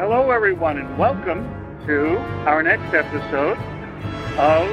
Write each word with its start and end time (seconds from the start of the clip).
Hello, 0.00 0.30
everyone, 0.30 0.78
and 0.78 0.98
welcome 0.98 1.44
to 1.84 2.16
our 2.48 2.62
next 2.62 2.94
episode 2.94 3.58
of 4.38 4.66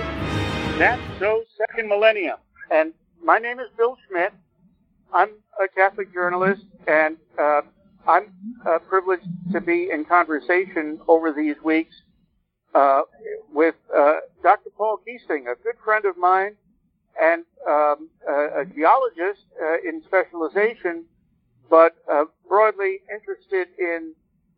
That's 0.79 1.01
So 1.19 1.43
Second 1.57 1.89
Millennium. 1.89 2.37
And 2.71 2.93
my 3.21 3.37
name 3.37 3.59
is 3.59 3.67
Bill 3.75 3.97
Schmidt. 4.07 4.31
I'm 5.11 5.31
a 5.61 5.67
Catholic 5.67 6.13
journalist, 6.13 6.61
and 6.87 7.17
uh, 7.37 7.63
I'm 8.07 8.31
uh, 8.65 8.79
privileged 8.79 9.27
to 9.51 9.59
be 9.59 9.89
in 9.91 10.05
conversation 10.05 10.97
over 11.09 11.33
these 11.33 11.57
weeks 11.61 11.93
uh, 12.73 13.01
with 13.53 13.75
uh, 13.93 14.19
Dr. 14.43 14.69
Paul 14.77 15.01
Giesing, 15.05 15.51
a 15.51 15.61
good 15.61 15.75
friend 15.83 16.05
of 16.05 16.15
mine 16.15 16.55
and 17.21 17.43
um, 17.67 18.09
a, 18.29 18.61
a, 18.61 18.65
geologist 18.65 19.43
uh, 19.61 19.75
in 19.83 20.01
specialization, 20.07 21.03
but 21.69 21.97
uh, 22.09 22.23
broadly 22.47 23.01
interested 23.13 23.67
in 23.77 24.13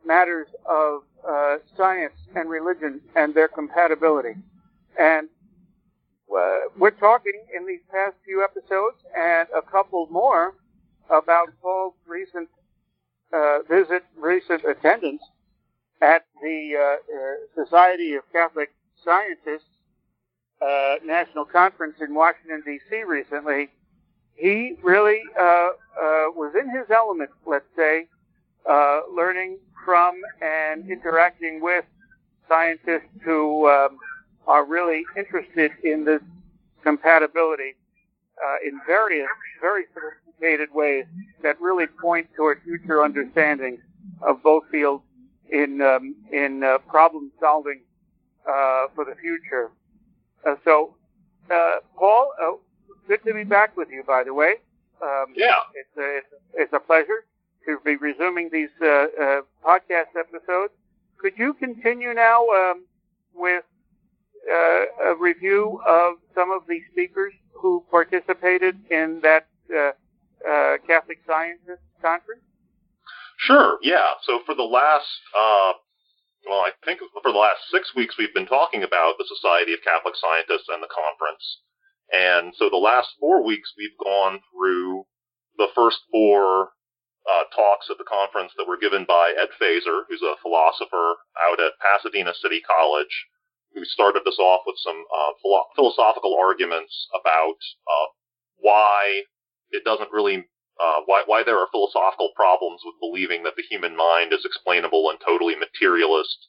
matters 0.09 0.47
of 0.65 1.03
uh, 1.27 1.57
science 1.77 2.15
and 2.35 2.49
religion 2.49 2.99
and 3.15 3.35
their 3.35 3.47
compatibility. 3.47 4.33
And 4.99 5.29
uh, 6.35 6.69
we're 6.77 6.91
talking 6.91 7.39
in 7.55 7.67
these 7.67 7.85
past 7.91 8.15
few 8.25 8.43
episodes 8.43 8.97
and 9.15 9.47
a 9.55 9.61
couple 9.61 10.07
more 10.09 10.55
about 11.09 11.49
Paul's 11.61 11.93
recent 12.07 12.49
uh, 13.31 13.59
visit, 13.69 14.03
recent 14.17 14.63
attendance 14.65 15.21
at 16.01 16.25
the 16.41 16.73
uh, 16.75 17.61
uh, 17.61 17.63
Society 17.63 18.15
of 18.15 18.23
Catholic 18.33 18.69
Scientists 19.05 19.69
uh, 20.61 20.95
National 21.05 21.45
Conference 21.45 21.97
in 22.01 22.15
Washington 22.15 22.63
D.C. 22.65 23.03
recently. 23.03 23.69
He 24.35 24.75
really 24.81 25.21
was 26.35 26.53
in 26.59 26.69
his 26.69 26.89
element, 26.89 27.29
let's 27.45 27.69
say, 27.75 28.07
learning 29.15 29.57
from 29.85 30.15
and 30.41 30.89
interacting 30.89 31.61
with 31.61 31.85
scientists 32.47 33.09
who 33.23 33.67
um, 33.69 33.97
are 34.47 34.65
really 34.65 35.03
interested 35.15 35.71
in 35.83 36.03
this 36.05 36.21
compatibility 36.83 37.75
uh, 38.43 38.55
in 38.65 38.79
various, 38.87 39.27
very 39.61 39.83
sophisticated 39.93 40.69
ways 40.73 41.05
that 41.43 41.59
really 41.61 41.85
point 42.01 42.27
toward 42.35 42.61
future 42.63 43.03
understanding 43.03 43.79
of 44.21 44.41
both 44.43 44.63
fields 44.71 45.03
in 45.51 45.81
um, 45.81 46.15
in 46.31 46.63
uh, 46.63 46.77
problem 46.87 47.31
solving 47.39 47.81
uh, 48.47 48.85
for 48.95 49.05
the 49.05 49.15
future. 49.21 49.71
Uh, 50.47 50.55
so, 50.63 50.95
uh, 51.51 51.77
Paul, 51.97 52.31
uh, 52.41 52.51
good 53.07 53.23
to 53.25 53.33
be 53.33 53.43
back 53.43 53.75
with 53.75 53.89
you. 53.91 54.03
By 54.05 54.23
the 54.23 54.33
way, 54.33 54.55
um, 55.01 55.33
yeah, 55.35 55.55
it's 55.73 55.97
a, 55.97 56.61
it's 56.61 56.73
a 56.73 56.79
pleasure 56.79 57.25
to 57.65 57.77
be 57.83 57.95
resuming 57.95 58.49
these 58.51 58.69
uh, 58.81 58.85
uh, 58.87 59.41
podcast 59.65 60.15
episodes. 60.17 60.73
Could 61.19 61.33
you 61.37 61.53
continue 61.53 62.13
now 62.13 62.45
um, 62.47 62.85
with 63.33 63.63
uh, 64.51 65.11
a 65.11 65.15
review 65.19 65.79
of 65.85 66.15
some 66.33 66.51
of 66.51 66.63
the 66.67 66.79
speakers 66.91 67.33
who 67.53 67.83
participated 67.91 68.75
in 68.89 69.19
that 69.21 69.47
Catholic 70.87 71.19
Scientists 71.27 71.85
Conference? 72.01 72.41
Sure, 73.39 73.77
yeah. 73.81 74.19
So 74.23 74.39
for 74.45 74.55
the 74.55 74.63
last, 74.63 75.07
uh, 75.35 75.73
well, 76.47 76.59
I 76.59 76.71
think 76.85 76.99
for 76.99 77.31
the 77.31 77.37
last 77.37 77.61
six 77.71 77.95
weeks, 77.95 78.15
we've 78.17 78.33
been 78.33 78.47
talking 78.47 78.83
about 78.83 79.15
the 79.17 79.25
Society 79.27 79.73
of 79.73 79.79
Catholic 79.83 80.15
Scientists 80.15 80.67
and 80.67 80.83
the 80.83 80.91
conference. 80.91 81.61
And 82.11 82.53
so 82.57 82.69
the 82.69 82.77
last 82.77 83.09
four 83.19 83.45
weeks, 83.45 83.71
we've 83.77 83.97
gone 84.03 84.39
through 84.51 85.05
the 85.57 85.67
first 85.75 85.99
four 86.11 86.69
uh, 87.29 87.43
talks 87.55 87.89
at 87.89 87.97
the 87.97 88.09
conference 88.09 88.51
that 88.57 88.67
were 88.67 88.77
given 88.81 89.05
by 89.05 89.33
Ed 89.37 89.53
Feser, 89.61 90.03
who's 90.09 90.23
a 90.23 90.39
philosopher 90.41 91.21
out 91.37 91.59
at 91.61 91.77
Pasadena 91.77 92.33
City 92.33 92.61
College, 92.65 93.13
who 93.75 93.85
started 93.85 94.25
us 94.25 94.39
off 94.39 94.61
with 94.65 94.77
some 94.81 94.97
uh, 94.97 95.31
philo- 95.41 95.69
philosophical 95.75 96.35
arguments 96.35 97.07
about 97.13 97.59
uh, 97.85 98.07
why 98.57 99.23
it 99.69 99.83
doesn't 99.85 100.11
really 100.11 100.45
uh, 100.79 101.01
why, 101.05 101.23
why 101.25 101.43
there 101.43 101.59
are 101.59 101.67
philosophical 101.71 102.31
problems 102.35 102.81
with 102.85 102.95
believing 103.01 103.43
that 103.43 103.55
the 103.57 103.67
human 103.69 103.95
mind 103.95 104.31
is 104.31 104.45
explainable 104.45 105.09
in 105.11 105.17
totally 105.19 105.55
materialist, 105.55 106.47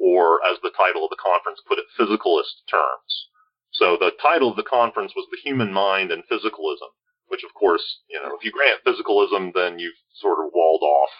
or 0.00 0.40
as 0.48 0.56
the 0.62 0.72
title 0.72 1.04
of 1.04 1.10
the 1.10 1.22
conference 1.22 1.60
put 1.68 1.78
it, 1.78 1.84
physicalist 1.92 2.64
terms. 2.70 3.28
So 3.72 3.96
the 4.00 4.12
title 4.22 4.48
of 4.48 4.56
the 4.56 4.64
conference 4.64 5.12
was 5.14 5.28
The 5.30 5.44
Human 5.44 5.72
Mind 5.72 6.10
and 6.10 6.24
Physicalism, 6.24 6.88
which 7.28 7.44
of 7.44 7.52
course, 7.54 7.84
you 8.08 8.20
know, 8.20 8.34
if 8.36 8.44
you 8.44 8.52
grant 8.52 8.84
physicalism, 8.86 9.52
then 9.54 9.78
you've 9.78 9.98
sort 10.20 10.38
of 10.38 10.52
walled 10.54 10.82
off 10.82 11.10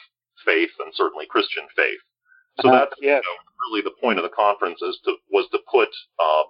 faith 0.45 0.71
and 0.79 0.93
certainly 0.95 1.27
Christian 1.27 1.65
faith. 1.75 2.01
So 2.61 2.69
uh, 2.69 2.73
that's 2.81 2.95
yes. 3.01 3.23
you 3.23 3.29
know, 3.29 3.39
really 3.69 3.83
the 3.83 3.97
point 4.01 4.19
of 4.19 4.23
the 4.23 4.35
conference 4.35 4.81
is 4.83 4.99
to 5.05 5.17
was 5.31 5.47
to 5.53 5.59
put 5.71 5.89
um, 6.23 6.45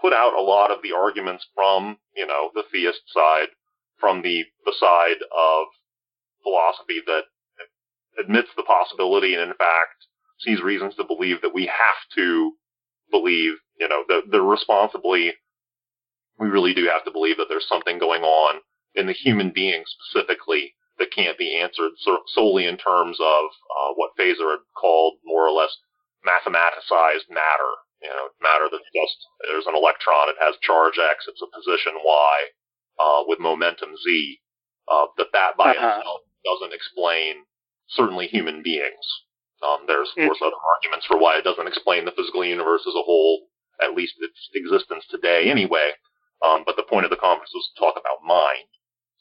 put 0.00 0.12
out 0.12 0.34
a 0.34 0.42
lot 0.42 0.70
of 0.70 0.82
the 0.82 0.92
arguments 0.92 1.46
from 1.54 1.98
you 2.14 2.26
know 2.26 2.50
the 2.54 2.64
theist 2.70 3.02
side 3.08 3.48
from 3.98 4.22
the, 4.22 4.44
the 4.64 4.74
side 4.78 5.22
of 5.32 5.66
philosophy 6.42 7.00
that 7.06 7.22
admits 8.18 8.48
the 8.56 8.62
possibility 8.62 9.34
and 9.34 9.42
in 9.42 9.56
fact 9.56 10.06
sees 10.40 10.60
reasons 10.62 10.94
to 10.96 11.04
believe 11.04 11.40
that 11.42 11.54
we 11.54 11.66
have 11.66 12.00
to 12.14 12.52
believe, 13.10 13.54
you 13.80 13.88
know, 13.88 14.04
that, 14.08 14.22
that 14.30 14.42
responsibly 14.42 15.32
we 16.38 16.48
really 16.48 16.74
do 16.74 16.86
have 16.86 17.04
to 17.04 17.10
believe 17.10 17.38
that 17.38 17.46
there's 17.48 17.68
something 17.68 17.98
going 17.98 18.22
on 18.22 18.60
in 18.96 19.06
the 19.06 19.12
human 19.12 19.50
being 19.50 19.84
specifically 19.86 20.74
that 20.98 21.12
can't 21.12 21.38
be 21.38 21.54
answered 21.54 21.92
so, 21.98 22.20
solely 22.26 22.66
in 22.66 22.76
terms 22.76 23.18
of 23.20 23.44
uh, 23.44 23.92
what 23.94 24.16
Feser 24.18 24.50
had 24.50 24.64
called 24.74 25.14
more 25.24 25.46
or 25.46 25.52
less 25.52 25.76
mathematicized 26.26 27.28
matter. 27.28 27.72
You 28.02 28.08
know, 28.08 28.28
matter 28.42 28.68
that's 28.70 28.90
just 28.92 29.16
there's 29.48 29.66
an 29.66 29.76
electron, 29.76 30.28
it 30.28 30.36
has 30.40 30.56
charge 30.60 30.98
x, 30.98 31.24
it's 31.28 31.40
a 31.40 31.48
position 31.56 31.92
y, 32.04 32.34
uh, 33.00 33.24
with 33.26 33.40
momentum 33.40 33.96
z, 34.04 34.40
uh, 34.88 35.06
that 35.16 35.32
that 35.32 35.56
by 35.56 35.72
uh-huh. 35.72 36.00
itself 36.00 36.20
doesn't 36.44 36.74
explain 36.74 37.44
certainly 37.88 38.26
human 38.26 38.62
beings. 38.62 39.06
Um, 39.64 39.84
there's 39.86 40.12
of 40.16 40.28
course 40.28 40.44
other 40.44 40.60
arguments 40.76 41.06
for 41.06 41.16
why 41.16 41.38
it 41.38 41.44
doesn't 41.44 41.68
explain 41.68 42.04
the 42.04 42.12
physical 42.12 42.44
universe 42.44 42.84
as 42.86 42.94
a 42.94 43.04
whole, 43.04 43.48
at 43.82 43.96
least 43.96 44.14
its 44.20 44.48
existence 44.54 45.04
today 45.08 45.50
anyway. 45.50 45.92
Um, 46.44 46.64
but 46.66 46.76
the 46.76 46.84
point 46.84 47.04
of 47.08 47.10
the 47.10 47.16
conference 47.16 47.50
was 47.54 47.64
to 47.72 47.80
talk 47.80 47.96
about 47.96 48.20
mind. 48.20 48.68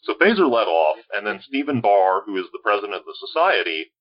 So 0.05 0.13
Feser 0.13 0.49
led 0.49 0.69
off, 0.69 0.97
and 1.13 1.25
then 1.25 1.41
Stephen 1.47 1.81
Barr, 1.81 2.21
who 2.25 2.38
is 2.38 2.45
the 2.53 2.63
president 2.63 2.93
of 2.93 3.05
the 3.05 3.17
society, 3.19 3.91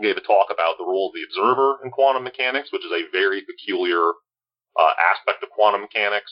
gave 0.00 0.16
a 0.16 0.20
talk 0.20 0.48
about 0.50 0.78
the 0.78 0.86
role 0.86 1.10
of 1.10 1.14
the 1.14 1.26
observer 1.26 1.78
in 1.84 1.90
quantum 1.90 2.22
mechanics, 2.22 2.70
which 2.72 2.84
is 2.84 2.92
a 2.92 3.10
very 3.10 3.42
peculiar 3.42 4.12
uh, 4.78 4.94
aspect 5.12 5.42
of 5.42 5.50
quantum 5.50 5.80
mechanics. 5.80 6.30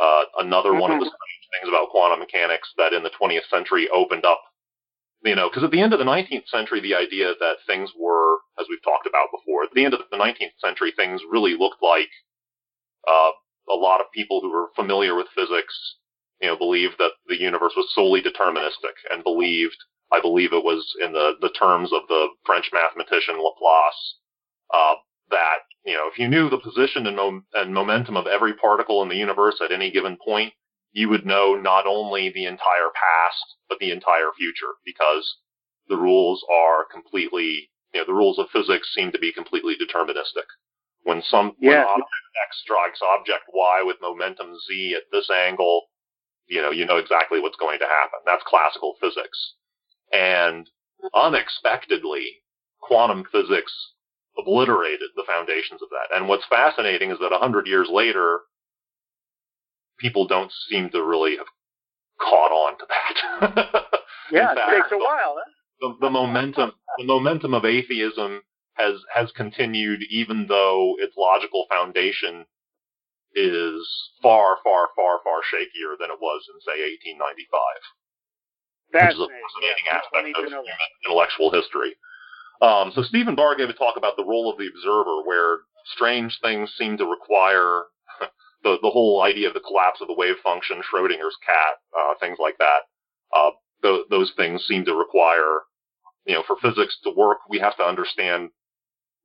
Uh, 0.00 0.24
another 0.38 0.70
mm-hmm. 0.70 0.80
one 0.80 0.90
of 0.92 1.00
the 1.00 1.06
mm-hmm 1.06 1.30
things 1.50 1.68
about 1.68 1.90
quantum 1.90 2.20
mechanics 2.20 2.68
that 2.76 2.92
in 2.92 3.02
the 3.02 3.10
20th 3.10 3.48
century 3.50 3.88
opened 3.92 4.24
up, 4.24 4.40
you 5.22 5.34
know, 5.34 5.48
because 5.48 5.64
at 5.64 5.70
the 5.70 5.80
end 5.80 5.92
of 5.92 5.98
the 5.98 6.04
19th 6.04 6.48
century, 6.48 6.80
the 6.80 6.94
idea 6.94 7.34
that 7.38 7.66
things 7.66 7.90
were, 7.98 8.38
as 8.58 8.66
we've 8.68 8.82
talked 8.82 9.06
about 9.06 9.28
before, 9.30 9.64
at 9.64 9.70
the 9.74 9.84
end 9.84 9.94
of 9.94 10.00
the 10.10 10.16
19th 10.16 10.56
century, 10.62 10.92
things 10.96 11.20
really 11.30 11.56
looked 11.58 11.82
like 11.82 12.10
uh, 13.08 13.30
a 13.68 13.74
lot 13.74 14.00
of 14.00 14.06
people 14.14 14.40
who 14.40 14.50
were 14.50 14.68
familiar 14.76 15.14
with 15.14 15.26
physics, 15.34 15.74
you 16.40 16.48
know, 16.48 16.56
believed 16.56 16.94
that 16.98 17.12
the 17.26 17.40
universe 17.40 17.72
was 17.76 17.92
solely 17.94 18.22
deterministic 18.22 18.96
and 19.12 19.24
believed, 19.24 19.76
I 20.12 20.20
believe 20.20 20.52
it 20.52 20.64
was 20.64 20.86
in 21.02 21.12
the, 21.12 21.32
the 21.40 21.50
terms 21.50 21.92
of 21.92 22.02
the 22.08 22.28
French 22.44 22.70
mathematician 22.72 23.36
Laplace, 23.36 24.16
uh, 24.72 24.94
that, 25.30 25.60
you 25.84 25.94
know, 25.94 26.08
if 26.10 26.18
you 26.18 26.28
knew 26.28 26.48
the 26.48 26.58
position 26.58 27.06
and, 27.06 27.16
mo- 27.16 27.42
and 27.54 27.74
momentum 27.74 28.16
of 28.16 28.26
every 28.26 28.54
particle 28.54 29.02
in 29.02 29.08
the 29.08 29.16
universe 29.16 29.60
at 29.62 29.72
any 29.72 29.90
given 29.90 30.16
point, 30.24 30.52
you 30.92 31.08
would 31.08 31.24
know 31.24 31.54
not 31.54 31.86
only 31.86 32.30
the 32.30 32.46
entire 32.46 32.90
past, 32.94 33.56
but 33.68 33.78
the 33.78 33.92
entire 33.92 34.32
future 34.36 34.74
because 34.84 35.36
the 35.88 35.96
rules 35.96 36.44
are 36.50 36.84
completely, 36.90 37.70
you 37.92 38.00
know, 38.00 38.04
the 38.06 38.12
rules 38.12 38.38
of 38.38 38.46
physics 38.52 38.88
seem 38.94 39.12
to 39.12 39.18
be 39.18 39.32
completely 39.32 39.74
deterministic. 39.74 40.48
When 41.02 41.22
some 41.22 41.52
yeah. 41.60 41.70
when 41.70 41.86
object 41.86 42.26
X 42.46 42.60
strikes 42.62 43.00
object 43.02 43.44
Y 43.54 43.82
with 43.84 43.96
momentum 44.02 44.54
Z 44.68 44.94
at 44.96 45.04
this 45.12 45.30
angle, 45.30 45.86
you 46.50 46.60
know, 46.60 46.70
you 46.70 46.84
know 46.84 46.96
exactly 46.96 47.40
what's 47.40 47.56
going 47.56 47.78
to 47.78 47.86
happen. 47.86 48.20
That's 48.26 48.42
classical 48.46 48.96
physics. 49.00 49.54
And 50.12 50.68
unexpectedly, 51.14 52.42
quantum 52.80 53.24
physics 53.30 53.72
obliterated 54.36 55.10
the 55.16 55.24
foundations 55.26 55.80
of 55.82 55.88
that. 55.90 56.16
And 56.16 56.28
what's 56.28 56.44
fascinating 56.50 57.10
is 57.10 57.18
that 57.20 57.32
a 57.32 57.38
hundred 57.38 57.66
years 57.66 57.88
later, 57.90 58.40
people 59.98 60.26
don't 60.26 60.52
seem 60.68 60.90
to 60.90 61.02
really 61.02 61.36
have 61.36 61.46
caught 62.20 62.52
on 62.52 62.78
to 62.78 62.86
that. 62.88 63.84
yeah, 64.32 64.54
fact, 64.54 64.72
it 64.72 64.82
takes 64.82 64.92
a 64.92 64.98
while. 64.98 65.36
Huh? 65.38 65.50
The, 65.80 66.06
the 66.06 66.10
momentum, 66.10 66.72
the 66.98 67.04
momentum 67.04 67.54
of 67.54 67.64
atheism 67.64 68.42
has 68.74 68.96
has 69.14 69.30
continued, 69.32 70.00
even 70.10 70.46
though 70.48 70.96
its 70.98 71.14
logical 71.16 71.66
foundation 71.70 72.44
is 73.34 73.86
far, 74.22 74.58
far, 74.64 74.88
far, 74.96 75.20
far 75.22 75.40
shakier 75.46 75.98
than 75.98 76.10
it 76.10 76.20
was 76.20 76.42
in, 76.50 76.60
say, 76.60 76.82
1895. 77.14 77.60
That's 78.92 79.14
which 79.14 79.22
is 79.22 79.22
a 79.22 79.30
fascinating 79.30 79.86
yeah, 79.86 79.98
aspect 79.98 80.26
of 80.34 80.44
human 80.50 80.90
intellectual 81.06 81.50
history. 81.50 81.94
Um, 82.60 82.92
so 82.94 83.02
Stephen 83.02 83.34
Barr 83.34 83.56
gave 83.56 83.70
a 83.70 83.72
talk 83.72 83.96
about 83.96 84.16
the 84.16 84.24
role 84.24 84.50
of 84.50 84.58
the 84.58 84.66
observer, 84.66 85.22
where 85.24 85.60
strange 85.94 86.38
things 86.42 86.72
seem 86.76 86.98
to 86.98 87.06
require 87.06 87.84
the 88.62 88.78
the 88.82 88.90
whole 88.90 89.22
idea 89.22 89.48
of 89.48 89.54
the 89.54 89.64
collapse 89.64 90.00
of 90.00 90.08
the 90.08 90.14
wave 90.14 90.36
function, 90.42 90.82
Schrodinger's 90.82 91.38
cat, 91.46 91.78
uh, 91.96 92.14
things 92.20 92.38
like 92.38 92.58
that. 92.58 92.80
Uh, 93.34 93.50
th- 93.82 94.06
those 94.10 94.32
things 94.36 94.66
seem 94.66 94.84
to 94.84 94.94
require, 94.94 95.62
you 96.26 96.34
know, 96.34 96.42
for 96.46 96.56
physics 96.56 96.98
to 97.04 97.10
work, 97.16 97.38
we 97.48 97.58
have 97.60 97.76
to 97.76 97.84
understand 97.84 98.50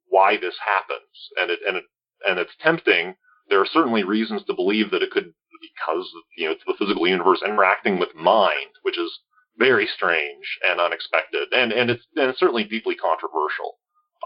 why 0.08 0.38
this 0.38 0.56
happens, 0.64 1.32
and 1.40 1.52
it 1.52 1.60
and 1.68 1.78
it 1.78 1.84
and 2.26 2.40
it's 2.40 2.56
tempting. 2.62 3.16
There 3.50 3.62
are 3.62 3.68
certainly 3.68 4.04
reasons 4.04 4.44
to 4.46 4.56
believe 4.56 4.92
that 4.92 5.04
it 5.04 5.12
could 5.12 5.34
because 5.62 6.10
you 6.38 6.46
know 6.46 6.52
it's 6.52 6.64
the 6.66 6.76
physical 6.78 7.08
universe 7.08 7.42
interacting 7.46 8.00
with 8.00 8.16
mind, 8.16 8.72
which 8.84 8.98
is 8.98 9.20
very 9.58 9.88
strange 9.88 10.60
and 10.68 10.80
unexpected, 10.80 11.48
and 11.54 11.72
and 11.72 11.90
it's 11.90 12.04
and 12.16 12.30
it's 12.30 12.40
certainly 12.40 12.64
deeply 12.64 12.96
controversial. 12.96 13.78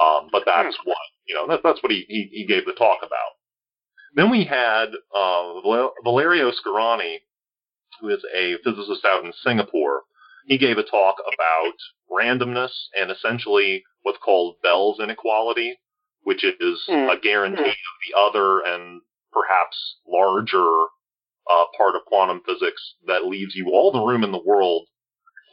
Um, 0.01 0.30
but 0.31 0.44
that's 0.45 0.77
what 0.83 0.98
you 1.27 1.36
know. 1.36 1.48
That, 1.48 1.62
that's 1.63 1.83
what 1.83 1.92
he, 1.92 2.06
he 2.07 2.30
he 2.31 2.45
gave 2.45 2.66
the 2.66 2.74
talk 2.74 3.00
about. 3.00 3.33
Then 4.16 4.31
we 4.31 4.45
had 4.45 4.88
uh, 5.16 5.62
Valerio 6.04 6.51
Scarani, 6.51 7.18
who 8.01 8.10
is 8.10 8.24
a 8.33 8.56
physicist 8.63 9.06
out 9.06 9.24
in 9.24 9.33
Singapore. 9.44 10.04
He 10.48 10.57
gave 10.57 10.77
a 10.77 10.83
talk 10.83 11.18
about 11.19 11.74
randomness 12.12 12.72
and 13.00 13.12
essentially 13.12 13.83
what's 14.01 14.18
called 14.18 14.56
Bell's 14.63 15.00
inequality, 15.00 15.77
which 16.24 16.44
is 16.44 16.86
mm. 16.89 17.15
a 17.15 17.19
guarantee 17.19 17.62
mm. 17.62 17.68
of 17.68 17.98
the 18.07 18.19
other 18.19 18.60
and 18.62 19.01
perhaps 19.31 19.97
larger 20.07 20.67
uh, 21.49 21.65
part 21.77 21.95
of 21.95 22.05
quantum 22.05 22.41
physics 22.45 22.95
that 23.07 23.25
leaves 23.25 23.55
you 23.55 23.69
all 23.71 23.91
the 23.91 23.99
room 23.99 24.23
in 24.23 24.31
the 24.31 24.43
world 24.45 24.85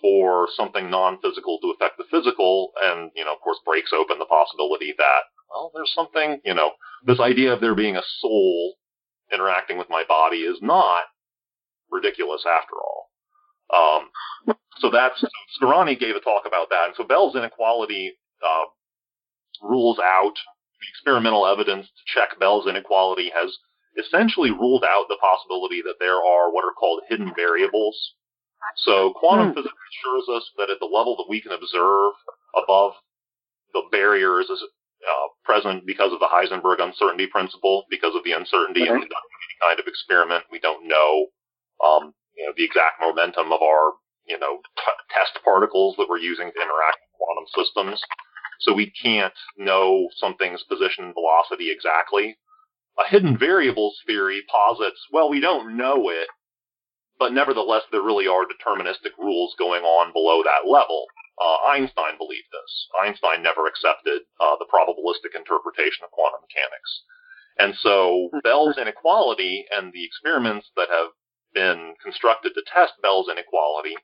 for 0.02 0.46
something 0.54 0.90
non-physical 0.90 1.58
to 1.60 1.72
affect 1.72 1.96
the 1.96 2.04
physical, 2.10 2.72
and 2.84 3.10
you 3.16 3.24
know, 3.24 3.32
of 3.32 3.40
course, 3.40 3.58
breaks 3.64 3.92
open 3.92 4.18
the 4.18 4.26
possibility 4.26 4.94
that 4.98 5.22
well, 5.50 5.70
there's 5.74 5.92
something, 5.94 6.40
you 6.44 6.54
know, 6.54 6.72
this 7.04 7.20
idea 7.20 7.52
of 7.52 7.60
there 7.60 7.74
being 7.74 7.96
a 7.96 8.02
soul 8.18 8.74
interacting 9.32 9.78
with 9.78 9.88
my 9.88 10.02
body 10.06 10.38
is 10.38 10.58
not 10.60 11.04
ridiculous 11.90 12.44
after 12.46 12.74
all. 12.74 13.10
Um, 13.72 14.56
so 14.78 14.90
that's 14.90 15.20
so 15.20 15.28
Scarani 15.60 15.98
gave 15.98 16.16
a 16.16 16.20
talk 16.20 16.44
about 16.46 16.68
that, 16.70 16.86
and 16.86 16.94
so 16.96 17.04
Bell's 17.04 17.34
inequality 17.34 18.12
uh, 18.44 18.64
rules 19.66 19.98
out 19.98 20.34
the 20.80 20.88
experimental 20.90 21.46
evidence 21.46 21.86
to 21.86 22.02
check 22.06 22.38
Bell's 22.38 22.66
inequality 22.66 23.30
has 23.34 23.56
essentially 23.98 24.50
ruled 24.50 24.84
out 24.84 25.06
the 25.08 25.20
possibility 25.20 25.80
that 25.82 25.96
there 26.00 26.20
are 26.20 26.52
what 26.52 26.64
are 26.64 26.76
called 26.76 27.00
hidden 27.08 27.32
variables. 27.34 27.96
So 28.84 29.14
quantum 29.16 29.48
hmm. 29.48 29.54
physics 29.54 29.74
assures 29.74 30.28
us 30.36 30.44
that 30.58 30.70
at 30.70 30.80
the 30.80 30.90
level 30.90 31.16
that 31.16 31.30
we 31.30 31.40
can 31.40 31.52
observe 31.52 32.12
above 32.56 32.92
the 33.72 33.82
barriers 33.92 34.50
uh, 34.50 35.28
present 35.44 35.86
because 35.86 36.12
of 36.12 36.20
the 36.20 36.28
Heisenberg 36.28 36.82
uncertainty 36.82 37.26
principle, 37.26 37.84
because 37.90 38.14
of 38.14 38.24
the 38.24 38.32
uncertainty 38.32 38.82
in 38.82 38.92
conducting 38.92 39.40
any 39.44 39.58
kind 39.62 39.78
of 39.80 39.86
experiment. 39.86 40.44
We 40.50 40.58
don't 40.58 40.88
know, 40.88 41.30
um, 41.84 42.12
you 42.36 42.44
know, 42.46 42.52
the 42.56 42.64
exact 42.64 43.00
momentum 43.00 43.52
of 43.52 43.62
our, 43.62 43.94
you 44.26 44.38
know, 44.38 44.58
t- 44.76 45.02
test 45.14 45.38
particles 45.44 45.94
that 45.96 46.08
we're 46.08 46.18
using 46.18 46.50
to 46.50 46.58
interact 46.58 46.98
with 47.04 47.16
quantum 47.20 47.46
systems. 47.54 48.00
So 48.60 48.72
we 48.72 48.90
can't 48.90 49.34
know 49.56 50.08
something's 50.16 50.62
position 50.64 51.04
and 51.04 51.14
velocity 51.14 51.70
exactly. 51.70 52.36
A 52.98 53.08
hidden 53.08 53.36
variables 53.36 54.00
theory 54.06 54.42
posits, 54.50 55.00
well, 55.12 55.28
we 55.28 55.40
don't 55.40 55.76
know 55.76 56.08
it, 56.08 56.28
but 57.18 57.32
nevertheless, 57.32 57.82
there 57.90 58.02
really 58.02 58.26
are 58.26 58.44
deterministic 58.44 59.16
rules 59.18 59.54
going 59.58 59.82
on 59.84 60.12
below 60.12 60.42
that 60.42 60.68
level. 60.68 61.06
Uh, 61.40 61.68
Einstein 61.68 62.16
believed 62.16 62.48
this. 62.52 62.88
Einstein 63.00 63.42
never 63.42 63.66
accepted 63.66 64.22
uh, 64.40 64.56
the 64.58 64.66
probabilistic 64.72 65.36
interpretation 65.36 66.04
of 66.04 66.10
quantum 66.10 66.40
mechanics. 66.40 67.02
And 67.58 67.74
so 67.76 68.30
Bell's 68.42 68.78
inequality 68.78 69.66
and 69.70 69.92
the 69.92 70.04
experiments 70.04 70.70
that 70.76 70.88
have 70.88 71.12
been 71.52 71.94
constructed 72.02 72.52
to 72.54 72.62
test 72.72 72.92
Bell's 73.02 73.28
inequality 73.30 73.96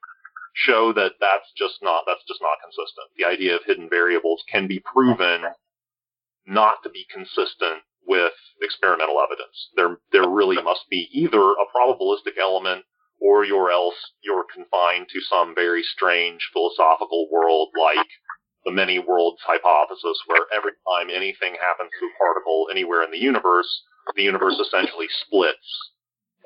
show 0.52 0.92
that 0.92 1.12
that's 1.20 1.50
just 1.56 1.82
not 1.82 2.04
that's 2.06 2.24
just 2.28 2.42
not 2.42 2.58
consistent. 2.62 3.08
The 3.16 3.24
idea 3.24 3.56
of 3.56 3.62
hidden 3.64 3.88
variables 3.88 4.42
can 4.50 4.66
be 4.66 4.80
proven 4.80 5.44
not 6.46 6.82
to 6.82 6.90
be 6.90 7.06
consistent 7.12 7.82
with 8.06 8.32
experimental 8.60 9.20
evidence. 9.20 9.70
There 9.76 9.98
there 10.10 10.28
really 10.28 10.60
must 10.62 10.88
be 10.90 11.08
either 11.12 11.40
a 11.40 11.66
probabilistic 11.74 12.38
element 12.40 12.84
or 13.20 13.44
you're 13.44 13.70
else 13.70 13.94
you're 14.22 14.44
confined 14.52 15.06
to 15.08 15.20
some 15.20 15.54
very 15.54 15.82
strange 15.82 16.50
philosophical 16.52 17.28
world 17.30 17.68
like 17.78 18.06
the 18.64 18.72
many 18.72 18.98
worlds 18.98 19.40
hypothesis, 19.44 20.18
where 20.26 20.46
every 20.54 20.72
time 20.86 21.10
anything 21.10 21.54
happens 21.58 21.90
to 21.98 22.06
a 22.06 22.18
particle 22.18 22.68
anywhere 22.70 23.02
in 23.02 23.10
the 23.10 23.18
universe, 23.18 23.82
the 24.14 24.22
universe 24.22 24.54
essentially 24.58 25.08
splits, 25.26 25.92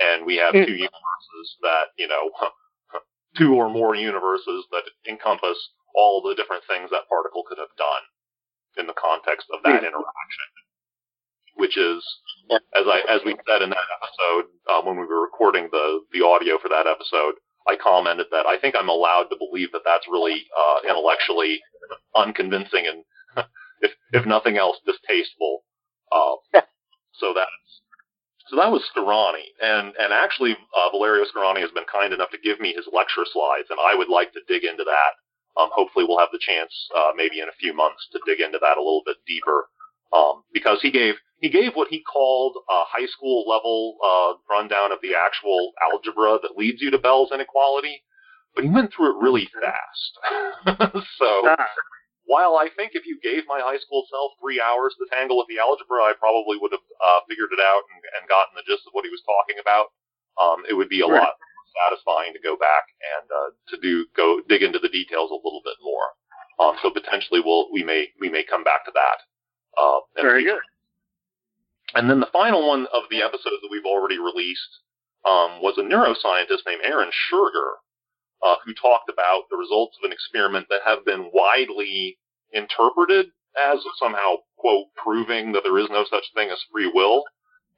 and 0.00 0.24
we 0.24 0.36
have 0.36 0.52
two 0.52 0.72
universes 0.72 1.46
that 1.62 1.92
you 1.98 2.08
know, 2.08 2.30
two 3.36 3.54
or 3.54 3.68
more 3.68 3.94
universes 3.94 4.64
that 4.72 4.84
encompass 5.08 5.56
all 5.94 6.22
the 6.22 6.34
different 6.34 6.62
things 6.68 6.90
that 6.90 7.08
particle 7.08 7.44
could 7.48 7.58
have 7.58 7.72
done 7.76 8.04
in 8.76 8.86
the 8.86 8.96
context 8.96 9.46
of 9.52 9.62
that 9.64 9.84
interaction 9.84 10.48
which 11.56 11.76
is, 11.76 12.04
as 12.50 12.84
I 12.86 13.00
as 13.08 13.20
we 13.24 13.34
said 13.48 13.62
in 13.62 13.70
that 13.70 13.88
episode 13.96 14.44
uh, 14.70 14.82
when 14.82 14.96
we 14.96 15.06
were 15.06 15.22
recording 15.22 15.68
the 15.72 16.00
the 16.12 16.24
audio 16.24 16.58
for 16.58 16.68
that 16.68 16.86
episode, 16.86 17.34
I 17.66 17.76
commented 17.76 18.26
that 18.30 18.46
I 18.46 18.58
think 18.58 18.76
I'm 18.78 18.88
allowed 18.88 19.24
to 19.30 19.36
believe 19.36 19.72
that 19.72 19.82
that's 19.84 20.06
really 20.08 20.44
uh, 20.56 20.88
intellectually 20.88 21.60
unconvincing 22.14 22.86
and, 22.86 23.04
if 23.80 23.92
if 24.12 24.26
nothing 24.26 24.56
else, 24.58 24.76
distasteful. 24.86 25.64
Uh, 26.12 26.60
so 27.14 27.32
that's 27.34 27.80
so 28.48 28.56
that 28.56 28.70
was 28.70 28.82
Scarani, 28.94 29.46
and 29.60 29.94
and 29.98 30.12
actually 30.12 30.52
uh, 30.52 30.90
Valerio 30.90 31.24
Scarani 31.24 31.60
has 31.60 31.70
been 31.70 31.88
kind 31.90 32.12
enough 32.12 32.30
to 32.30 32.38
give 32.38 32.60
me 32.60 32.72
his 32.72 32.86
lecture 32.92 33.26
slides, 33.26 33.68
and 33.70 33.78
I 33.80 33.94
would 33.94 34.08
like 34.08 34.32
to 34.32 34.40
dig 34.48 34.64
into 34.64 34.84
that. 34.84 35.12
Um, 35.60 35.70
hopefully, 35.72 36.04
we'll 36.06 36.18
have 36.18 36.32
the 36.32 36.40
chance, 36.40 36.72
uh, 36.96 37.12
maybe 37.16 37.40
in 37.40 37.48
a 37.48 37.58
few 37.58 37.74
months, 37.74 38.06
to 38.12 38.20
dig 38.26 38.40
into 38.40 38.58
that 38.60 38.76
a 38.76 38.84
little 38.84 39.02
bit 39.04 39.16
deeper, 39.26 39.66
um, 40.12 40.44
because 40.52 40.78
he 40.82 40.90
gave 40.90 41.14
he 41.40 41.50
gave 41.50 41.74
what 41.74 41.88
he 41.88 42.02
called 42.02 42.56
a 42.68 42.84
high 42.86 43.06
school 43.06 43.44
level 43.48 43.96
uh, 44.04 44.34
rundown 44.48 44.92
of 44.92 44.98
the 45.02 45.14
actual 45.14 45.72
algebra 45.92 46.38
that 46.42 46.56
leads 46.56 46.80
you 46.80 46.90
to 46.90 46.98
Bell's 46.98 47.32
inequality, 47.32 48.02
but 48.54 48.64
he 48.64 48.70
went 48.70 48.92
through 48.92 49.16
it 49.16 49.22
really 49.22 49.48
fast. 49.60 51.02
so 51.18 51.42
while 52.26 52.58
I 52.58 52.68
think 52.74 52.92
if 52.94 53.06
you 53.06 53.18
gave 53.22 53.46
my 53.46 53.62
high 53.62 53.78
school 53.78 54.06
self 54.10 54.34
three 54.42 54.58
hours 54.58 54.94
to 54.98 55.06
tangle 55.10 55.38
with 55.38 55.46
the 55.46 55.62
algebra, 55.62 56.02
I 56.02 56.14
probably 56.18 56.58
would 56.58 56.74
have 56.74 56.82
uh, 56.82 57.20
figured 57.30 57.54
it 57.54 57.62
out 57.62 57.86
and, 57.86 58.02
and, 58.18 58.28
gotten 58.28 58.58
the 58.58 58.66
gist 58.66 58.86
of 58.86 58.92
what 58.92 59.06
he 59.06 59.14
was 59.14 59.22
talking 59.22 59.62
about. 59.62 59.94
Um, 60.36 60.66
it 60.66 60.74
would 60.74 60.90
be 60.90 61.00
a 61.00 61.08
right. 61.08 61.22
lot 61.22 61.38
satisfying 61.86 62.34
to 62.34 62.42
go 62.42 62.58
back 62.58 62.90
and 63.00 63.26
uh, 63.30 63.50
to 63.70 63.76
do 63.78 64.10
go 64.18 64.42
dig 64.50 64.66
into 64.66 64.82
the 64.82 64.90
details 64.90 65.30
a 65.30 65.38
little 65.38 65.62
bit 65.62 65.78
more. 65.80 66.06
Um, 66.58 66.74
so 66.82 66.90
potentially 66.90 67.40
we'll 67.40 67.70
we 67.70 67.86
may 67.86 68.10
we 68.20 68.28
may 68.28 68.42
come 68.42 68.66
back 68.66 68.84
to 68.86 68.92
that. 68.94 69.18
Uh, 69.78 70.00
Very 70.18 70.44
good. 70.44 70.60
And 71.94 72.10
then 72.10 72.20
the 72.20 72.32
final 72.32 72.66
one 72.66 72.86
of 72.92 73.06
the 73.10 73.22
episodes 73.22 73.62
that 73.62 73.70
we've 73.70 73.86
already 73.86 74.18
released 74.18 74.82
um, 75.24 75.62
was 75.62 75.78
a 75.78 75.86
neuroscientist 75.86 76.66
named 76.66 76.82
Aaron 76.84 77.10
Schurger, 77.10 77.78
uh, 78.44 78.56
who 78.64 78.74
talked 78.74 79.10
about 79.10 79.44
the 79.50 79.56
results 79.56 79.96
of 79.98 80.06
an 80.06 80.12
experiment 80.12 80.66
that 80.70 80.80
have 80.84 81.04
been 81.04 81.30
widely 81.32 82.18
interpreted 82.52 83.26
as 83.56 83.78
somehow, 83.98 84.36
quote, 84.56 84.86
proving 84.96 85.52
that 85.52 85.62
there 85.64 85.78
is 85.78 85.88
no 85.90 86.04
such 86.10 86.24
thing 86.34 86.50
as 86.50 86.58
free 86.72 86.90
will. 86.92 87.24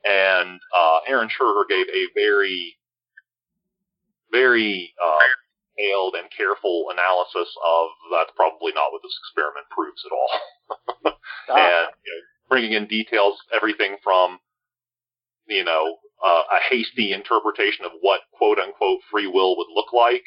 And 0.05 0.61
uh, 0.77 0.99
Aaron 1.07 1.29
Schurger 1.29 1.69
gave 1.69 1.87
a 1.89 2.07
very, 2.15 2.77
very 4.33 4.95
uh, 5.03 5.19
detailed 5.77 6.15
and 6.19 6.31
careful 6.31 6.87
analysis 6.91 7.55
of 7.65 7.89
that's 8.13 8.33
probably 8.37 8.73
not 8.73 8.93
what 8.93 9.03
this 9.03 9.19
experiment 9.27 9.67
proves 9.71 10.03
at 10.05 10.13
all. 10.13 11.13
ah. 11.51 11.57
And 11.57 11.95
you 12.05 12.13
know, 12.13 12.23
bringing 12.49 12.73
in 12.73 12.87
details, 12.87 13.39
everything 13.55 13.97
from, 14.03 14.39
you 15.47 15.65
know, 15.65 15.97
uh, 16.25 16.43
a 16.51 16.75
hasty 16.75 17.13
interpretation 17.13 17.85
of 17.85 17.93
what 18.01 18.21
quote 18.33 18.59
unquote 18.59 19.01
free 19.11 19.27
will 19.27 19.57
would 19.57 19.69
look 19.75 19.93
like 19.93 20.25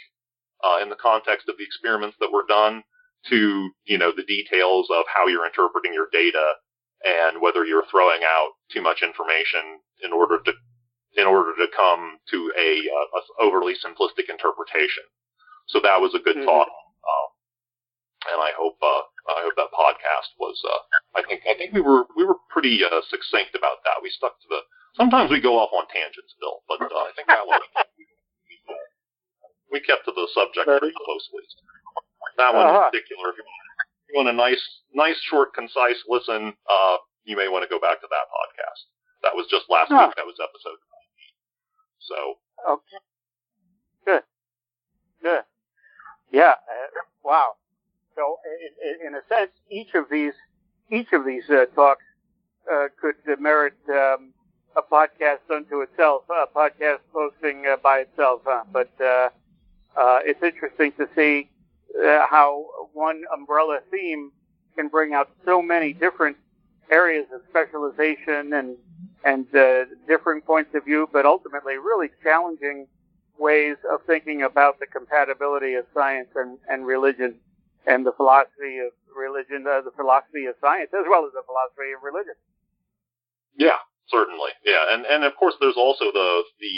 uh, 0.64 0.80
in 0.82 0.90
the 0.90 1.00
context 1.00 1.50
of 1.50 1.58
the 1.58 1.64
experiments 1.64 2.18
that 2.20 2.32
were 2.32 2.46
done 2.48 2.84
to, 3.30 3.70
you 3.86 3.98
know, 3.98 4.12
the 4.16 4.26
details 4.26 4.88
of 4.90 5.06
how 5.08 5.28
you're 5.28 5.46
interpreting 5.46 5.94
your 5.94 6.08
data 6.12 6.54
and 7.04 7.42
whether 7.42 7.66
you're 7.66 7.86
throwing 7.90 8.22
out 8.24 8.54
too 8.72 8.82
much 8.82 9.02
information 9.02 9.82
in 10.04 10.14
order 10.14 10.40
to 10.46 10.54
in 11.18 11.28
order 11.28 11.52
to 11.60 11.68
come 11.76 12.20
to 12.32 12.54
a, 12.56 12.88
uh, 12.88 13.20
a 13.20 13.22
overly 13.44 13.76
simplistic 13.76 14.32
interpretation. 14.32 15.04
So 15.68 15.80
that 15.84 16.00
was 16.00 16.16
a 16.16 16.24
good 16.24 16.38
mm-hmm. 16.40 16.48
talk, 16.48 16.68
uh, 16.68 17.28
and 18.32 18.40
I 18.40 18.52
hope 18.56 18.80
uh, 18.82 19.04
I 19.28 19.44
hope 19.44 19.56
that 19.60 19.76
podcast 19.76 20.32
was. 20.40 20.56
Uh, 20.64 21.20
I 21.20 21.22
think 21.28 21.42
I 21.48 21.56
think 21.56 21.74
we 21.74 21.82
were 21.82 22.08
we 22.16 22.24
were 22.24 22.40
pretty 22.50 22.84
uh, 22.84 23.02
succinct 23.10 23.56
about 23.56 23.84
that. 23.84 24.04
We 24.04 24.10
stuck 24.10 24.40
to 24.40 24.48
the. 24.50 24.62
Sometimes 24.96 25.32
we 25.32 25.40
go 25.40 25.56
off 25.60 25.72
on 25.72 25.88
tangents, 25.88 26.36
Bill, 26.40 26.64
but 26.68 26.84
uh, 26.84 27.08
I 27.08 27.12
think 27.16 27.28
that 27.28 27.48
one 27.48 27.64
we 29.72 29.80
kept 29.80 30.06
to 30.06 30.12
the 30.12 30.28
subject 30.36 30.68
pretty 30.68 30.94
closely. 30.94 31.44
That 32.38 32.54
one 32.54 32.68
uh-huh. 32.68 32.78
in 32.78 32.92
particular, 32.92 33.32
if 33.32 33.38
you 33.40 34.16
want, 34.16 34.30
a 34.30 34.34
nice, 34.34 34.62
nice, 34.94 35.18
short, 35.30 35.54
concise 35.54 35.98
listen, 36.08 36.54
uh, 36.70 36.98
you 37.24 37.36
may 37.38 37.48
want 37.48 37.64
to 37.64 37.70
go 37.70 37.80
back 37.80 38.02
to 38.02 38.08
that 38.10 38.26
podcast. 38.30 38.82
That 39.24 39.36
was 39.36 39.48
just 39.50 39.66
last 39.70 39.90
Huh. 39.92 40.08
week. 40.08 40.16
That 40.18 40.26
was 40.26 40.36
episode 40.42 40.80
19. 40.80 41.32
So, 42.00 42.18
Okay. 42.74 43.02
Good. 44.06 44.24
Good. 45.22 45.44
Yeah. 46.32 46.54
Uh, 46.68 47.02
wow. 47.24 47.54
So, 48.16 48.38
in, 48.84 49.08
in 49.08 49.16
a 49.16 49.22
sense, 49.30 49.52
each 49.70 49.94
of 49.96 50.06
these 50.10 50.34
each 50.90 51.14
of 51.14 51.26
these 51.26 51.50
uh, 51.50 51.66
talks 51.74 52.04
uh, 52.72 52.88
could 53.00 53.16
uh, 53.32 53.40
merit 53.40 53.74
um, 53.90 54.34
a 54.76 54.82
podcast 54.82 55.40
unto 55.50 55.82
itself, 55.82 56.24
a 56.30 56.46
podcast 56.48 57.00
posting 57.14 57.66
uh, 57.66 57.78
by 57.82 58.00
itself. 58.00 58.42
Huh? 58.46 58.64
But 58.72 58.92
uh, 59.98 60.20
it's 60.24 60.42
interesting 60.44 60.92
to 60.94 61.08
see 61.16 61.50
uh, 61.98 62.26
how 62.30 62.66
one 62.94 63.24
umbrella 63.34 63.80
theme 63.92 64.32
can 64.76 64.88
bring 64.88 65.14
out 65.14 65.30
so 65.46 65.62
many 65.62 65.94
different 65.94 66.38
areas 66.92 67.26
of 67.34 67.42
specialization 67.50 68.54
and 68.54 68.78
and 69.24 69.46
uh, 69.56 69.86
differing 70.08 70.42
points 70.42 70.74
of 70.74 70.84
view, 70.86 71.08
but 71.14 71.26
ultimately 71.26 71.78
really 71.78 72.10
challenging 72.24 72.88
ways 73.38 73.78
of 73.92 74.00
thinking 74.08 74.44
about 74.44 74.80
the 74.80 74.88
compatibility 74.88 75.76
of 75.76 75.86
science 75.94 76.30
and, 76.36 76.58
and 76.68 76.86
religion 76.86 77.36
and 77.86 78.06
the 78.06 78.12
philosophy 78.14 78.80
of 78.80 78.92
religion, 79.16 79.66
uh, 79.68 79.82
the 79.82 79.92
philosophy 79.96 80.46
of 80.46 80.56
science, 80.62 80.90
as 80.94 81.06
well 81.10 81.26
as 81.26 81.34
the 81.34 81.42
philosophy 81.46 81.94
of 81.96 82.02
religion. 82.04 82.34
yeah, 83.58 83.82
certainly. 84.08 84.52
Yeah. 84.64 84.94
And, 84.94 85.06
and 85.06 85.24
of 85.24 85.36
course, 85.36 85.56
there's 85.60 85.78
also 85.78 86.06
the, 86.14 86.44
the, 86.60 86.74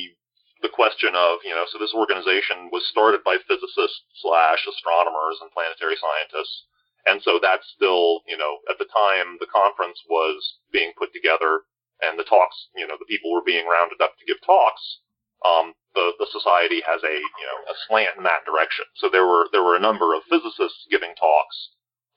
the 0.63 0.71
question 0.71 1.11
of, 1.13 1.43
you 1.43 1.51
know, 1.51 1.67
so 1.67 1.77
this 1.77 1.93
organization 1.93 2.71
was 2.71 2.87
started 2.87 3.21
by 3.27 3.35
physicists 3.45 4.07
slash 4.23 4.63
astronomers 4.63 5.37
and 5.43 5.51
planetary 5.51 5.99
scientists. 5.99 6.65
And 7.03 7.19
so 7.19 7.37
that's 7.37 7.67
still, 7.75 8.23
you 8.25 8.39
know, 8.39 8.63
at 8.71 8.79
the 8.79 8.87
time 8.87 9.35
the 9.43 9.51
conference 9.51 9.99
was 10.07 10.39
being 10.71 10.95
put 10.95 11.11
together 11.11 11.67
and 11.99 12.15
the 12.15 12.23
talks, 12.23 12.55
you 12.79 12.87
know, 12.87 12.95
the 12.95 13.11
people 13.11 13.35
were 13.35 13.43
being 13.43 13.67
rounded 13.67 13.99
up 13.99 14.15
to 14.17 14.25
give 14.25 14.39
talks. 14.41 15.03
Um, 15.43 15.75
the, 15.91 16.15
the 16.17 16.31
society 16.31 16.79
has 16.87 17.03
a, 17.03 17.15
you 17.19 17.45
know, 17.45 17.59
a 17.67 17.75
slant 17.85 18.15
in 18.15 18.23
that 18.23 18.47
direction. 18.47 18.87
So 18.95 19.11
there 19.11 19.27
were, 19.27 19.51
there 19.51 19.67
were 19.67 19.75
a 19.75 19.83
number 19.83 20.15
of 20.15 20.23
physicists 20.31 20.87
giving 20.87 21.11
talks, 21.19 21.57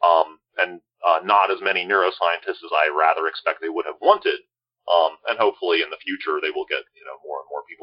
um, 0.07 0.39
and, 0.57 0.81
uh, 1.03 1.21
not 1.27 1.51
as 1.51 1.59
many 1.61 1.83
neuroscientists 1.83 2.63
as 2.63 2.73
I 2.73 2.95
rather 2.95 3.27
expect 3.27 3.61
they 3.61 3.75
would 3.75 3.91
have 3.91 4.01
wanted. 4.01 4.39
Um, 4.87 5.19
and 5.27 5.37
hopefully 5.37 5.83
in 5.83 5.91
the 5.91 5.99
future 5.99 6.39
they 6.39 6.55
will 6.55 6.67
get, 6.71 6.87
you 6.95 7.03
know, 7.03 7.19
more. 7.27 7.36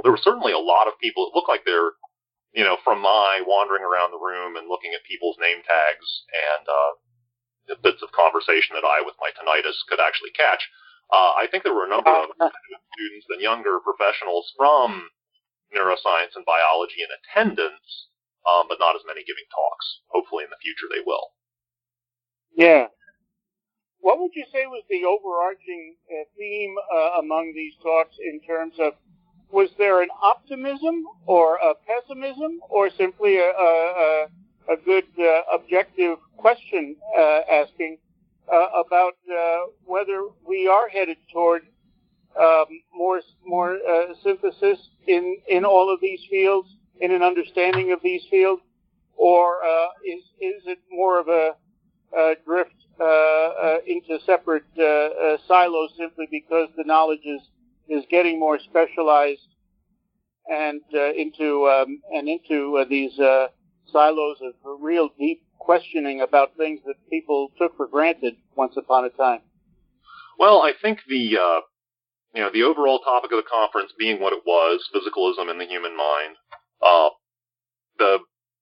There 0.04 0.12
were 0.12 0.22
certainly 0.22 0.52
a 0.52 0.60
lot 0.60 0.88
of 0.88 1.00
people. 1.00 1.28
It 1.28 1.36
looked 1.36 1.50
like 1.50 1.64
they're, 1.66 1.96
you 2.52 2.64
know, 2.64 2.78
from 2.84 3.02
my 3.02 3.42
wandering 3.48 3.84
around 3.84 4.12
the 4.12 4.20
room 4.20 4.56
and 4.60 4.68
looking 4.68 4.92
at 4.94 5.08
people's 5.08 5.40
name 5.40 5.64
tags 5.64 6.08
and, 6.30 6.68
uh, 6.68 6.92
the 7.68 7.80
bits 7.80 8.04
of 8.04 8.12
conversation 8.12 8.76
that 8.76 8.84
I, 8.84 9.00
with 9.00 9.16
my 9.24 9.32
tinnitus, 9.32 9.80
could 9.88 10.04
actually 10.04 10.36
catch. 10.36 10.68
Uh, 11.08 11.32
I 11.40 11.48
think 11.50 11.64
there 11.64 11.74
were 11.74 11.88
a 11.88 11.90
number 11.96 12.12
of 12.12 12.28
students 12.36 13.28
and 13.32 13.40
younger 13.40 13.80
professionals 13.80 14.52
from 14.58 15.08
neuroscience 15.72 16.36
and 16.36 16.44
biology 16.44 17.00
in 17.00 17.10
attendance, 17.12 18.12
um, 18.44 18.68
but 18.68 18.80
not 18.80 18.96
as 18.96 19.08
many 19.08 19.24
giving 19.24 19.48
talks. 19.48 20.04
Hopefully 20.12 20.44
in 20.44 20.52
the 20.52 20.60
future 20.60 20.92
they 20.92 21.04
will. 21.06 21.32
Yeah. 22.52 22.88
What 24.00 24.20
would 24.20 24.36
you 24.36 24.44
say 24.52 24.68
was 24.68 24.84
the 24.90 25.08
overarching 25.08 25.96
uh, 26.12 26.28
theme 26.38 26.76
uh, 26.92 27.24
among 27.24 27.54
these 27.56 27.74
talks 27.82 28.16
in 28.20 28.42
terms 28.44 28.76
of 28.80 29.00
was 29.54 29.70
there 29.78 30.02
an 30.02 30.10
optimism 30.24 31.06
or 31.28 31.58
a 31.58 31.76
pessimism 31.76 32.60
or 32.70 32.90
simply 32.98 33.38
a, 33.38 33.52
a, 33.52 34.26
a 34.74 34.78
good 34.84 35.06
uh, 35.20 35.42
objective 35.54 36.18
question 36.38 36.96
uh, 37.16 37.42
asking 37.52 38.00
uh, 38.52 38.66
about 38.84 39.14
uh, 39.32 39.60
whether 39.86 40.24
we 40.46 40.68
are 40.68 40.90
headed 40.90 41.18
toward 41.32 41.62
um, 42.38 42.66
more 42.92 43.22
more 43.46 43.76
uh, 43.76 44.08
synthesis 44.24 44.80
in 45.08 45.38
in 45.48 45.64
all 45.64 45.94
of 45.94 46.02
these 46.02 46.22
fields, 46.32 46.68
in 47.00 47.12
an 47.12 47.22
understanding 47.22 47.92
of 47.92 48.00
these 48.02 48.24
fields, 48.32 48.64
or 49.16 49.64
uh, 49.64 49.90
is 50.04 50.24
is 50.42 50.64
it 50.66 50.80
more 50.90 51.20
of 51.20 51.28
a, 51.28 51.52
a 52.18 52.34
drift 52.44 52.72
into 53.86 54.18
separate 54.26 54.66
silos 55.48 55.92
simply 55.96 56.28
because 56.32 56.70
the 56.76 56.84
knowledge 56.84 57.26
is 57.26 57.42
is 57.90 58.04
getting 58.10 58.40
more 58.40 58.60
specialized 58.60 59.48
and 60.48 60.82
uh, 60.94 61.14
into 61.14 61.68
um, 61.68 62.02
and 62.12 62.28
into 62.28 62.78
uh, 62.78 62.86
these 62.90 63.18
uh, 63.20 63.48
silos 63.92 64.38
of 64.42 64.54
real 64.82 65.10
deep 65.18 65.44
questioning 65.60 66.22
about 66.22 66.58
things 66.58 66.80
that 66.86 66.96
people 67.10 67.52
took 67.58 67.76
for 67.78 67.88
granted 67.88 68.36
once 68.56 68.76
upon 68.78 69.06
a 69.06 69.10
time. 69.10 69.40
Well, 70.38 70.62
I 70.62 70.74
think 70.82 71.00
the 71.08 71.38
uh, 71.38 71.62
you 72.34 72.42
know 72.42 72.50
the 72.52 72.64
overall 72.64 73.00
topic 73.00 73.32
of 73.32 73.38
the 73.38 73.50
conference 73.50 73.92
being 73.98 74.20
what 74.20 74.34
it 74.34 74.44
was, 74.46 74.88
physicalism 74.94 75.50
in 75.50 75.58
the 75.58 75.66
human 75.66 75.96
mind. 75.96 76.36
Uh, 76.82 77.10
the 77.98 78.18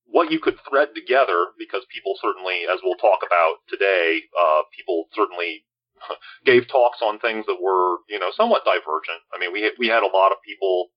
what 0.05 0.29
you 0.29 0.39
could 0.39 0.57
thread 0.69 0.89
together, 0.93 1.55
because 1.57 1.83
people 1.93 2.15
certainly, 2.21 2.67
as 2.71 2.79
we'll 2.83 2.99
talk 2.99 3.19
about 3.25 3.63
today, 3.69 4.19
uh, 4.37 4.61
people 4.75 5.05
certainly 5.15 5.63
gave 6.45 6.67
talks 6.67 6.99
on 7.01 7.19
things 7.19 7.45
that 7.47 7.61
were 7.61 7.97
you 8.09 8.19
know 8.19 8.31
somewhat 8.35 8.65
divergent. 8.65 9.21
I 9.33 9.39
mean, 9.39 9.51
we 9.53 9.61
had, 9.63 9.73
we 9.79 9.87
had 9.87 10.03
a 10.03 10.11
lot 10.11 10.31
of 10.31 10.39
people 10.45 10.89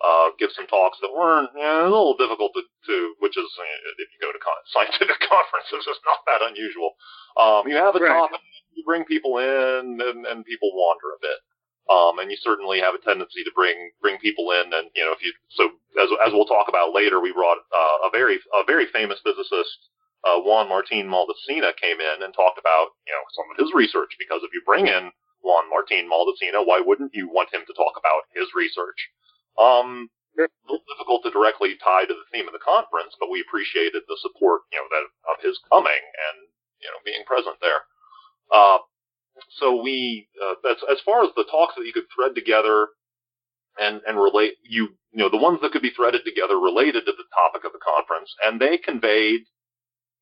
uh, 0.00 0.30
give 0.38 0.50
some 0.56 0.66
talks 0.66 0.98
that 1.02 1.12
weren't 1.12 1.50
you 1.54 1.60
know, 1.62 1.82
a 1.84 1.92
little 1.92 2.16
difficult 2.16 2.52
to, 2.56 2.62
to, 2.86 3.14
which 3.20 3.36
is 3.36 3.44
if 4.00 4.08
you 4.12 4.18
go 4.20 4.32
to 4.32 4.40
con- 4.40 4.64
scientific 4.72 5.20
conferences, 5.28 5.84
it's 5.84 6.04
not 6.08 6.20
that 6.26 6.40
unusual. 6.48 6.96
Um, 7.36 7.68
you 7.68 7.76
have 7.76 7.96
a 7.96 8.00
Right. 8.00 8.08
topic, 8.08 8.40
you 8.72 8.82
bring 8.84 9.04
people 9.04 9.38
in, 9.38 10.00
and, 10.00 10.26
and 10.26 10.44
people 10.44 10.70
wander 10.72 11.12
a 11.16 11.20
bit. 11.20 11.40
Um, 11.90 12.18
and 12.20 12.30
you 12.30 12.36
certainly 12.40 12.78
have 12.80 12.94
a 12.94 13.02
tendency 13.02 13.42
to 13.42 13.50
bring 13.54 13.74
bring 14.00 14.16
people 14.18 14.52
in, 14.52 14.72
and 14.72 14.88
you 14.94 15.02
know 15.04 15.10
if 15.10 15.18
you 15.26 15.32
so 15.50 15.70
as 16.00 16.08
as 16.24 16.32
we'll 16.32 16.46
talk 16.46 16.68
about 16.68 16.94
later, 16.94 17.18
we 17.20 17.32
brought 17.32 17.58
uh, 17.74 18.06
a 18.06 18.10
very 18.12 18.38
a 18.54 18.62
very 18.64 18.86
famous 18.94 19.18
physicist, 19.24 19.90
uh, 20.26 20.40
Juan 20.40 20.68
Martin 20.68 21.08
Maldacena, 21.08 21.72
came 21.80 22.00
in 22.00 22.22
and 22.22 22.32
talked 22.34 22.58
about 22.58 22.92
you 23.06 23.12
know 23.12 23.24
some 23.36 23.48
of 23.50 23.56
his 23.60 23.72
research 23.74 24.12
because 24.18 24.42
if 24.42 24.52
you 24.52 24.62
bring 24.66 24.86
in 24.86 25.10
Juan 25.42 25.68
Martin 25.70 26.08
Maldacena, 26.08 26.64
why 26.64 26.80
wouldn't 26.80 27.14
you 27.14 27.28
want 27.28 27.52
him 27.52 27.62
to 27.66 27.74
talk 27.74 27.96
about 27.96 28.28
his 28.34 28.48
research? 28.54 29.00
Um, 29.60 30.10
Sure. 30.38 30.46
a 30.46 30.70
little 30.70 30.86
difficult 30.86 31.26
to 31.26 31.34
directly 31.34 31.74
tie 31.82 32.06
to 32.06 32.14
the 32.14 32.28
theme 32.30 32.46
of 32.46 32.54
the 32.54 32.62
conference, 32.62 33.18
but 33.18 33.34
we 33.34 33.42
appreciated 33.42 34.06
the 34.06 34.16
support 34.22 34.62
you 34.70 34.78
know 34.78 34.86
that 34.86 35.02
of 35.26 35.42
his 35.42 35.58
coming 35.66 35.90
and 36.30 36.36
you 36.78 36.86
know 36.86 37.02
being 37.04 37.26
present 37.26 37.58
there. 37.58 37.82
Uh, 38.54 38.78
so 39.58 39.80
we, 39.82 40.28
uh, 40.42 40.70
as, 40.70 40.76
as 40.90 40.98
far 41.04 41.22
as 41.24 41.30
the 41.36 41.44
talks 41.50 41.74
that 41.76 41.86
you 41.86 41.92
could 41.92 42.08
thread 42.14 42.34
together 42.34 42.88
and, 43.78 44.00
and 44.06 44.18
relate, 44.18 44.54
you, 44.62 44.88
you 45.12 45.18
know, 45.18 45.28
the 45.30 45.36
ones 45.36 45.58
that 45.62 45.72
could 45.72 45.82
be 45.82 45.90
threaded 45.90 46.22
together 46.24 46.58
related 46.58 47.06
to 47.06 47.12
the 47.12 47.24
topic 47.34 47.64
of 47.64 47.72
the 47.72 47.78
conference, 47.82 48.34
and 48.44 48.60
they 48.60 48.78
conveyed, 48.78 49.40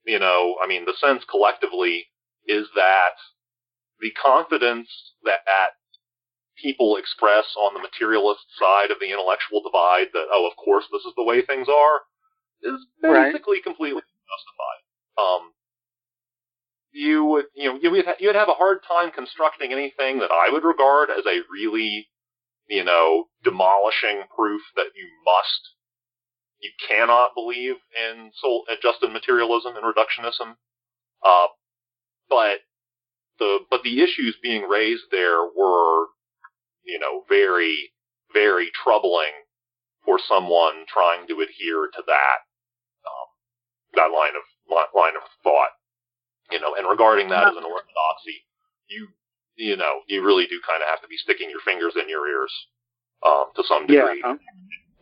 you 0.04 0.18
know, 0.18 0.56
I 0.62 0.66
mean, 0.66 0.84
the 0.84 0.94
sense 1.00 1.24
collectively 1.28 2.06
is 2.46 2.68
that 2.74 3.14
the 4.00 4.10
confidence 4.12 4.88
that 5.24 5.40
people 6.60 6.96
express 6.96 7.44
on 7.56 7.74
the 7.74 7.80
materialist 7.80 8.44
side 8.58 8.90
of 8.90 8.98
the 9.00 9.10
intellectual 9.10 9.62
divide 9.62 10.08
that, 10.12 10.26
oh, 10.32 10.48
of 10.50 10.56
course, 10.56 10.84
this 10.92 11.02
is 11.02 11.12
the 11.16 11.24
way 11.24 11.42
things 11.42 11.68
are, 11.68 12.00
is 12.62 12.80
Right. 13.02 13.32
basically 13.32 13.60
completely 13.60 14.02
justified. 14.02 14.82
Um, 15.18 15.52
you 16.90 17.24
would, 17.24 17.46
you 17.54 17.68
know, 17.72 17.78
you 17.80 17.90
would, 17.90 18.06
ha- 18.06 18.16
you'd 18.18 18.34
have 18.34 18.48
a 18.48 18.54
hard 18.54 18.82
time 18.82 19.10
constructing 19.10 19.72
anything 19.72 20.18
that 20.18 20.30
I 20.32 20.50
would 20.50 20.64
regard 20.64 21.10
as 21.10 21.24
a 21.26 21.42
really, 21.50 22.08
you 22.66 22.82
know, 22.84 23.28
demolishing 23.44 24.22
proof 24.34 24.62
that 24.76 24.90
you 24.96 25.06
must, 25.24 25.74
you 26.60 26.70
cannot 26.88 27.34
believe 27.34 27.76
in 27.96 28.30
soul, 28.40 28.64
just 28.82 29.02
in 29.02 29.12
materialism 29.12 29.74
and 29.76 29.84
reductionism. 29.84 30.56
Uh, 31.24 31.46
but 32.28 32.58
the, 33.38 33.58
but 33.70 33.82
the 33.82 34.02
issues 34.02 34.36
being 34.42 34.62
raised 34.62 35.04
there 35.10 35.42
were, 35.44 36.06
you 36.84 36.98
know, 36.98 37.22
very, 37.28 37.92
very 38.32 38.68
troubling 38.82 39.32
for 40.04 40.18
someone 40.28 40.84
trying 40.92 41.26
to 41.28 41.34
adhere 41.40 41.88
to 41.92 42.02
that, 42.06 42.38
um, 43.06 43.28
that 43.94 44.14
line 44.14 44.34
of, 44.36 44.42
line 44.94 45.16
of 45.16 45.22
thought 45.42 45.70
you 46.50 46.60
know, 46.60 46.74
and 46.74 46.88
regarding 46.88 47.28
that 47.28 47.48
as 47.48 47.56
an 47.56 47.64
orthodoxy, 47.64 48.44
you, 48.88 49.08
you 49.56 49.76
know, 49.76 50.00
you 50.08 50.24
really 50.24 50.46
do 50.46 50.60
kind 50.66 50.82
of 50.82 50.88
have 50.88 51.00
to 51.02 51.08
be 51.08 51.16
sticking 51.16 51.50
your 51.50 51.60
fingers 51.60 51.92
in 52.00 52.08
your 52.08 52.26
ears, 52.28 52.52
um, 53.26 53.52
to 53.56 53.62
some 53.64 53.84
Yeah. 53.88 54.08
degree. 54.08 54.22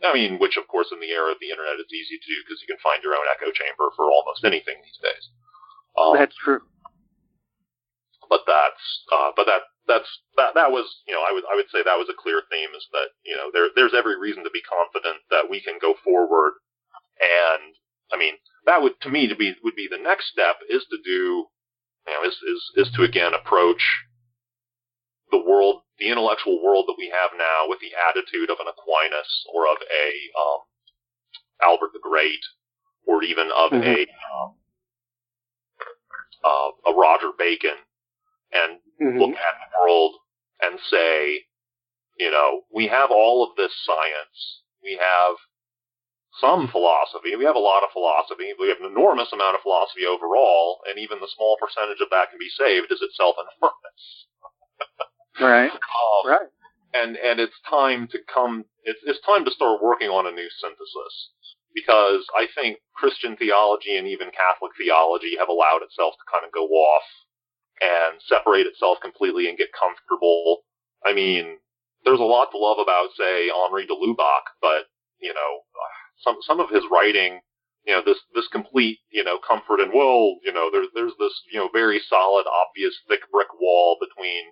I 0.03 0.13
mean, 0.13 0.37
which 0.37 0.57
of 0.57 0.67
course 0.67 0.89
in 0.91 0.99
the 0.99 1.09
era 1.09 1.31
of 1.31 1.41
the 1.41 1.49
internet 1.49 1.81
is 1.81 1.89
easy 1.89 2.17
to 2.21 2.27
do 2.29 2.37
because 2.45 2.61
you 2.61 2.69
can 2.69 2.81
find 2.81 3.01
your 3.01 3.17
own 3.17 3.25
echo 3.33 3.49
chamber 3.49 3.89
for 3.95 4.09
almost 4.11 4.45
anything 4.45 4.77
these 4.81 5.01
days. 5.01 5.23
Um, 5.97 6.13
That's 6.13 6.35
true. 6.37 6.61
but 8.29 8.45
that's, 8.45 8.85
uh, 9.09 9.33
but 9.33 9.49
that, 9.49 9.65
that's, 9.87 10.09
that, 10.37 10.53
that 10.53 10.69
was, 10.69 10.85
you 11.07 11.13
know, 11.15 11.25
I 11.25 11.33
would, 11.33 11.43
I 11.49 11.55
would 11.57 11.71
say 11.73 11.81
that 11.81 11.97
was 11.97 12.11
a 12.11 12.21
clear 12.21 12.43
theme 12.51 12.69
is 12.77 12.85
that, 12.93 13.09
you 13.25 13.33
know, 13.33 13.49
there, 13.49 13.73
there's 13.73 13.97
every 13.97 14.19
reason 14.19 14.43
to 14.45 14.53
be 14.53 14.61
confident 14.61 15.25
that 15.33 15.49
we 15.49 15.57
can 15.63 15.81
go 15.81 15.95
forward 16.03 16.61
and, 17.17 17.73
I 18.13 18.17
mean, 18.17 18.35
that 18.69 18.83
would, 18.83 19.01
to 19.01 19.09
me, 19.09 19.27
to 19.27 19.35
be, 19.35 19.55
would 19.63 19.75
be 19.75 19.87
the 19.89 19.97
next 19.97 20.29
step 20.29 20.61
is 20.69 20.85
to 20.91 20.97
do 21.03 21.49
you 22.07 22.13
know, 22.13 22.23
is, 22.27 22.35
is, 22.35 22.87
is 22.87 22.93
to 22.95 23.03
again 23.03 23.33
approach 23.33 23.83
the 25.31 25.43
world, 25.43 25.81
the 25.99 26.09
intellectual 26.09 26.63
world 26.63 26.85
that 26.87 26.95
we 26.97 27.11
have 27.11 27.31
now 27.37 27.67
with 27.67 27.79
the 27.79 27.91
attitude 27.95 28.49
of 28.49 28.57
an 28.59 28.67
Aquinas 28.67 29.45
or 29.53 29.67
of 29.67 29.77
a, 29.81 30.07
um, 30.39 30.59
Albert 31.61 31.91
the 31.93 31.99
Great 32.01 32.43
or 33.05 33.23
even 33.23 33.47
of 33.47 33.71
mm-hmm. 33.71 33.83
a, 33.83 34.01
um, 34.33 34.55
uh, 36.43 36.91
a 36.91 36.93
Roger 36.93 37.31
Bacon 37.37 37.77
and 38.51 38.79
mm-hmm. 39.01 39.17
look 39.19 39.35
at 39.35 39.55
the 39.59 39.79
world 39.79 40.15
and 40.61 40.79
say, 40.89 41.45
you 42.19 42.31
know, 42.31 42.61
we 42.73 42.87
have 42.87 43.11
all 43.11 43.43
of 43.43 43.55
this 43.55 43.73
science. 43.85 44.63
We 44.81 44.99
have 44.99 45.35
some 46.39 46.67
philosophy. 46.69 47.35
We 47.35 47.45
have 47.45 47.55
a 47.55 47.61
lot 47.61 47.83
of 47.83 47.93
philosophy. 47.93 48.53
We 48.59 48.69
have 48.69 48.81
an 48.81 48.89
enormous 48.89 49.33
amount 49.33 49.55
of 49.55 49.61
philosophy 49.61 50.05
overall, 50.05 50.81
and 50.89 50.99
even 50.99 51.19
the 51.19 51.33
small 51.33 51.57
percentage 51.57 52.01
of 52.01 52.09
that 52.11 52.29
can 52.29 52.39
be 52.39 52.49
saved 52.49 52.91
is 52.91 53.01
itself 53.01 53.35
enormous. 53.41 54.01
Right. 55.41 55.71
Um, 55.71 56.29
right. 56.29 56.47
And 56.93 57.17
and 57.17 57.39
it's 57.39 57.59
time 57.69 58.07
to 58.11 58.19
come. 58.31 58.65
It's 58.83 58.99
it's 59.03 59.19
time 59.25 59.45
to 59.45 59.51
start 59.51 59.83
working 59.83 60.09
on 60.09 60.25
a 60.25 60.31
new 60.31 60.47
synthesis 60.61 61.29
because 61.75 62.25
I 62.35 62.47
think 62.55 62.79
Christian 62.95 63.35
theology 63.37 63.97
and 63.97 64.07
even 64.07 64.31
Catholic 64.33 64.71
theology 64.77 65.35
have 65.37 65.49
allowed 65.49 65.83
itself 65.83 66.15
to 66.17 66.31
kind 66.31 66.45
of 66.45 66.51
go 66.51 66.65
off 66.65 67.05
and 67.81 68.17
separate 68.25 68.65
itself 68.65 68.97
completely 69.01 69.47
and 69.47 69.57
get 69.57 69.69
comfortable. 69.77 70.65
I 71.05 71.13
mean, 71.13 71.61
there's 72.03 72.19
a 72.19 72.25
lot 72.25 72.49
to 72.51 72.57
love 72.57 72.79
about, 72.79 73.13
say, 73.13 73.49
Henri 73.53 73.85
de 73.85 73.93
Lubac, 73.93 74.49
but 74.61 74.89
you 75.19 75.33
know, 75.33 75.61
some 76.23 76.37
some 76.41 76.59
of 76.59 76.69
his 76.69 76.83
writing, 76.91 77.41
you 77.85 77.93
know, 77.93 78.01
this 78.05 78.17
this 78.33 78.47
complete, 78.47 78.99
you 79.11 79.23
know, 79.23 79.37
comfort 79.37 79.79
and 79.79 79.93
well, 79.93 80.37
you 80.43 80.53
know, 80.53 80.69
there's 80.71 80.87
there's 80.95 81.13
this, 81.19 81.33
you 81.51 81.59
know, 81.59 81.69
very 81.71 81.99
solid, 82.09 82.45
obvious, 82.47 82.97
thick 83.07 83.21
brick 83.31 83.47
wall 83.59 83.97
between 83.99 84.45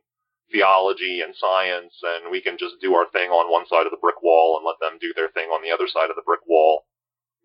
theology 0.52 1.22
and 1.22 1.34
science, 1.36 1.94
and 2.04 2.32
we 2.32 2.42
can 2.42 2.58
just 2.58 2.76
do 2.82 2.94
our 2.96 3.10
thing 3.10 3.30
on 3.30 3.52
one 3.52 3.66
side 3.68 3.86
of 3.86 3.92
the 3.92 4.02
brick 4.02 4.22
wall 4.22 4.58
and 4.58 4.66
let 4.66 4.80
them 4.80 5.00
do 5.00 5.14
their 5.16 5.30
thing 5.30 5.50
on 5.50 5.62
the 5.64 5.72
other 5.72 5.88
side 5.88 6.10
of 6.10 6.16
the 6.16 6.26
brick 6.26 6.42
wall. 6.48 6.86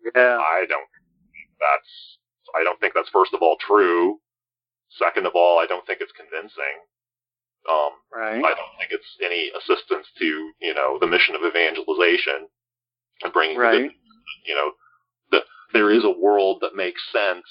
Yeah, 0.03 0.37
I 0.37 0.65
don't. 0.67 0.89
That's 1.59 2.17
I 2.55 2.63
don't 2.63 2.79
think 2.79 2.93
that's 2.93 3.09
first 3.09 3.33
of 3.33 3.41
all 3.41 3.57
true. 3.59 4.19
Second 4.89 5.25
of 5.25 5.33
all, 5.35 5.59
I 5.59 5.65
don't 5.67 5.85
think 5.85 6.01
it's 6.01 6.11
convincing. 6.11 6.77
Um, 7.69 7.93
right. 8.11 8.41
I 8.41 8.53
don't 8.57 8.75
think 8.79 8.89
it's 8.89 9.17
any 9.23 9.51
assistance 9.53 10.07
to 10.17 10.25
you 10.59 10.73
know 10.73 10.97
the 10.99 11.07
mission 11.07 11.35
of 11.35 11.41
evangelization 11.45 12.49
and 13.23 13.33
bringing 13.33 13.57
right. 13.57 13.89
the, 13.89 14.49
you 14.49 14.55
know 14.55 14.71
the, 15.31 15.41
there 15.73 15.91
is 15.91 16.03
a 16.03 16.19
world 16.19 16.57
that 16.61 16.75
makes 16.75 17.01
sense 17.13 17.45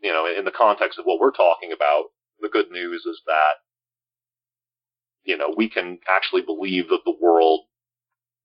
you 0.00 0.12
know 0.12 0.26
in 0.26 0.44
the 0.44 0.54
context 0.54 0.98
of 0.98 1.04
what 1.04 1.18
we're 1.18 1.34
talking 1.34 1.72
about. 1.72 2.14
The 2.40 2.48
good 2.48 2.70
news 2.70 3.04
is 3.04 3.20
that 3.26 3.60
you 5.24 5.36
know 5.36 5.54
we 5.56 5.68
can 5.68 5.98
actually 6.08 6.42
believe 6.42 6.88
that 6.88 7.04
the 7.04 7.16
world 7.20 7.60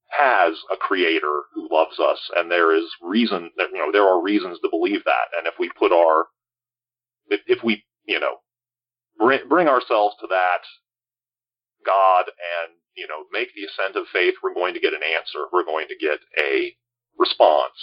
has 0.08 0.54
a 0.72 0.76
creator 0.76 1.42
who 1.54 1.68
loves 1.70 1.98
us, 1.98 2.18
and 2.36 2.50
there 2.50 2.74
is 2.74 2.84
reason 3.02 3.50
that 3.56 3.68
you 3.72 3.78
know 3.78 3.92
there 3.92 4.06
are 4.06 4.22
reasons 4.22 4.58
to 4.60 4.68
believe 4.70 5.04
that, 5.04 5.36
and 5.36 5.46
if 5.46 5.54
we 5.58 5.70
put 5.78 5.92
our 5.92 6.26
if, 7.28 7.40
if 7.46 7.64
we 7.64 7.84
you 8.06 8.20
know 8.20 8.36
bring, 9.18 9.40
bring 9.48 9.68
ourselves 9.68 10.16
to 10.20 10.26
that 10.28 10.62
God 11.86 12.26
and, 12.26 12.74
you 12.96 13.06
know, 13.06 13.24
make 13.32 13.48
the 13.54 13.64
ascent 13.64 13.96
of 13.96 14.10
faith, 14.12 14.34
we're 14.42 14.54
going 14.54 14.74
to 14.74 14.80
get 14.80 14.92
an 14.92 15.06
answer. 15.06 15.46
We're 15.52 15.64
going 15.64 15.86
to 15.88 15.96
get 15.96 16.18
a 16.38 16.74
response. 17.18 17.78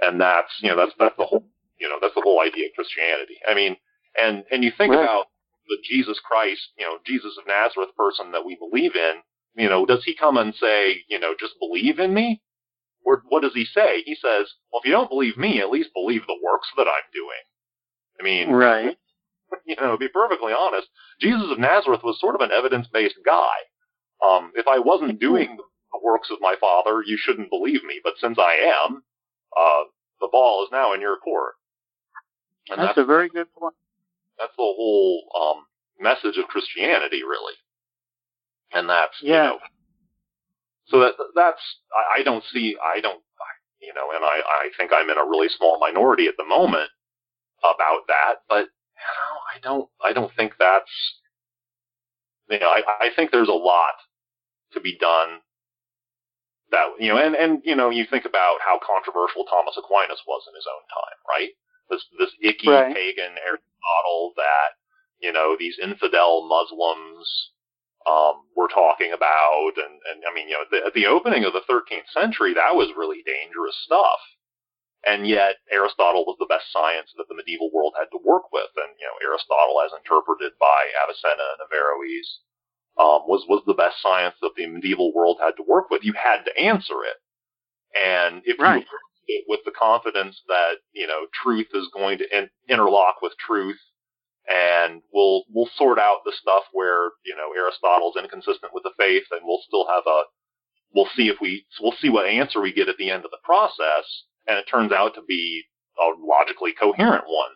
And 0.00 0.20
that's, 0.20 0.50
you 0.60 0.70
know, 0.70 0.76
that's, 0.76 0.92
that's 0.98 1.16
the 1.16 1.24
whole, 1.24 1.44
you 1.78 1.88
know, 1.88 1.98
that's 2.00 2.14
the 2.14 2.22
whole 2.24 2.40
idea 2.40 2.66
of 2.66 2.72
Christianity. 2.74 3.36
I 3.46 3.54
mean, 3.54 3.76
and, 4.20 4.44
and 4.50 4.64
you 4.64 4.72
think 4.76 4.94
right. 4.94 5.02
about 5.02 5.26
the 5.68 5.78
Jesus 5.84 6.20
Christ, 6.24 6.60
you 6.78 6.84
know, 6.84 6.98
Jesus 7.06 7.36
of 7.38 7.46
Nazareth 7.46 7.94
person 7.96 8.32
that 8.32 8.44
we 8.44 8.56
believe 8.56 8.96
in, 8.96 9.22
you 9.54 9.68
know, 9.68 9.86
does 9.86 10.02
he 10.04 10.14
come 10.14 10.36
and 10.36 10.54
say, 10.54 11.02
you 11.08 11.18
know, 11.18 11.34
just 11.38 11.54
believe 11.58 11.98
in 11.98 12.14
me? 12.14 12.40
Or 13.04 13.22
what 13.28 13.42
does 13.42 13.54
he 13.54 13.64
say? 13.64 14.02
He 14.04 14.14
says, 14.14 14.46
well, 14.70 14.80
if 14.82 14.86
you 14.86 14.92
don't 14.92 15.10
believe 15.10 15.36
me, 15.36 15.60
at 15.60 15.70
least 15.70 15.90
believe 15.94 16.22
the 16.26 16.38
works 16.44 16.68
that 16.76 16.86
I'm 16.86 17.08
doing. 17.12 17.44
I 18.20 18.22
mean, 18.22 18.50
right. 18.50 18.96
you 19.66 19.76
know, 19.76 19.92
to 19.92 19.98
be 19.98 20.08
perfectly 20.08 20.52
honest, 20.52 20.88
Jesus 21.20 21.48
of 21.50 21.58
Nazareth 21.58 22.02
was 22.02 22.20
sort 22.20 22.34
of 22.34 22.40
an 22.40 22.50
evidence-based 22.52 23.18
guy. 23.24 23.54
Um, 24.26 24.52
if 24.54 24.66
I 24.66 24.78
wasn't 24.78 25.20
doing 25.20 25.56
the 25.56 26.00
works 26.02 26.28
of 26.30 26.38
my 26.40 26.54
father, 26.60 27.02
you 27.06 27.16
shouldn't 27.18 27.50
believe 27.50 27.84
me. 27.84 28.00
But 28.02 28.14
since 28.20 28.38
I 28.38 28.84
am, 28.84 29.02
uh, 29.56 29.84
the 30.20 30.28
ball 30.30 30.64
is 30.64 30.70
now 30.72 30.92
in 30.92 31.00
your 31.00 31.16
court. 31.16 31.54
And 32.70 32.78
that's, 32.78 32.90
that's 32.90 32.98
a 32.98 33.06
very 33.06 33.28
good 33.28 33.46
point. 33.54 33.74
That's 34.38 34.54
the 34.56 34.62
whole 34.62 35.24
um, 35.34 35.64
message 36.00 36.38
of 36.38 36.48
Christianity, 36.48 37.22
really. 37.22 37.54
And 38.72 38.88
that's 38.88 39.16
yeah. 39.22 39.44
You 39.44 39.48
know, 39.50 39.58
so 40.86 41.00
that 41.00 41.14
that's 41.34 41.62
I, 41.92 42.20
I 42.20 42.22
don't 42.22 42.44
see 42.52 42.76
I 42.82 43.00
don't 43.00 43.22
you 43.80 43.92
know, 43.94 44.10
and 44.14 44.24
I 44.24 44.40
I 44.44 44.70
think 44.76 44.90
I'm 44.94 45.10
in 45.10 45.18
a 45.18 45.24
really 45.28 45.48
small 45.48 45.78
minority 45.78 46.26
at 46.26 46.34
the 46.38 46.44
moment 46.44 46.90
about 47.62 48.06
that, 48.08 48.42
but 48.48 48.68
you 48.98 49.06
know, 49.06 49.34
I 49.54 49.56
don't, 49.62 49.88
I 50.04 50.12
don't 50.12 50.34
think 50.36 50.54
that's, 50.58 50.90
you 52.50 52.58
know, 52.58 52.68
I, 52.68 52.82
I 53.00 53.08
think 53.14 53.30
there's 53.30 53.48
a 53.48 53.52
lot 53.52 53.94
to 54.72 54.80
be 54.80 54.96
done 54.98 55.40
that, 56.70 56.86
you 56.98 57.08
know, 57.08 57.18
and, 57.18 57.34
and, 57.34 57.62
you 57.64 57.76
know, 57.76 57.90
you 57.90 58.04
think 58.10 58.24
about 58.24 58.58
how 58.64 58.78
controversial 58.82 59.44
Thomas 59.44 59.76
Aquinas 59.78 60.20
was 60.26 60.42
in 60.48 60.54
his 60.54 60.66
own 60.68 60.84
time, 60.90 61.18
right? 61.28 61.50
This, 61.90 62.04
this 62.18 62.32
icky 62.42 62.68
right. 62.68 62.94
pagan 62.94 63.36
Aristotle 63.44 64.32
that, 64.36 64.76
you 65.20 65.32
know, 65.32 65.56
these 65.58 65.78
infidel 65.82 66.46
Muslims, 66.48 67.52
um, 68.06 68.44
were 68.56 68.68
talking 68.68 69.12
about. 69.12 69.72
And, 69.76 70.00
and 70.10 70.22
I 70.30 70.34
mean, 70.34 70.48
you 70.48 70.54
know, 70.54 70.64
the, 70.70 70.86
at 70.86 70.94
the 70.94 71.06
opening 71.06 71.44
of 71.44 71.52
the 71.52 71.64
13th 71.68 72.08
century, 72.12 72.54
that 72.54 72.76
was 72.76 72.96
really 72.96 73.22
dangerous 73.24 73.76
stuff 73.84 74.20
and 75.06 75.26
yet 75.26 75.56
Aristotle 75.70 76.24
was 76.26 76.36
the 76.38 76.50
best 76.50 76.72
science 76.72 77.12
that 77.16 77.28
the 77.28 77.34
medieval 77.34 77.70
world 77.70 77.94
had 77.96 78.10
to 78.10 78.18
work 78.24 78.50
with. 78.52 78.70
And 78.76 78.90
you 78.98 79.06
know, 79.06 79.16
Aristotle, 79.22 79.78
as 79.84 79.92
interpreted 79.94 80.52
by 80.58 80.80
Avicenna 81.04 81.46
and 81.54 81.62
Averroes, 81.70 82.28
um, 82.98 83.22
was 83.30 83.46
was 83.46 83.62
the 83.66 83.78
best 83.78 84.02
science 84.02 84.34
that 84.42 84.54
the 84.56 84.66
medieval 84.66 85.14
world 85.14 85.38
had 85.40 85.54
to 85.56 85.62
work 85.66 85.90
with. 85.90 86.02
You 86.02 86.14
had 86.14 86.42
to 86.44 86.56
answer 86.58 87.06
it, 87.06 87.18
and 87.94 88.42
if 88.44 88.58
right. 88.58 88.82
you 88.82 88.86
it 89.28 89.44
with 89.48 89.60
the 89.64 89.72
confidence 89.72 90.40
that 90.48 90.78
you 90.92 91.06
know 91.06 91.26
truth 91.42 91.68
is 91.74 91.88
going 91.94 92.18
to 92.18 92.36
in, 92.36 92.48
interlock 92.68 93.22
with 93.22 93.32
truth, 93.38 93.78
and 94.50 95.02
we'll 95.12 95.44
we'll 95.52 95.70
sort 95.76 95.98
out 95.98 96.20
the 96.24 96.32
stuff 96.40 96.64
where 96.72 97.10
you 97.24 97.36
know 97.36 97.52
Aristotle's 97.56 98.16
inconsistent 98.16 98.72
with 98.74 98.82
the 98.82 98.92
faith, 98.98 99.24
and 99.30 99.40
we'll 99.44 99.62
still 99.66 99.86
have 99.88 100.04
a 100.06 100.22
we'll 100.94 101.08
see 101.16 101.28
if 101.28 101.36
we 101.40 101.66
we'll 101.80 101.94
see 102.00 102.08
what 102.08 102.26
answer 102.26 102.60
we 102.60 102.72
get 102.72 102.88
at 102.88 102.96
the 102.98 103.10
end 103.10 103.24
of 103.24 103.30
the 103.30 103.44
process 103.44 104.24
and 104.48 104.58
it 104.58 104.64
turns 104.64 104.90
out 104.90 105.14
to 105.14 105.22
be 105.28 105.64
a 105.98 106.10
logically 106.18 106.72
coherent 106.72 107.24
one. 107.26 107.50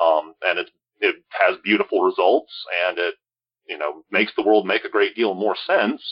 Um, 0.00 0.34
and 0.42 0.58
it 0.58 0.70
it 1.00 1.16
has 1.30 1.58
beautiful 1.64 2.02
results, 2.02 2.52
and 2.88 2.98
it 2.98 3.14
you 3.68 3.76
know 3.76 4.04
makes 4.10 4.32
the 4.36 4.42
world 4.42 4.66
make 4.66 4.84
a 4.84 4.90
great 4.90 5.14
deal 5.14 5.34
more 5.34 5.56
sense. 5.66 6.02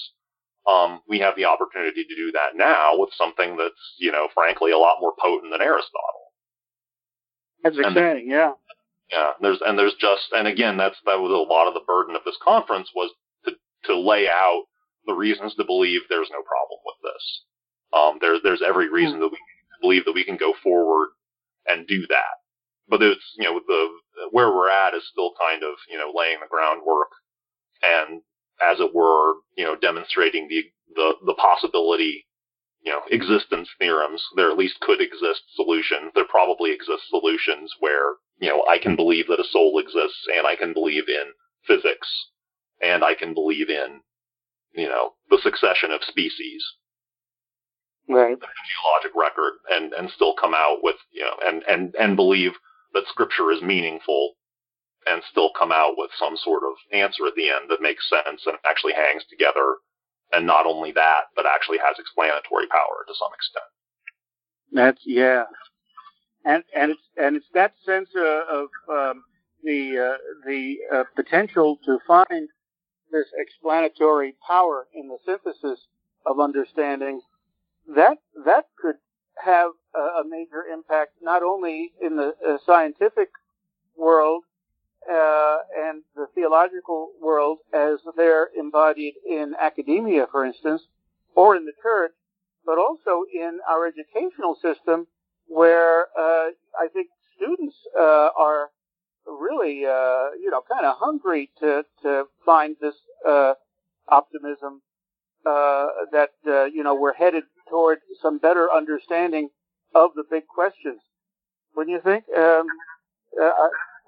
Um, 0.69 1.01
we 1.09 1.19
have 1.21 1.37
the 1.37 1.47
opportunity 1.47 2.05
to 2.05 2.17
do 2.17 2.33
that 2.33 2.57
now 2.57 2.93
with 2.97 3.11
something 3.17 3.57
that's 3.57 3.95
you 3.99 4.13
know 4.13 4.29
frankly 4.35 4.73
a 4.73 4.79
lot 4.79 4.99
more 5.01 5.15
potent 5.19 5.53
than 5.53 5.63
Aristotle. 5.63 6.33
That's 7.63 7.79
exciting, 7.79 8.23
and, 8.23 8.31
yeah. 8.31 8.53
Yeah, 9.11 9.33
there's 9.41 9.61
and 9.65 9.79
there's 9.79 9.95
just 10.01 10.33
and 10.33 10.47
again 10.47 10.77
that's 10.77 10.97
that 11.07 11.19
was 11.19 11.33
a 11.33 11.53
lot 11.53 11.67
of 11.67 11.75
the 11.75 11.87
burden 11.87 12.15
of 12.15 12.23
this 12.25 12.39
conference 12.43 12.89
was 12.95 13.11
to 13.45 13.53
to 13.85 13.99
lay 13.99 14.29
out 14.29 14.65
the 15.07 15.15
reasons 15.15 15.55
to 15.57 15.65
believe 15.65 16.03
there's 16.09 16.31
no 16.31 16.43
problem 16.43 16.81
with 16.85 16.97
this. 17.03 17.43
Um, 17.93 18.19
there's 18.21 18.41
there's 18.45 18.63
every 18.63 18.89
reason 18.89 19.17
hmm. 19.17 19.21
that 19.23 19.33
we 19.33 19.39
believe 19.81 20.05
that 20.05 20.15
we 20.15 20.25
can 20.25 20.37
go 20.37 20.55
forward 20.63 21.09
and 21.67 21.87
do 21.87 22.07
that. 22.09 22.41
But 22.89 23.03
it's, 23.03 23.25
you 23.39 23.45
know, 23.45 23.61
the, 23.67 23.89
where 24.31 24.51
we're 24.51 24.71
at 24.71 24.95
is 24.95 25.07
still 25.11 25.33
kind 25.39 25.63
of, 25.63 25.75
you 25.89 25.97
know, 25.97 26.13
laying 26.15 26.41
the 26.41 26.51
groundwork 26.51 27.11
and 27.83 28.21
as 28.63 28.81
it 28.81 28.95
were, 28.95 29.35
you 29.57 29.65
know, 29.65 29.77
demonstrating 29.77 30.49
the, 30.49 30.63
the, 30.95 31.15
the 31.27 31.35
possibility, 31.35 32.27
you 32.83 32.93
know, 32.93 33.01
existence 33.11 33.69
theorems. 33.79 34.23
There 34.37 34.51
at 34.51 34.59
least 34.59 34.81
could 34.81 35.01
exist 35.01 35.43
solutions. 35.55 36.13
There 36.15 36.25
probably 36.25 36.73
exist 36.73 37.03
solutions 37.09 37.73
where, 37.81 38.15
you 38.41 38.49
know, 38.49 38.65
I 38.69 38.79
can 38.79 38.97
believe 38.97 39.27
that 39.29 39.41
a 39.41 39.51
soul 39.51 39.79
exists 39.79 40.27
and 40.35 40.47
I 40.47 40.57
can 40.57 40.73
believe 40.73 41.09
in 41.09 41.33
physics 41.67 42.09
and 42.81 43.05
I 43.05 43.15
can 43.15 43.35
believe 43.35 43.69
in, 43.69 44.01
you 44.75 44.89
know, 44.89 45.13
the 45.31 45.39
succession 45.43 45.91
of 45.91 46.03
species 46.03 46.65
right. 48.11 48.39
the 48.39 48.47
geologic 48.47 49.13
record 49.15 49.55
and, 49.71 49.93
and 49.93 50.11
still 50.11 50.35
come 50.35 50.55
out 50.55 50.79
with, 50.83 50.97
you 51.13 51.23
know, 51.23 51.35
and, 51.45 51.63
and, 51.69 51.95
and 51.99 52.17
believe 52.17 52.53
that 52.95 53.05
scripture 53.09 53.51
is 53.53 53.63
meaningful 53.63 54.35
and 55.07 55.23
still 55.31 55.51
come 55.59 55.73
out 55.73 55.95
with 55.97 56.11
some 56.19 56.37
sort 56.37 56.63
of 56.65 56.75
answer 56.93 57.27
at 57.27 57.35
the 57.35 57.51
end 57.51 57.71
that 57.71 57.81
makes 57.81 58.09
sense 58.09 58.43
and 58.47 58.57
actually 58.69 58.93
hangs 58.93 59.25
together. 59.31 59.77
And 60.33 60.47
not 60.47 60.67
only 60.67 60.93
that, 60.93 61.23
but 61.35 61.47
actually 61.47 61.79
has 61.79 61.99
explanatory 61.99 62.67
power 62.69 63.05
to 63.07 63.15
some 63.15 63.33
extent. 63.35 63.65
That's, 64.73 65.01
yeah. 65.05 65.45
And, 66.45 66.63
and 66.75 66.93
it's, 66.93 67.03
and 67.17 67.37
it's 67.37 67.51
that 67.55 67.75
sense 67.85 68.11
of, 68.17 68.69
um, 68.89 69.25
the 69.63 70.15
uh, 70.15 70.47
the 70.47 70.77
uh, 70.93 71.05
potential 71.15 71.79
to 71.85 71.99
find 72.07 72.49
this 73.13 73.27
explanatory 73.37 74.35
power 74.47 74.87
in 74.95 75.09
the 75.09 75.19
synthesis 75.27 75.81
of 76.27 76.41
understanding, 76.41 77.21
that 77.95 78.19
that 78.45 78.67
could 78.81 78.97
have 79.45 79.71
a, 79.95 79.99
a 79.99 80.23
major 80.29 80.65
impact 80.73 81.13
not 81.21 81.43
only 81.43 81.93
in 82.01 82.17
the 82.17 82.35
uh, 82.47 82.59
scientific 82.65 83.29
world 83.97 84.45
uh, 85.11 85.59
and 85.77 86.03
the 86.15 86.27
theological 86.35 87.11
world 87.21 87.59
as 87.75 87.99
they're 88.17 88.49
embodied 88.59 89.15
in 89.29 89.55
academia, 89.61 90.27
for 90.31 90.45
instance, 90.45 90.83
or 91.35 91.57
in 91.57 91.65
the 91.65 91.73
church, 91.83 92.13
but 92.65 92.79
also 92.79 93.25
in 93.33 93.59
our 93.69 93.87
educational 93.87 94.55
system, 94.63 95.07
where 95.47 96.07
uh, 96.19 96.51
I 96.79 96.89
think 96.93 97.09
students 97.37 97.75
uh, 97.99 98.29
are 98.39 98.69
really, 99.27 99.85
uh, 99.85 100.31
you 100.41 100.51
know, 100.51 100.63
kind 100.71 100.87
of 100.87 100.97
hungry 100.99 101.51
to 101.61 101.85
to 102.03 102.25
find 102.47 102.77
this 102.81 102.95
uh, 103.27 103.55
optimism 104.09 104.83
uh, 105.47 105.87
that 106.13 106.31
you 106.73 106.83
know 106.83 106.95
we're 106.95 107.15
headed 107.15 107.45
toward 107.69 107.99
some 108.23 108.39
better 108.39 108.69
understanding 108.73 109.49
of 109.95 110.11
the 110.15 110.25
big 110.31 110.47
questions. 110.47 111.01
Wouldn't 111.75 111.95
you 111.95 112.03
think? 112.03 112.25
Um, 112.37 112.67
uh, 113.41 113.51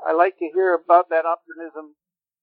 I, 0.06 0.12
like 0.12 0.38
to 0.38 0.50
hear 0.52 0.74
about 0.74 1.08
that 1.10 1.24
optimism, 1.24 1.94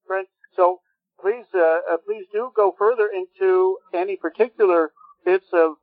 Brent. 0.08 0.28
So 0.56 0.80
please, 1.22 1.46
uh, 1.54 1.98
please 2.06 2.26
do 2.32 2.52
go 2.56 2.74
further 2.78 3.10
into 3.14 3.78
any 3.94 4.16
particular 4.16 4.92
bits 5.26 5.48
of 5.54 5.76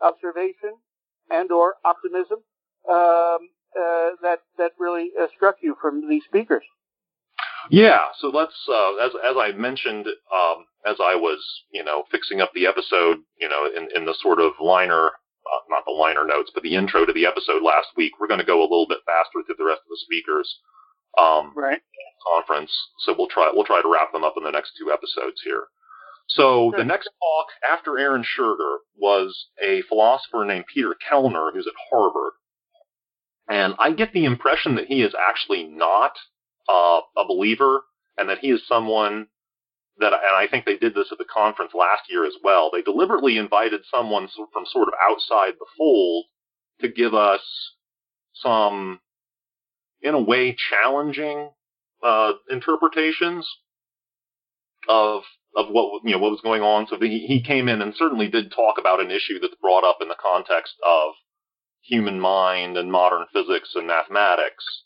observation 0.00 0.74
and 1.30 1.50
or 1.50 1.74
optimism 1.84 2.38
um, 2.88 3.50
uh, 3.76 4.10
that 4.22 4.40
that 4.56 4.72
really 4.78 5.10
uh, 5.20 5.26
struck 5.36 5.56
you 5.60 5.76
from 5.80 6.08
these 6.08 6.24
speakers? 6.24 6.64
Yeah, 7.70 8.06
so 8.18 8.28
let's 8.28 8.54
uh, 8.68 8.96
as 8.96 9.12
as 9.24 9.36
I 9.36 9.52
mentioned 9.52 10.06
um, 10.06 10.64
as 10.86 10.96
I 11.00 11.14
was 11.16 11.38
you 11.72 11.84
know 11.84 12.04
fixing 12.10 12.40
up 12.40 12.50
the 12.54 12.66
episode, 12.66 13.18
you 13.38 13.48
know, 13.48 13.68
in 13.74 13.88
in 13.94 14.06
the 14.06 14.14
sort 14.20 14.40
of 14.40 14.52
liner, 14.60 15.12
uh, 15.52 15.64
not 15.68 15.84
the 15.86 15.92
liner 15.92 16.26
notes, 16.26 16.50
but 16.52 16.62
the 16.62 16.74
intro 16.74 17.04
to 17.04 17.12
the 17.12 17.26
episode 17.26 17.62
last 17.62 17.88
week, 17.96 18.12
we're 18.20 18.28
going 18.28 18.40
to 18.40 18.46
go 18.46 18.60
a 18.60 18.68
little 18.68 18.86
bit 18.88 18.98
faster 19.06 19.42
through 19.44 19.56
the 19.58 19.64
rest 19.64 19.80
of 19.82 19.90
the 19.90 20.02
speakers. 20.04 20.58
Um, 21.18 21.52
right. 21.56 21.80
Conference, 22.34 22.70
so 22.98 23.14
we'll 23.16 23.28
try 23.28 23.50
we'll 23.54 23.64
try 23.64 23.80
to 23.80 23.90
wrap 23.90 24.12
them 24.12 24.24
up 24.24 24.34
in 24.36 24.44
the 24.44 24.50
next 24.50 24.72
two 24.78 24.92
episodes 24.92 25.40
here. 25.44 25.64
So 26.28 26.72
the 26.76 26.84
next 26.84 27.06
talk 27.06 27.46
after 27.66 27.98
Aaron 27.98 28.22
Schurger 28.22 28.78
was 28.96 29.46
a 29.62 29.82
philosopher 29.88 30.44
named 30.44 30.66
Peter 30.72 30.94
Koellner, 31.10 31.52
who's 31.52 31.66
at 31.66 31.72
Harvard. 31.90 32.32
And 33.48 33.74
I 33.78 33.92
get 33.92 34.12
the 34.12 34.26
impression 34.26 34.74
that 34.74 34.88
he 34.88 35.02
is 35.02 35.14
actually 35.18 35.64
not 35.64 36.12
uh, 36.68 37.00
a 37.16 37.24
believer 37.26 37.80
and 38.18 38.28
that 38.28 38.38
he 38.40 38.50
is 38.50 38.66
someone 38.68 39.28
that, 40.00 40.12
and 40.12 40.36
I 40.36 40.46
think 40.50 40.64
they 40.64 40.76
did 40.76 40.94
this 40.94 41.08
at 41.12 41.18
the 41.18 41.24
conference 41.24 41.72
last 41.74 42.02
year 42.08 42.24
as 42.24 42.34
well. 42.42 42.70
They 42.72 42.82
deliberately 42.82 43.36
invited 43.36 43.80
someone 43.90 44.28
from 44.52 44.64
sort 44.66 44.88
of 44.88 44.94
outside 45.10 45.54
the 45.58 45.66
fold 45.76 46.26
to 46.80 46.88
give 46.88 47.14
us 47.14 47.40
some, 48.34 49.00
in 50.00 50.14
a 50.14 50.20
way, 50.20 50.56
challenging 50.70 51.50
uh, 52.02 52.32
interpretations 52.50 53.46
of 54.88 55.22
of 55.56 55.66
what 55.70 56.02
you 56.04 56.12
know 56.12 56.18
what 56.18 56.30
was 56.30 56.40
going 56.42 56.62
on. 56.62 56.86
So 56.86 56.98
he, 57.00 57.26
he 57.26 57.42
came 57.42 57.68
in 57.68 57.82
and 57.82 57.94
certainly 57.96 58.28
did 58.28 58.52
talk 58.52 58.76
about 58.78 59.00
an 59.00 59.10
issue 59.10 59.40
that's 59.40 59.54
brought 59.60 59.84
up 59.84 59.98
in 60.00 60.08
the 60.08 60.16
context 60.20 60.74
of 60.86 61.14
human 61.82 62.20
mind 62.20 62.76
and 62.76 62.92
modern 62.92 63.26
physics 63.32 63.70
and 63.74 63.86
mathematics. 63.86 64.84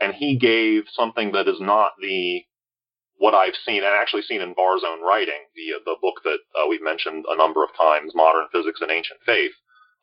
And 0.00 0.14
he 0.14 0.38
gave 0.38 0.84
something 0.92 1.32
that 1.32 1.48
is 1.48 1.60
not 1.60 1.92
the 2.00 2.42
what 3.18 3.34
I've 3.34 3.58
seen 3.66 3.82
and 3.84 3.94
actually 3.94 4.22
seen 4.22 4.40
in 4.40 4.54
Barr's 4.54 4.82
own 4.86 5.02
writing, 5.02 5.42
the 5.54 5.78
the 5.84 5.96
book 6.00 6.22
that 6.24 6.38
uh, 6.54 6.66
we've 6.68 6.82
mentioned 6.82 7.24
a 7.28 7.36
number 7.36 7.62
of 7.62 7.70
times, 7.76 8.12
Modern 8.14 8.46
Physics 8.52 8.80
and 8.80 8.90
Ancient 8.90 9.20
Faith. 9.26 9.52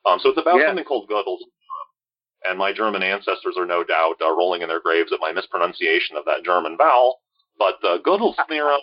Um, 0.06 0.20
so 0.20 0.30
it's 0.30 0.38
about 0.38 0.60
yeah. 0.60 0.68
something 0.68 0.86
called 0.86 1.10
Gödel's 1.10 1.42
Theorem. 1.42 1.90
and 2.44 2.60
my 2.60 2.72
German 2.74 3.02
ancestors 3.02 3.56
are 3.58 3.66
no 3.66 3.84
doubt 3.84 4.16
uh, 4.22 4.30
rolling 4.30 4.62
in 4.62 4.68
their 4.68 4.82
graves 4.82 5.12
at 5.12 5.20
my 5.20 5.32
mispronunciation 5.32 6.16
of 6.16 6.26
that 6.26 6.44
German 6.46 6.78
vowel. 6.78 7.20
But 7.58 7.80
uh, 7.84 7.98
Gödel's 8.06 8.38
theorem 8.50 8.82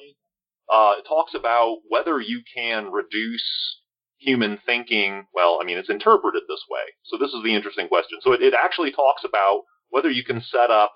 uh, 0.72 0.94
talks 1.06 1.34
about 1.34 1.78
whether 1.88 2.20
you 2.20 2.42
can 2.54 2.90
reduce 2.90 3.78
human 4.18 4.58
thinking. 4.64 5.26
Well, 5.34 5.58
I 5.60 5.64
mean, 5.64 5.78
it's 5.78 5.90
interpreted 5.90 6.42
this 6.48 6.64
way. 6.70 6.82
So 7.04 7.18
this 7.18 7.32
is 7.32 7.42
the 7.44 7.54
interesting 7.54 7.88
question. 7.88 8.18
So 8.22 8.32
it, 8.32 8.42
it 8.42 8.54
actually 8.54 8.92
talks 8.92 9.24
about 9.24 9.62
whether 9.90 10.10
you 10.10 10.24
can 10.24 10.40
set 10.40 10.70
up 10.70 10.92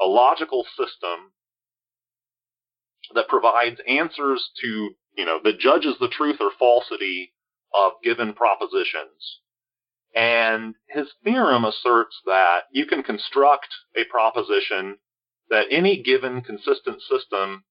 a 0.00 0.06
logical 0.06 0.64
system 0.76 1.32
that 3.14 3.28
provides 3.28 3.80
answers 3.88 4.50
to, 4.62 4.90
you 5.16 5.24
know, 5.24 5.38
that 5.44 5.58
judges 5.58 5.96
the 6.00 6.08
truth 6.08 6.36
or 6.40 6.50
falsity 6.58 7.32
of 7.74 7.92
given 8.02 8.32
propositions. 8.32 9.40
And 10.14 10.74
his 10.88 11.08
theorem 11.24 11.64
asserts 11.64 12.20
that 12.24 12.62
you 12.70 12.86
can 12.86 13.02
construct 13.02 13.68
a 13.96 14.04
proposition 14.04 14.98
that 15.50 15.66
any 15.70 16.02
given 16.02 16.40
consistent 16.40 17.02
system 17.02 17.64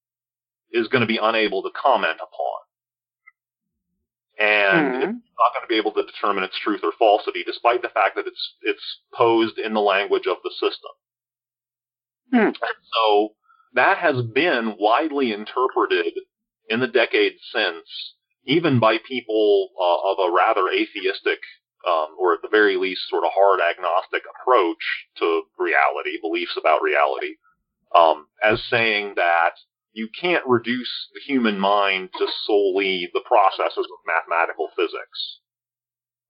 is 0.72 0.88
going 0.88 1.02
to 1.02 1.08
be 1.08 1.20
unable 1.22 1.64
to 1.64 1.70
comment 1.70 2.18
upon. 2.18 2.60
And 4.40 4.94
mm-hmm. 4.94 5.04
it's 5.04 5.38
not 5.38 5.54
going 5.54 5.64
to 5.64 5.70
be 5.70 5.78
able 5.78 5.92
to 5.94 6.04
determine 6.04 6.44
its 6.44 6.58
truth 6.60 6.82
or 6.84 6.92
falsity, 6.98 7.44
despite 7.46 7.82
the 7.82 7.90
fact 7.90 8.16
that 8.16 8.28
it's 8.28 8.56
it's 8.62 9.00
posed 9.14 9.58
in 9.58 9.74
the 9.74 9.80
language 9.80 10.28
of 10.28 10.38
the 10.44 10.50
system. 10.50 10.92
Mm. 12.34 12.54
So 12.56 13.36
that 13.74 13.98
has 13.98 14.22
been 14.34 14.76
widely 14.80 15.32
interpreted 15.34 16.14
in 16.70 16.80
the 16.80 16.88
decades 16.88 17.40
since, 17.54 18.16
even 18.46 18.80
by 18.80 18.98
people 19.08 19.70
uh, 19.80 20.12
of 20.12 20.30
a 20.30 20.36
rather 20.36 20.70
atheistic, 20.70 21.40
um, 21.88 22.16
or 22.20 22.34
at 22.34 22.42
the 22.42 22.50
very 22.50 22.78
least, 22.78 23.02
sort 23.10 23.24
of 23.26 23.32
hard 23.34 23.60
agnostic 23.60 24.24
approach 24.24 24.84
to 25.18 25.44
reality, 25.60 26.18
beliefs 26.22 26.56
about 26.58 26.82
reality, 26.82 27.36
um, 27.96 28.28
as 28.44 28.64
saying 28.70 29.14
that 29.16 29.54
you 29.92 30.10
can't 30.20 30.46
reduce 30.48 31.10
the 31.14 31.22
human 31.22 31.60
mind 31.60 32.10
to 32.18 32.28
solely 32.46 33.10
the 33.14 33.22
processes 33.26 33.86
of 33.86 34.08
mathematical 34.08 34.70
physics. 34.76 35.40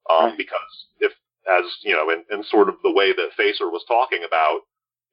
Um, 0.10 0.26
right. 0.26 0.38
Because 0.38 0.88
if, 1.00 1.14
as, 1.50 1.66
you 1.84 1.94
know, 1.94 2.10
in, 2.10 2.24
in 2.32 2.44
sort 2.44 2.68
of 2.68 2.76
the 2.84 2.92
way 2.92 3.14
that 3.14 3.38
Feser 3.40 3.72
was 3.72 3.86
talking 3.88 4.24
about, 4.28 4.62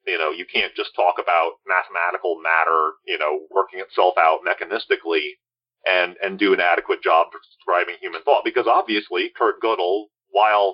you 0.07 0.17
know, 0.17 0.31
you 0.31 0.45
can't 0.51 0.73
just 0.75 0.95
talk 0.95 1.15
about 1.21 1.53
mathematical 1.67 2.41
matter, 2.41 2.93
you 3.05 3.17
know, 3.17 3.45
working 3.51 3.79
itself 3.79 4.15
out 4.17 4.39
mechanistically 4.45 5.37
and, 5.85 6.15
and 6.23 6.39
do 6.39 6.53
an 6.53 6.59
adequate 6.59 7.01
job 7.03 7.27
describing 7.31 7.95
human 8.01 8.21
thought. 8.23 8.43
Because 8.43 8.67
obviously, 8.67 9.31
Kurt 9.37 9.61
Gödel, 9.61 10.05
while 10.29 10.73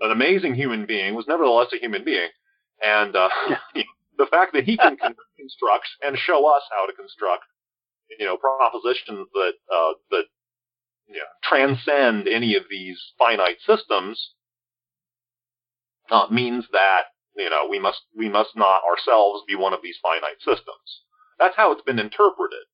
an 0.00 0.10
amazing 0.10 0.54
human 0.54 0.86
being, 0.86 1.14
was 1.14 1.26
nevertheless 1.28 1.72
a 1.72 1.78
human 1.78 2.04
being. 2.04 2.28
And, 2.82 3.14
uh, 3.14 3.28
the 4.18 4.26
fact 4.26 4.52
that 4.54 4.64
he 4.64 4.76
can 4.76 4.96
construct 5.38 5.88
and 6.02 6.16
show 6.16 6.46
us 6.54 6.62
how 6.70 6.86
to 6.86 6.92
construct, 6.92 7.44
you 8.18 8.26
know, 8.26 8.36
propositions 8.36 9.26
that 9.32 9.52
uh, 9.72 9.92
that 10.10 10.24
you 11.08 11.16
know, 11.16 11.32
transcend 11.42 12.28
any 12.28 12.54
of 12.54 12.64
these 12.70 13.00
finite 13.18 13.58
systems 13.66 14.34
uh, 16.10 16.26
means 16.30 16.66
that 16.72 17.04
you 17.36 17.50
know 17.50 17.66
we 17.68 17.78
must 17.78 18.00
we 18.16 18.28
must 18.28 18.56
not 18.56 18.82
ourselves 18.84 19.42
be 19.46 19.56
one 19.56 19.72
of 19.72 19.80
these 19.82 19.98
finite 20.02 20.40
systems. 20.40 21.04
That's 21.38 21.56
how 21.56 21.72
it's 21.72 21.82
been 21.82 21.98
interpreted. 21.98 22.66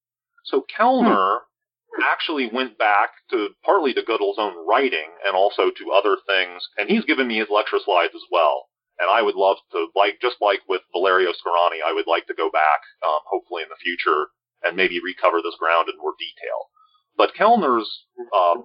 So 0.45 0.65
Koellner 0.79 1.39
hmm. 1.95 2.03
actually 2.03 2.51
went 2.53 2.79
back 2.79 3.11
to 3.31 3.51
partly 3.65 3.95
to 3.95 4.03
Gödel's 4.03 4.39
own 4.39 4.55
writing 4.67 5.11
and 5.27 5.37
also 5.37 5.71
to 5.71 5.93
other 5.93 6.17
things, 6.27 6.63
and 6.77 6.89
he's 6.89 7.05
given 7.05 7.29
me 7.29 7.39
his 7.39 7.51
lecture 7.51 7.79
slides 7.85 8.15
as 8.15 8.25
well 8.31 8.69
and 8.99 9.09
I 9.11 9.23
would 9.23 9.37
love 9.37 9.59
to, 9.73 9.89
like, 9.95 10.19
just 10.21 10.37
like 10.41 10.61
with 10.69 10.83
Valerio 10.93 11.31
Scarani, 11.31 11.79
I 11.87 11.93
would 11.93 12.07
like 12.07 12.27
to 12.27 12.35
go 12.35 12.51
back, 12.51 12.83
um, 13.07 13.21
hopefully 13.31 13.63
in 13.63 13.69
the 13.69 13.79
future, 13.83 14.27
and 14.63 14.77
maybe 14.77 14.99
recover 14.99 15.39
this 15.39 15.55
ground 15.59 15.89
in 15.89 15.97
more 15.99 16.15
detail. 16.19 16.71
But 17.17 17.35
Koellner's 17.35 17.89
uh, 18.35 18.63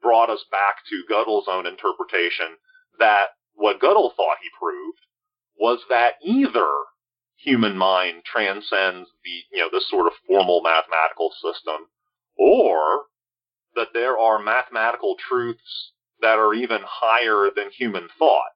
brought 0.00 0.30
us 0.30 0.44
back 0.50 0.86
to 0.88 1.12
Gödel's 1.12 1.48
own 1.48 1.66
interpretation 1.66 2.62
that 2.98 3.34
what 3.60 3.80
Gödel 3.80 4.14
thought 4.16 4.38
he 4.42 4.48
proved 4.58 4.98
was 5.58 5.80
that 5.90 6.14
either 6.24 6.68
human 7.36 7.76
mind 7.76 8.22
transcends 8.24 9.08
the, 9.24 9.56
you 9.56 9.58
know, 9.62 9.68
this 9.72 9.88
sort 9.88 10.06
of 10.06 10.12
formal 10.26 10.62
mathematical 10.62 11.30
system, 11.32 11.86
or 12.38 13.04
that 13.76 13.88
there 13.94 14.18
are 14.18 14.42
mathematical 14.42 15.16
truths 15.28 15.92
that 16.20 16.38
are 16.38 16.54
even 16.54 16.80
higher 16.84 17.50
than 17.54 17.70
human 17.70 18.08
thought 18.18 18.52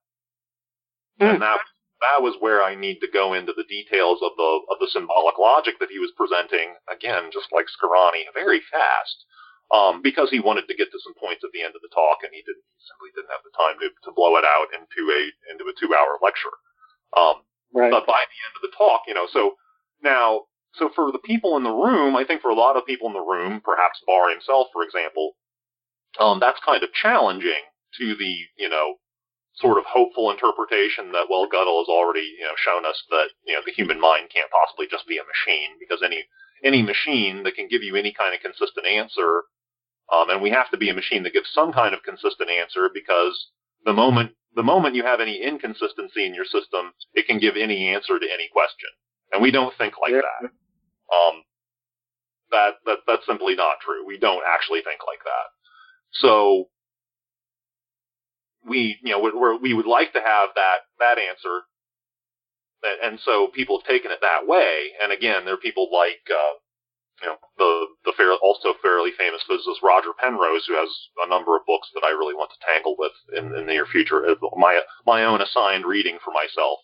hmm. 1.18 1.24
and 1.26 1.42
that 1.42 1.60
that 2.00 2.22
was 2.22 2.36
where 2.40 2.62
I 2.62 2.74
need 2.74 3.00
to 3.00 3.08
go 3.10 3.32
into 3.32 3.52
the 3.56 3.64
details 3.64 4.20
of 4.22 4.32
the 4.36 4.60
of 4.70 4.78
the 4.80 4.90
symbolic 4.92 5.38
logic 5.38 5.78
that 5.80 5.90
he 5.90 5.98
was 5.98 6.12
presenting. 6.16 6.74
Again, 6.90 7.30
just 7.32 7.48
like 7.52 7.66
Scarani, 7.72 8.24
very 8.34 8.60
fast, 8.60 9.24
um, 9.72 10.02
because 10.02 10.28
he 10.28 10.40
wanted 10.40 10.68
to 10.68 10.76
get 10.76 10.92
to 10.92 11.00
some 11.00 11.14
points 11.16 11.44
at 11.44 11.52
the 11.54 11.62
end 11.62 11.72
of 11.76 11.82
the 11.82 11.92
talk, 11.94 12.20
and 12.26 12.32
he 12.32 12.42
didn't 12.44 12.64
he 12.76 12.82
simply 12.84 13.10
didn't 13.16 13.32
have 13.32 13.44
the 13.46 13.54
time 13.56 13.80
to, 13.80 13.88
to 14.04 14.12
blow 14.12 14.36
it 14.36 14.44
out 14.44 14.68
into 14.76 15.02
a 15.08 15.22
into 15.52 15.64
a 15.70 15.74
two 15.78 15.94
hour 15.94 16.20
lecture. 16.20 16.52
Um, 17.16 17.46
Right. 17.74 17.90
But 17.90 18.06
by 18.06 18.22
the 18.22 18.38
end 18.46 18.54
of 18.54 18.62
the 18.62 18.76
talk, 18.76 19.02
you 19.08 19.14
know, 19.14 19.26
so 19.32 19.56
now, 20.02 20.42
so 20.74 20.90
for 20.94 21.10
the 21.10 21.18
people 21.18 21.56
in 21.56 21.64
the 21.64 21.74
room, 21.74 22.14
I 22.14 22.24
think 22.24 22.40
for 22.40 22.50
a 22.50 22.54
lot 22.54 22.76
of 22.76 22.86
people 22.86 23.08
in 23.08 23.14
the 23.14 23.20
room, 23.20 23.60
perhaps 23.64 23.98
Barr 24.06 24.30
himself, 24.30 24.68
for 24.72 24.84
example, 24.84 25.32
um, 26.20 26.38
that's 26.38 26.60
kind 26.64 26.82
of 26.84 26.92
challenging 26.94 27.66
to 27.98 28.14
the, 28.14 28.34
you 28.56 28.68
know, 28.68 28.94
sort 29.56 29.78
of 29.78 29.84
hopeful 29.86 30.30
interpretation 30.30 31.10
that, 31.12 31.26
well, 31.28 31.48
Gödel 31.50 31.82
has 31.82 31.90
already, 31.90 32.34
you 32.38 32.44
know, 32.44 32.54
shown 32.58 32.86
us 32.86 33.02
that, 33.10 33.30
you 33.46 33.54
know, 33.54 33.62
the 33.66 33.72
human 33.72 33.98
mind 33.98 34.30
can't 34.32 34.50
possibly 34.50 34.86
just 34.86 35.06
be 35.06 35.18
a 35.18 35.26
machine 35.26 35.74
because 35.78 36.02
any, 36.04 36.26
any 36.62 36.82
machine 36.82 37.42
that 37.44 37.54
can 37.54 37.68
give 37.68 37.82
you 37.82 37.96
any 37.96 38.12
kind 38.12 38.34
of 38.34 38.40
consistent 38.40 38.86
answer, 38.86 39.42
um, 40.12 40.30
and 40.30 40.42
we 40.42 40.50
have 40.50 40.70
to 40.70 40.76
be 40.76 40.90
a 40.90 40.94
machine 40.94 41.22
that 41.24 41.32
gives 41.32 41.50
some 41.52 41.72
kind 41.72 41.94
of 41.94 42.02
consistent 42.02 42.50
answer 42.50 42.88
because 42.92 43.48
the 43.84 43.92
moment, 43.92 44.32
the 44.54 44.62
moment 44.62 44.94
you 44.94 45.02
have 45.04 45.20
any 45.20 45.42
inconsistency 45.42 46.26
in 46.26 46.34
your 46.34 46.44
system, 46.44 46.92
it 47.14 47.26
can 47.26 47.38
give 47.38 47.56
any 47.56 47.88
answer 47.88 48.18
to 48.18 48.26
any 48.32 48.48
question. 48.52 48.88
And 49.32 49.42
we 49.42 49.50
don't 49.50 49.76
think 49.76 49.94
like 50.00 50.12
Yeah. 50.12 50.20
that. 50.20 50.50
Um, 51.14 51.42
that, 52.50 52.74
that, 52.86 52.98
that's 53.06 53.26
simply 53.26 53.54
not 53.56 53.80
true. 53.80 54.06
We 54.06 54.18
don't 54.18 54.42
actually 54.46 54.80
think 54.82 55.00
like 55.06 55.24
that. 55.24 55.48
So, 56.12 56.68
we, 58.66 58.98
you 59.02 59.10
know, 59.12 59.20
we're, 59.20 59.58
we 59.58 59.74
would 59.74 59.86
like 59.86 60.12
to 60.12 60.20
have 60.20 60.50
that, 60.54 60.76
that 61.00 61.18
answer. 61.18 61.62
And, 62.84 63.12
and 63.12 63.20
so 63.24 63.48
people 63.48 63.80
have 63.80 63.88
taken 63.88 64.10
it 64.12 64.20
that 64.20 64.46
way. 64.46 64.92
And 65.02 65.12
again, 65.12 65.44
there 65.44 65.54
are 65.54 65.68
people 65.68 65.88
like, 65.92 66.20
uh, 66.30 66.54
you 67.22 67.28
know, 67.28 67.38
the, 67.58 67.86
the 68.04 68.12
fair, 68.16 68.32
also 68.34 68.74
fairly 68.82 69.10
famous 69.16 69.42
physicist 69.48 69.82
Roger 69.82 70.12
Penrose, 70.18 70.66
who 70.66 70.74
has 70.74 70.90
a 71.24 71.28
number 71.28 71.56
of 71.56 71.66
books 71.66 71.88
that 71.94 72.04
I 72.04 72.10
really 72.10 72.34
want 72.34 72.50
to 72.52 72.66
tangle 72.66 72.96
with 72.98 73.12
in, 73.36 73.46
in 73.56 73.66
the 73.66 73.72
near 73.72 73.86
future. 73.86 74.26
as 74.26 74.36
My, 74.56 74.80
my 75.06 75.24
own 75.24 75.40
assigned 75.40 75.86
reading 75.86 76.18
for 76.24 76.32
myself 76.32 76.80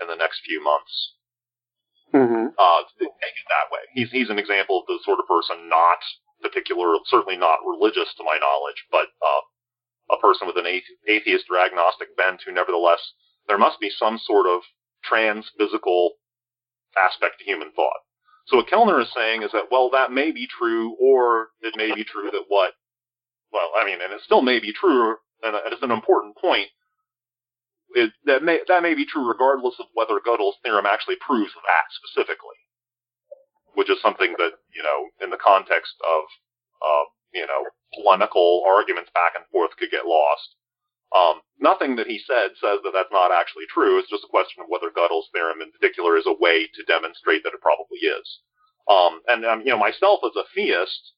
in 0.00 0.08
the 0.08 0.16
next 0.16 0.40
few 0.46 0.62
months 0.62 1.14
Mm-hmm. 2.10 2.46
uh, 2.58 2.80
take 2.98 3.06
it 3.38 3.48
that 3.54 3.70
way. 3.70 3.86
He's 3.94 4.10
he's 4.10 4.30
an 4.30 4.38
example 4.38 4.80
of 4.80 4.86
the 4.90 4.98
sort 5.04 5.20
of 5.20 5.28
person 5.30 5.68
not 5.68 6.02
particular, 6.42 6.98
certainly 7.06 7.36
not 7.36 7.62
religious 7.64 8.10
to 8.18 8.24
my 8.24 8.34
knowledge, 8.34 8.82
but 8.90 9.14
uh, 9.22 10.16
a 10.16 10.18
person 10.18 10.48
with 10.48 10.56
an 10.58 10.66
athe- 10.66 10.98
atheist 11.06 11.46
or 11.48 11.62
agnostic 11.62 12.16
bent 12.16 12.42
who, 12.42 12.50
nevertheless, 12.50 12.98
there 13.46 13.58
must 13.58 13.78
be 13.78 13.90
some 13.94 14.18
sort 14.18 14.46
of 14.46 14.62
trans-physical 15.04 16.12
aspect 16.96 17.38
to 17.38 17.44
human 17.44 17.72
thought. 17.72 18.00
So 18.46 18.56
what 18.56 18.68
Koellner 18.68 19.00
is 19.02 19.12
saying 19.14 19.42
is 19.42 19.52
that, 19.52 19.70
well, 19.70 19.90
that 19.90 20.10
may 20.10 20.32
be 20.32 20.46
true, 20.46 20.96
or 21.00 21.48
it 21.60 21.74
may 21.76 21.94
be 21.94 22.04
true 22.04 22.30
that 22.32 22.44
what, 22.48 22.72
well, 23.52 23.70
I 23.80 23.84
mean, 23.84 23.98
and 24.02 24.12
it 24.12 24.20
still 24.24 24.42
may 24.42 24.58
be 24.58 24.72
true, 24.72 25.16
and 25.42 25.56
it's 25.72 25.82
an 25.82 25.90
important 25.90 26.36
point, 26.36 26.68
it, 27.94 28.12
that 28.24 28.42
may 28.42 28.60
that 28.68 28.82
may 28.82 28.94
be 28.94 29.06
true 29.06 29.26
regardless 29.26 29.74
of 29.80 29.86
whether 29.94 30.20
Gödel's 30.22 30.56
theorem 30.62 30.86
actually 30.86 31.16
proves 31.16 31.52
that 31.54 31.86
specifically, 31.90 32.58
which 33.74 33.90
is 33.90 33.98
something 34.02 34.34
that 34.38 34.52
you 34.70 34.82
know 34.82 35.10
in 35.22 35.30
the 35.30 35.40
context 35.42 35.94
of 36.06 36.22
uh, 36.78 37.04
you 37.34 37.46
know 37.46 37.66
polemical 37.94 38.62
arguments 38.66 39.10
back 39.14 39.34
and 39.34 39.44
forth 39.50 39.74
could 39.78 39.90
get 39.90 40.06
lost. 40.06 40.54
Um, 41.16 41.40
nothing 41.58 41.96
that 41.96 42.06
he 42.06 42.20
said 42.24 42.54
says 42.60 42.78
that 42.84 42.92
that's 42.94 43.12
not 43.12 43.32
actually 43.32 43.66
true. 43.72 43.98
It's 43.98 44.10
just 44.10 44.24
a 44.24 44.30
question 44.30 44.62
of 44.62 44.68
whether 44.68 44.94
Gödel's 44.94 45.28
theorem 45.34 45.60
in 45.60 45.72
particular 45.72 46.16
is 46.16 46.26
a 46.26 46.38
way 46.38 46.68
to 46.70 46.84
demonstrate 46.86 47.42
that 47.42 47.54
it 47.54 47.60
probably 47.60 47.98
is. 47.98 48.26
Um, 48.88 49.20
and 49.26 49.44
um, 49.44 49.60
you 49.60 49.72
know 49.72 49.78
myself 49.78 50.20
as 50.24 50.36
a 50.38 50.46
theist, 50.54 51.14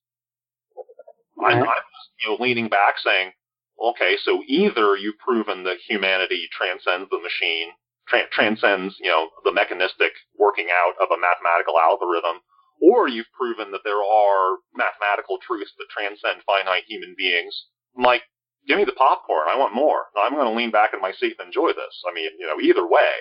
I'm, 1.44 1.58
I'm 1.60 1.64
just, 1.64 2.08
you 2.24 2.30
know 2.30 2.42
leaning 2.42 2.68
back 2.68 2.96
saying, 3.04 3.32
okay, 3.80 4.16
so 4.24 4.42
either 4.46 4.96
you've 4.96 5.18
proven 5.18 5.64
that 5.64 5.78
humanity 5.88 6.48
transcends 6.56 7.10
the 7.10 7.20
machine, 7.20 7.68
tra- 8.08 8.28
transcends, 8.30 8.96
you 9.00 9.10
know, 9.10 9.28
the 9.44 9.52
mechanistic 9.52 10.12
working 10.38 10.68
out 10.70 10.94
of 11.02 11.08
a 11.10 11.20
mathematical 11.20 11.78
algorithm, 11.78 12.40
or 12.80 13.08
you've 13.08 13.30
proven 13.36 13.70
that 13.72 13.82
there 13.84 14.02
are 14.02 14.58
mathematical 14.74 15.38
truths 15.44 15.72
that 15.78 15.90
transcend 15.90 16.42
finite 16.46 16.84
human 16.86 17.14
beings. 17.16 17.66
Like, 17.96 18.22
give 18.66 18.78
me 18.78 18.84
the 18.84 18.92
popcorn. 18.92 19.48
I 19.52 19.58
want 19.58 19.74
more. 19.74 20.06
I'm 20.16 20.34
going 20.34 20.46
to 20.46 20.56
lean 20.56 20.70
back 20.70 20.94
in 20.94 21.00
my 21.00 21.12
seat 21.12 21.36
and 21.38 21.46
enjoy 21.46 21.68
this. 21.72 21.94
I 22.08 22.14
mean, 22.14 22.30
you 22.38 22.46
know, 22.46 22.60
either 22.60 22.86
way, 22.86 23.12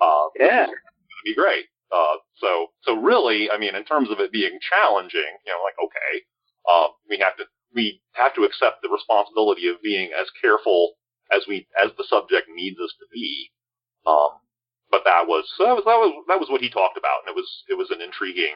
uh, 0.00 0.28
Yeah. 0.38 0.64
it'd 0.64 1.24
be 1.24 1.34
great. 1.34 1.66
Uh, 1.92 2.16
so, 2.36 2.68
so 2.82 2.94
really, 2.96 3.50
I 3.50 3.58
mean, 3.58 3.74
in 3.74 3.84
terms 3.84 4.10
of 4.10 4.20
it 4.20 4.32
being 4.32 4.58
challenging, 4.70 5.32
you 5.46 5.52
know, 5.52 5.60
like, 5.64 5.78
okay, 5.82 6.22
uh, 6.68 6.88
we 7.08 7.18
have 7.18 7.36
to, 7.36 7.44
we 7.74 8.00
have 8.12 8.34
to 8.34 8.44
accept 8.44 8.82
the 8.82 8.88
responsibility 8.88 9.68
of 9.68 9.80
being 9.82 10.10
as 10.18 10.26
careful 10.40 10.94
as 11.32 11.42
we, 11.48 11.66
as 11.82 11.90
the 11.96 12.04
subject 12.08 12.48
needs 12.54 12.78
us 12.80 12.92
to 12.98 13.06
be. 13.12 13.50
Um, 14.06 14.38
but 14.90 15.02
that 15.04 15.26
was, 15.26 15.44
so 15.56 15.64
that 15.64 15.74
was, 15.74 15.84
that 15.86 15.96
was, 15.98 16.12
that 16.28 16.40
was 16.40 16.48
what 16.50 16.60
he 16.60 16.70
talked 16.70 16.98
about. 16.98 17.22
And 17.26 17.30
it 17.30 17.36
was, 17.36 17.48
it 17.68 17.74
was 17.78 17.90
an 17.90 18.00
intriguing, 18.02 18.54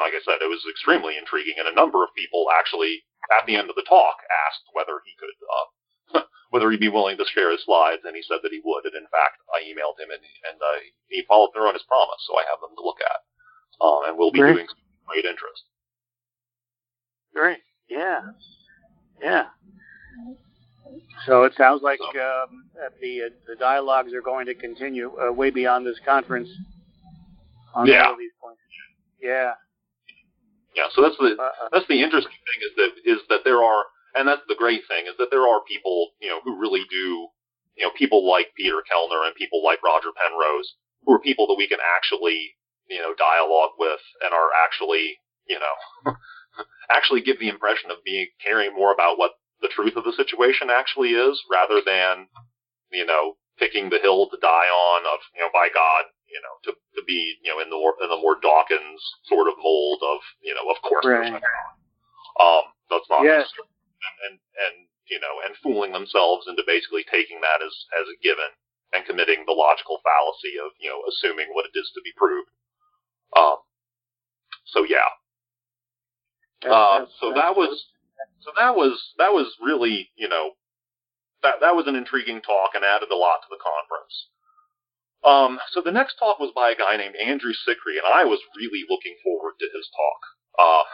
like 0.00 0.16
I 0.16 0.22
said, 0.24 0.40
it 0.40 0.48
was 0.48 0.64
extremely 0.68 1.14
intriguing. 1.20 1.54
And 1.60 1.68
a 1.68 1.76
number 1.76 2.02
of 2.02 2.10
people 2.16 2.48
actually, 2.50 3.04
at 3.36 3.44
the 3.46 3.54
end 3.56 3.68
of 3.70 3.76
the 3.76 3.84
talk, 3.86 4.16
asked 4.48 4.64
whether 4.72 4.98
he 5.04 5.12
could, 5.20 5.36
uh, 5.44 6.24
whether 6.50 6.70
he'd 6.72 6.80
be 6.82 6.88
willing 6.90 7.16
to 7.20 7.28
share 7.36 7.52
his 7.52 7.62
slides, 7.64 8.02
and 8.08 8.16
he 8.16 8.22
said 8.24 8.40
that 8.42 8.50
he 8.52 8.60
would. 8.64 8.84
And 8.88 8.96
in 8.96 9.06
fact, 9.12 9.38
I 9.52 9.60
emailed 9.68 10.00
him, 10.00 10.10
and 10.10 10.22
and 10.50 10.58
uh, 10.58 10.80
he 11.12 11.22
followed 11.28 11.52
through 11.54 11.68
on 11.68 11.76
his 11.76 11.84
promise, 11.86 12.20
so 12.26 12.34
I 12.34 12.44
have 12.50 12.58
them 12.64 12.74
to 12.74 12.82
look 12.82 12.98
at, 13.04 13.20
um, 13.84 14.00
and 14.08 14.18
we'll 14.18 14.32
be 14.32 14.40
Great. 14.40 14.56
doing 14.58 14.68
some 14.68 14.82
great 15.06 15.24
interest. 15.28 15.62
Great. 17.36 17.60
Yeah. 17.88 18.20
Yeah. 19.22 19.46
So 21.26 21.44
it 21.44 21.52
sounds 21.56 21.82
like 21.82 22.00
um, 22.00 22.64
that 22.74 22.98
the 23.00 23.22
uh, 23.26 23.28
the 23.46 23.54
dialogues 23.56 24.12
are 24.14 24.22
going 24.22 24.46
to 24.46 24.54
continue 24.54 25.12
uh, 25.20 25.30
way 25.32 25.50
beyond 25.50 25.86
this 25.86 25.98
conference 26.04 26.48
on 27.74 27.86
Yeah. 27.86 28.06
all 28.06 28.12
of 28.14 28.18
these 28.18 28.32
points. 28.42 28.60
Yeah. 29.22 29.52
Yeah, 30.80 30.88
so 30.96 31.04
that's 31.04 31.18
the 31.20 31.36
Uh, 31.36 31.44
uh, 31.44 31.68
that's 31.72 31.88
the 31.92 32.00
interesting 32.00 32.40
thing 32.48 32.60
is 32.64 32.72
that 32.80 32.92
is 33.04 33.20
that 33.28 33.44
there 33.44 33.60
are, 33.60 33.84
and 34.16 34.24
that's 34.24 34.46
the 34.48 34.56
great 34.56 34.88
thing 34.88 35.04
is 35.04 35.16
that 35.20 35.28
there 35.30 35.44
are 35.44 35.60
people 35.68 36.16
you 36.24 36.32
know 36.32 36.40
who 36.40 36.56
really 36.56 36.88
do, 36.88 37.28
you 37.76 37.84
know, 37.84 37.92
people 37.92 38.24
like 38.24 38.56
Peter 38.56 38.80
Koellner 38.88 39.26
and 39.28 39.36
people 39.36 39.60
like 39.62 39.84
Roger 39.84 40.08
Penrose 40.16 40.72
who 41.04 41.12
are 41.12 41.20
people 41.20 41.46
that 41.48 41.60
we 41.60 41.68
can 41.68 41.78
actually 41.96 42.56
you 42.88 42.98
know 42.98 43.14
dialogue 43.14 43.76
with 43.78 44.00
and 44.24 44.32
are 44.34 44.50
actually 44.64 45.16
you 45.46 45.58
know 45.58 45.76
actually 46.90 47.20
give 47.20 47.38
the 47.38 47.48
impression 47.48 47.90
of 47.90 48.04
being 48.04 48.26
caring 48.42 48.74
more 48.74 48.92
about 48.92 49.18
what 49.18 49.32
the 49.60 49.68
truth 49.68 49.96
of 49.96 50.04
the 50.04 50.12
situation 50.12 50.68
actually 50.70 51.10
is 51.10 51.40
rather 51.50 51.80
than 51.84 52.26
you 52.90 53.04
know 53.06 53.34
picking 53.58 53.90
the 53.90 54.00
hill 54.00 54.28
to 54.28 54.38
die 54.40 54.70
on 54.72 55.04
of 55.06 55.20
you 55.34 55.40
know 55.40 55.50
by 55.52 55.68
God 55.72 56.04
you 56.32 56.40
know 56.40 56.54
to 56.64 56.70
to 56.96 57.02
be 57.06 57.36
you 57.42 57.50
know 57.52 57.60
in 57.60 57.70
the 57.70 57.76
more, 57.76 57.94
in 58.02 58.08
the 58.08 58.16
more 58.22 58.38
Dawkins 58.40 59.02
sort 59.26 59.48
of 59.48 59.54
mold 59.58 60.00
of 60.02 60.20
you 60.42 60.54
know 60.54 60.66
of 60.70 60.78
course 60.82 61.04
Right. 61.04 61.34
um 62.40 62.64
that's 62.90 63.08
not 63.10 63.22
Yes. 63.24 63.50
and, 63.58 64.16
and 64.30 64.34
and 64.38 64.74
you 65.10 65.18
know 65.20 65.34
and 65.46 65.54
fooling 65.62 65.92
themselves 65.92 66.46
into 66.48 66.62
basically 66.66 67.04
taking 67.10 67.40
that 67.40 67.60
as 67.64 67.74
as 68.00 68.06
a 68.08 68.16
given 68.22 68.50
and 68.92 69.06
committing 69.06 69.44
the 69.46 69.52
logical 69.54 70.00
fallacy 70.02 70.58
of 70.58 70.72
you 70.80 70.90
know 70.90 71.02
assuming 71.10 71.48
what 71.52 71.66
it 71.66 71.74
is 71.78 71.90
to 71.94 72.00
be 72.02 72.12
proved 72.16 72.50
um 73.36 73.58
so 74.66 74.84
yeah 74.84 75.10
uh, 76.68 77.06
so 77.20 77.32
that 77.32 77.56
was 77.56 77.86
so 78.44 78.50
that 78.56 78.76
was 78.76 79.14
that 79.18 79.32
was 79.32 79.48
really 79.62 80.10
you 80.16 80.28
know 80.28 80.50
that 81.42 81.54
that 81.60 81.74
was 81.74 81.86
an 81.86 81.96
intriguing 81.96 82.40
talk 82.42 82.74
and 82.74 82.84
added 82.84 83.08
a 83.10 83.16
lot 83.16 83.40
to 83.42 83.48
the 83.48 83.56
conference. 83.56 84.28
Um, 85.24 85.58
so 85.72 85.82
the 85.82 85.92
next 85.92 86.16
talk 86.16 86.38
was 86.38 86.52
by 86.54 86.70
a 86.70 86.76
guy 86.76 86.96
named 86.96 87.14
Andrew 87.16 87.52
Sicree, 87.52 87.98
and 88.02 88.12
I 88.12 88.24
was 88.24 88.40
really 88.56 88.84
looking 88.88 89.16
forward 89.22 89.54
to 89.60 89.68
his 89.74 89.88
talk. 89.92 90.20
Uh, 90.58 90.84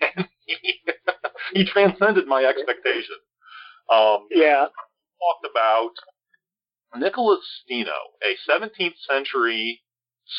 and 0.16 0.28
he, 0.46 0.80
he 1.54 1.64
transcended 1.64 2.26
my 2.26 2.44
expectations. 2.44 3.24
Um, 3.90 4.28
Yeah. 4.30 4.66
talked 5.20 5.46
about 5.50 5.92
Nicholas 6.96 7.40
Steno, 7.62 7.96
a 8.22 8.36
17th 8.50 8.98
century 9.08 9.82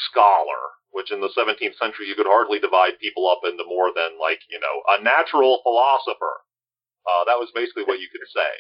scholar, 0.10 0.78
which 0.92 1.12
in 1.12 1.22
the 1.22 1.30
17th 1.38 1.76
century 1.78 2.08
you 2.08 2.16
could 2.16 2.28
hardly 2.28 2.60
divide 2.60 3.00
people 3.00 3.30
up 3.30 3.40
into 3.44 3.64
more 3.68 3.92
than 3.96 4.20
like, 4.20 4.40
you 4.50 4.60
know, 4.60 4.82
a 4.98 5.02
natural 5.02 5.62
philosopher. 5.64 6.42
Uh, 7.08 7.24
that 7.26 7.40
was 7.40 7.50
basically 7.56 7.84
what 7.84 8.00
you 8.00 8.08
could 8.12 8.28
say. 8.30 8.52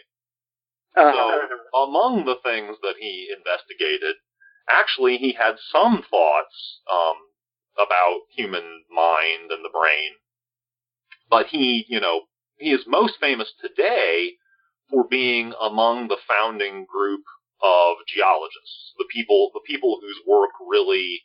Uh, 0.97 1.13
So, 1.13 1.83
among 1.83 2.25
the 2.25 2.37
things 2.43 2.75
that 2.81 2.95
he 2.99 3.29
investigated, 3.35 4.15
actually 4.69 5.17
he 5.17 5.33
had 5.33 5.55
some 5.71 6.03
thoughts 6.09 6.81
um, 6.91 7.17
about 7.77 8.21
human 8.35 8.83
mind 8.89 9.51
and 9.51 9.63
the 9.63 9.73
brain, 9.73 10.11
but 11.29 11.47
he, 11.47 11.85
you 11.87 11.99
know, 11.99 12.21
he 12.57 12.71
is 12.71 12.81
most 12.85 13.15
famous 13.19 13.51
today 13.59 14.33
for 14.89 15.07
being 15.07 15.53
among 15.59 16.07
the 16.07 16.19
founding 16.27 16.85
group 16.85 17.23
of 17.63 17.97
geologists, 18.07 18.93
the 18.97 19.07
people, 19.09 19.49
the 19.53 19.65
people 19.65 19.97
whose 20.01 20.19
work 20.27 20.51
really, 20.67 21.21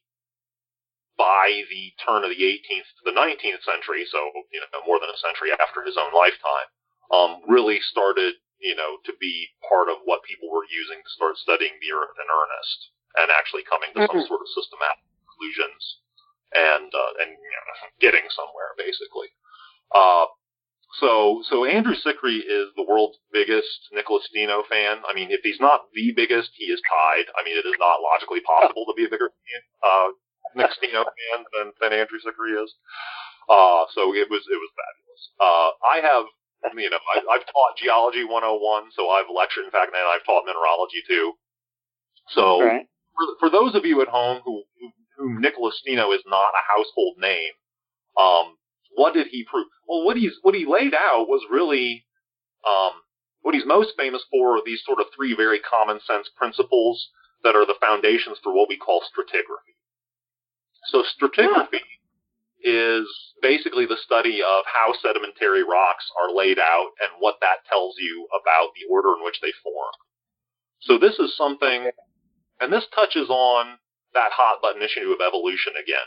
by 1.16 1.64
the 1.72 1.92
turn 2.04 2.24
of 2.24 2.30
the 2.30 2.44
18th 2.44 2.88
to 3.00 3.02
the 3.04 3.16
19th 3.16 3.64
century, 3.64 4.04
so 4.04 4.20
you 4.52 4.60
know 4.60 4.84
more 4.86 5.00
than 5.00 5.08
a 5.08 5.16
century 5.16 5.50
after 5.56 5.82
his 5.82 5.96
own 5.96 6.12
lifetime, 6.12 6.68
um, 7.10 7.40
really 7.48 7.80
started, 7.80 8.34
you 8.60 8.76
know, 8.76 9.00
to 9.04 9.12
be 9.18 9.48
part 9.68 9.88
of 9.88 10.04
what 10.04 10.22
people 10.28 10.52
were 10.52 10.68
using 10.68 11.00
to 11.00 11.10
start 11.16 11.36
studying 11.40 11.72
the 11.80 11.92
Earth 11.92 12.14
in 12.20 12.28
earnest. 12.28 12.80
And 13.16 13.30
actually 13.32 13.64
coming 13.64 13.90
to 13.94 14.06
some 14.06 14.16
Mhm. 14.16 14.26
sort 14.28 14.40
of 14.42 14.48
systematic 14.48 15.02
conclusions 15.24 15.98
and 16.54 16.94
uh, 16.94 17.12
and 17.22 17.30
you 17.32 17.50
know, 17.50 17.88
getting 18.04 18.28
somewhere 18.30 18.74
basically. 18.76 19.28
Uh, 19.94 20.26
so 21.00 21.42
so 21.48 21.64
Andrew 21.64 21.94
Sicree 21.94 22.44
is 22.44 22.68
the 22.76 22.84
world's 22.86 23.18
biggest 23.32 23.88
Nicholas 23.92 24.24
Steno 24.30 24.62
fan. 24.64 25.02
I 25.08 25.12
mean, 25.14 25.30
if 25.30 25.40
he's 25.42 25.60
not 25.60 25.88
the 25.92 26.12
biggest, 26.12 26.50
he 26.54 26.66
is 26.66 26.80
tied. 26.88 27.26
I 27.36 27.42
mean, 27.44 27.56
it 27.56 27.66
is 27.66 27.74
not 27.78 28.00
logically 28.00 28.40
possible 28.40 28.84
to 28.86 28.94
be 28.96 29.04
a 29.04 29.08
bigger 29.10 29.30
uh, 29.82 30.08
Nick 30.54 30.72
Steno 30.72 31.04
fan 31.04 31.44
than, 31.52 31.72
than 31.80 31.92
Andrew 31.92 32.18
Sicree 32.20 32.62
is. 32.62 32.72
Uh, 33.48 33.84
so 33.94 34.14
it 34.14 34.28
was 34.30 34.42
it 34.46 34.58
was 34.60 34.70
fabulous. 34.76 35.22
Uh, 35.40 35.70
I 35.86 35.96
have 36.00 36.24
you 36.76 36.90
know 36.90 36.98
I, 37.14 37.20
I've 37.34 37.46
taught 37.46 37.76
geology 37.78 38.24
101, 38.24 38.90
so 38.94 39.10
I've 39.10 39.26
lectured. 39.32 39.64
In 39.64 39.70
fact, 39.70 39.92
and 39.94 40.06
I've 40.06 40.24
taught 40.24 40.44
mineralogy 40.46 41.02
too. 41.08 41.32
So 42.28 42.60
Right. 42.60 42.86
For, 43.16 43.48
for 43.48 43.50
those 43.50 43.74
of 43.74 43.84
you 43.84 44.02
at 44.02 44.08
home 44.08 44.42
who, 44.44 44.62
who 44.80 44.90
whom 45.16 45.40
Nicholas 45.40 45.78
Steno 45.80 46.12
is 46.12 46.22
not 46.26 46.52
a 46.52 46.66
household 46.68 47.16
name, 47.18 47.52
um, 48.20 48.56
what 48.94 49.14
did 49.14 49.28
he 49.28 49.44
prove? 49.44 49.66
Well, 49.88 50.04
what 50.04 50.16
he's 50.16 50.34
what 50.42 50.54
he 50.54 50.66
laid 50.66 50.94
out 50.94 51.26
was 51.28 51.42
really 51.50 52.04
um, 52.66 52.92
what 53.42 53.54
he's 53.54 53.66
most 53.66 53.92
famous 53.96 54.22
for 54.30 54.58
are 54.58 54.62
these 54.64 54.82
sort 54.84 55.00
of 55.00 55.06
three 55.14 55.34
very 55.34 55.60
common 55.60 56.00
sense 56.06 56.28
principles 56.36 57.08
that 57.44 57.54
are 57.56 57.66
the 57.66 57.78
foundations 57.80 58.38
for 58.42 58.52
what 58.52 58.68
we 58.68 58.76
call 58.76 59.02
stratigraphy. 59.02 59.76
So 60.88 61.02
stratigraphy 61.02 61.80
is 62.62 63.06
basically 63.42 63.86
the 63.86 63.98
study 64.02 64.40
of 64.42 64.64
how 64.66 64.92
sedimentary 65.00 65.62
rocks 65.62 66.04
are 66.20 66.34
laid 66.34 66.58
out 66.58 66.90
and 67.00 67.20
what 67.20 67.36
that 67.40 67.62
tells 67.70 67.94
you 67.98 68.26
about 68.34 68.70
the 68.74 68.92
order 68.92 69.10
in 69.18 69.24
which 69.24 69.38
they 69.40 69.52
form. 69.62 69.94
So 70.80 70.98
this 70.98 71.18
is 71.18 71.36
something, 71.36 71.90
and 72.60 72.72
this 72.72 72.86
touches 72.94 73.28
on 73.28 73.78
that 74.14 74.32
hot 74.32 74.60
button 74.62 74.82
issue 74.82 75.12
of 75.12 75.20
evolution 75.26 75.74
again, 75.80 76.06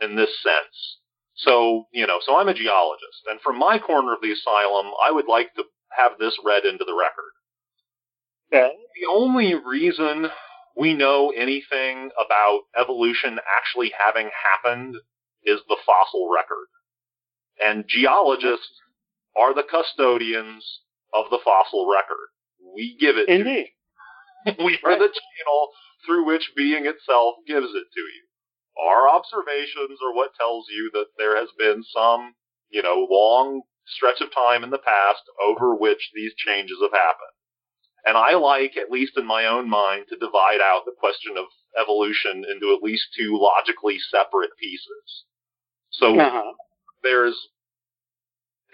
in 0.00 0.16
this 0.16 0.30
sense. 0.42 0.98
So, 1.34 1.86
you 1.92 2.06
know, 2.06 2.18
so 2.24 2.36
I'm 2.36 2.48
a 2.48 2.54
geologist, 2.54 3.26
and 3.30 3.40
from 3.40 3.58
my 3.58 3.78
corner 3.78 4.14
of 4.14 4.20
the 4.22 4.32
asylum, 4.32 4.92
I 5.02 5.10
would 5.10 5.26
like 5.28 5.54
to 5.54 5.64
have 5.96 6.12
this 6.18 6.36
read 6.44 6.64
into 6.64 6.84
the 6.84 6.94
record. 6.94 7.32
Okay. 8.52 8.74
The 9.00 9.10
only 9.10 9.54
reason 9.54 10.30
we 10.76 10.94
know 10.94 11.32
anything 11.36 12.10
about 12.22 12.60
evolution 12.78 13.38
actually 13.58 13.92
having 13.98 14.30
happened 14.30 14.96
is 15.42 15.60
the 15.68 15.76
fossil 15.84 16.30
record. 16.32 16.66
And 17.64 17.84
geologists 17.88 18.68
are 19.36 19.54
the 19.54 19.62
custodians 19.62 20.80
of 21.14 21.26
the 21.30 21.38
fossil 21.42 21.90
record. 21.90 22.28
We 22.74 22.96
give 23.00 23.16
it 23.16 23.28
Indeed. 23.28 23.70
We 24.64 24.78
are 24.84 24.98
the 24.98 25.08
channel 25.12 25.70
through 26.06 26.26
which 26.26 26.52
being 26.56 26.86
itself 26.86 27.36
gives 27.46 27.66
it 27.68 27.86
to 27.94 28.00
you. 28.00 28.24
Our 28.88 29.08
observations 29.08 29.98
are 30.04 30.14
what 30.14 30.34
tells 30.38 30.66
you 30.70 30.90
that 30.94 31.06
there 31.18 31.36
has 31.36 31.48
been 31.58 31.82
some, 31.84 32.34
you 32.70 32.82
know, 32.82 33.06
long 33.10 33.62
stretch 33.86 34.20
of 34.20 34.32
time 34.34 34.64
in 34.64 34.70
the 34.70 34.78
past 34.78 35.22
over 35.44 35.74
which 35.74 36.10
these 36.14 36.34
changes 36.36 36.78
have 36.82 36.92
happened. 36.92 37.34
And 38.04 38.16
I 38.16 38.34
like, 38.34 38.76
at 38.76 38.90
least 38.90 39.16
in 39.16 39.26
my 39.26 39.46
own 39.46 39.68
mind, 39.68 40.06
to 40.10 40.16
divide 40.16 40.60
out 40.62 40.82
the 40.84 40.94
question 40.98 41.36
of 41.36 41.46
evolution 41.80 42.44
into 42.50 42.74
at 42.74 42.82
least 42.82 43.08
two 43.18 43.38
logically 43.40 43.98
separate 43.98 44.50
pieces. 44.60 45.24
So 45.90 46.18
Uh-huh. 46.20 46.52
there's 47.02 47.48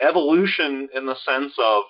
evolution 0.00 0.88
in 0.94 1.06
the 1.06 1.16
sense 1.16 1.54
of 1.58 1.84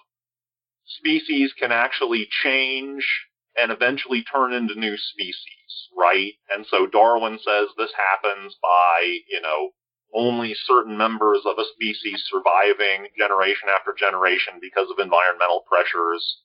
species 0.86 1.52
can 1.58 1.72
actually 1.72 2.28
change 2.42 3.26
and 3.56 3.70
eventually 3.70 4.24
turn 4.24 4.52
into 4.52 4.78
new 4.78 4.96
species, 4.96 5.88
right? 5.96 6.32
And 6.50 6.66
so 6.68 6.86
Darwin 6.86 7.38
says 7.38 7.68
this 7.76 7.92
happens 7.96 8.56
by, 8.62 9.18
you 9.28 9.40
know, 9.40 9.70
only 10.14 10.54
certain 10.54 10.96
members 10.96 11.40
of 11.46 11.58
a 11.58 11.64
species 11.74 12.22
surviving 12.28 13.08
generation 13.16 13.68
after 13.68 13.94
generation 13.96 14.54
because 14.60 14.88
of 14.90 14.98
environmental 14.98 15.64
pressures, 15.66 16.42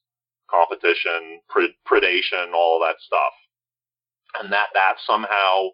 competition, 0.49 1.41
pred- 1.51 1.75
predation, 1.87 2.53
all 2.53 2.79
that 2.79 2.95
stuff. 2.99 3.35
And 4.39 4.51
that, 4.53 4.67
that 4.73 4.95
somehow 5.05 5.69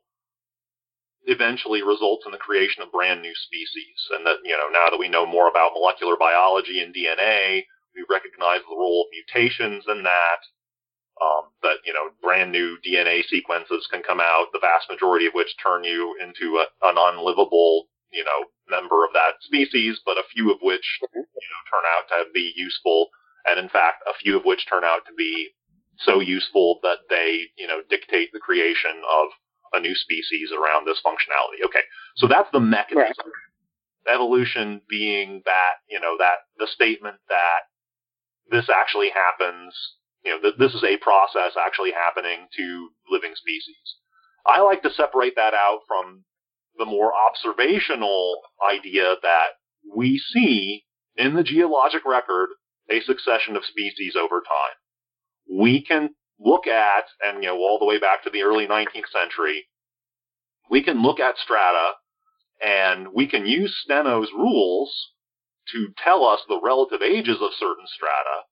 eventually 1.26 1.84
results 1.84 2.26
in 2.26 2.32
the 2.32 2.38
creation 2.38 2.84
of 2.84 2.92
brand 2.92 3.22
new 3.22 3.34
species. 3.36 3.98
And 4.12 4.26
that, 4.26 4.38
you 4.44 4.58
know, 4.58 4.70
now 4.72 4.90
that 4.90 5.00
we 5.00 5.10
know 5.10 5.26
more 5.26 5.50
about 5.50 5.74
molecular 5.74 6.16
biology 6.18 6.82
and 6.82 6.94
DNA, 6.94 7.64
we 7.96 8.06
recognize 8.10 8.62
the 8.68 8.76
role 8.76 9.06
of 9.06 9.14
mutations 9.14 9.86
in 9.88 10.04
that. 10.04 10.42
Um, 11.24 11.56
that, 11.62 11.78
you 11.86 11.94
know, 11.94 12.10
brand 12.22 12.52
new 12.52 12.78
DNA 12.86 13.24
sequences 13.30 13.88
can 13.90 14.04
come 14.04 14.20
out, 14.20 14.48
the 14.52 14.60
vast 14.60 14.90
majority 14.90 15.26
of 15.28 15.34
which 15.34 15.56
turn 15.64 15.86
you 15.86 16.18
into 16.20 16.58
a, 16.60 16.66
an 16.90 16.96
unlivable, 16.98 17.88
you 18.12 18.26
know, 18.26 18.44
member 18.70 19.06
of 19.06 19.14
that 19.14 19.40
species, 19.42 20.02
but 20.06 20.18
a 20.18 20.28
few 20.34 20.52
of 20.52 20.60
which, 20.62 21.00
you 21.02 21.22
know, 21.22 21.62
turn 21.72 21.86
out 21.96 22.06
to 22.10 22.30
be 22.34 22.52
useful. 22.56 23.08
And 23.46 23.60
in 23.60 23.70
fact, 23.70 24.04
a 24.10 24.18
few 24.22 24.36
of 24.36 24.44
which 24.44 24.68
turn 24.68 24.84
out 24.84 25.06
to 25.08 25.14
be 25.18 25.52
so 26.00 26.20
useful 26.20 26.80
that 26.84 27.08
they, 27.10 27.48
you 27.58 27.68
know, 27.68 27.80
dictate 27.90 28.30
the 28.34 28.40
creation 28.40 29.00
of 29.08 29.30
a 29.74 29.80
new 29.80 29.96
species 29.96 30.52
around 30.52 30.86
this 30.86 31.02
functionality. 31.06 31.64
Okay, 31.66 31.84
so 32.16 32.28
that's 32.28 32.50
the 32.52 32.60
mechanism. 32.60 33.32
Evolution 34.12 34.82
being 34.90 35.42
that, 35.46 35.76
you 35.90 36.00
know, 36.00 36.18
that 36.20 36.44
the 36.60 36.68
statement 36.68 37.18
that 37.30 37.72
this 38.52 38.70
actually 38.70 39.10
happens, 39.10 39.74
you 40.24 40.32
know, 40.32 40.40
that 40.42 40.60
this 40.60 40.74
is 40.74 40.84
a 40.84 40.98
process 40.98 41.54
actually 41.60 41.92
happening 41.92 42.48
to 42.58 42.90
living 43.10 43.34
species. 43.36 43.98
I 44.46 44.62
like 44.62 44.82
to 44.84 44.92
separate 44.92 45.36
that 45.36 45.54
out 45.54 45.82
from 45.88 46.24
the 46.78 46.86
more 46.86 47.12
observational 47.30 48.42
idea 48.68 49.16
that 49.22 49.48
we 49.96 50.18
see 50.18 50.84
in 51.16 51.36
the 51.36 51.44
geologic 51.44 52.06
record 52.06 52.50
a 52.90 53.02
succession 53.02 53.56
of 53.56 53.66
species 53.66 54.16
over 54.20 54.42
time. 54.42 55.60
We 55.60 55.84
can 55.84 56.10
look 56.40 56.68
at, 56.68 57.06
and 57.24 57.44
you 57.44 57.50
know, 57.50 57.58
all 57.58 57.80
the 57.80 57.86
way 57.86 58.00
back 58.00 58.24
to 58.24 58.30
the 58.30 58.44
early 58.44 58.68
19th 58.68 59.12
century, 59.12 59.68
we 60.70 60.84
can 60.84 61.02
look 61.02 61.20
at 61.20 61.38
strata 61.38 61.92
and 62.66 63.08
we 63.14 63.28
can 63.28 63.46
use 63.46 63.84
Steno's 63.86 64.32
rules 64.32 65.12
to 65.72 65.90
tell 66.04 66.26
us 66.26 66.42
the 66.48 66.60
relative 66.62 67.02
ages 67.02 67.38
of 67.42 67.52
certain 67.58 67.86
strata. 67.88 68.44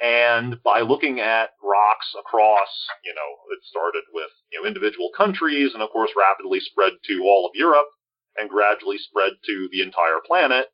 And 0.00 0.62
by 0.62 0.80
looking 0.80 1.20
at 1.20 1.50
rocks 1.62 2.14
across, 2.18 2.68
you 3.04 3.14
know, 3.14 3.52
it 3.52 3.60
started 3.64 4.02
with, 4.14 4.30
you 4.50 4.60
know, 4.60 4.66
individual 4.66 5.10
countries 5.14 5.72
and 5.74 5.82
of 5.82 5.90
course 5.90 6.10
rapidly 6.16 6.60
spread 6.60 6.92
to 7.08 7.22
all 7.22 7.46
of 7.46 7.52
Europe 7.54 7.88
and 8.36 8.48
gradually 8.48 8.96
spread 8.98 9.32
to 9.44 9.68
the 9.70 9.82
entire 9.82 10.20
planet. 10.26 10.66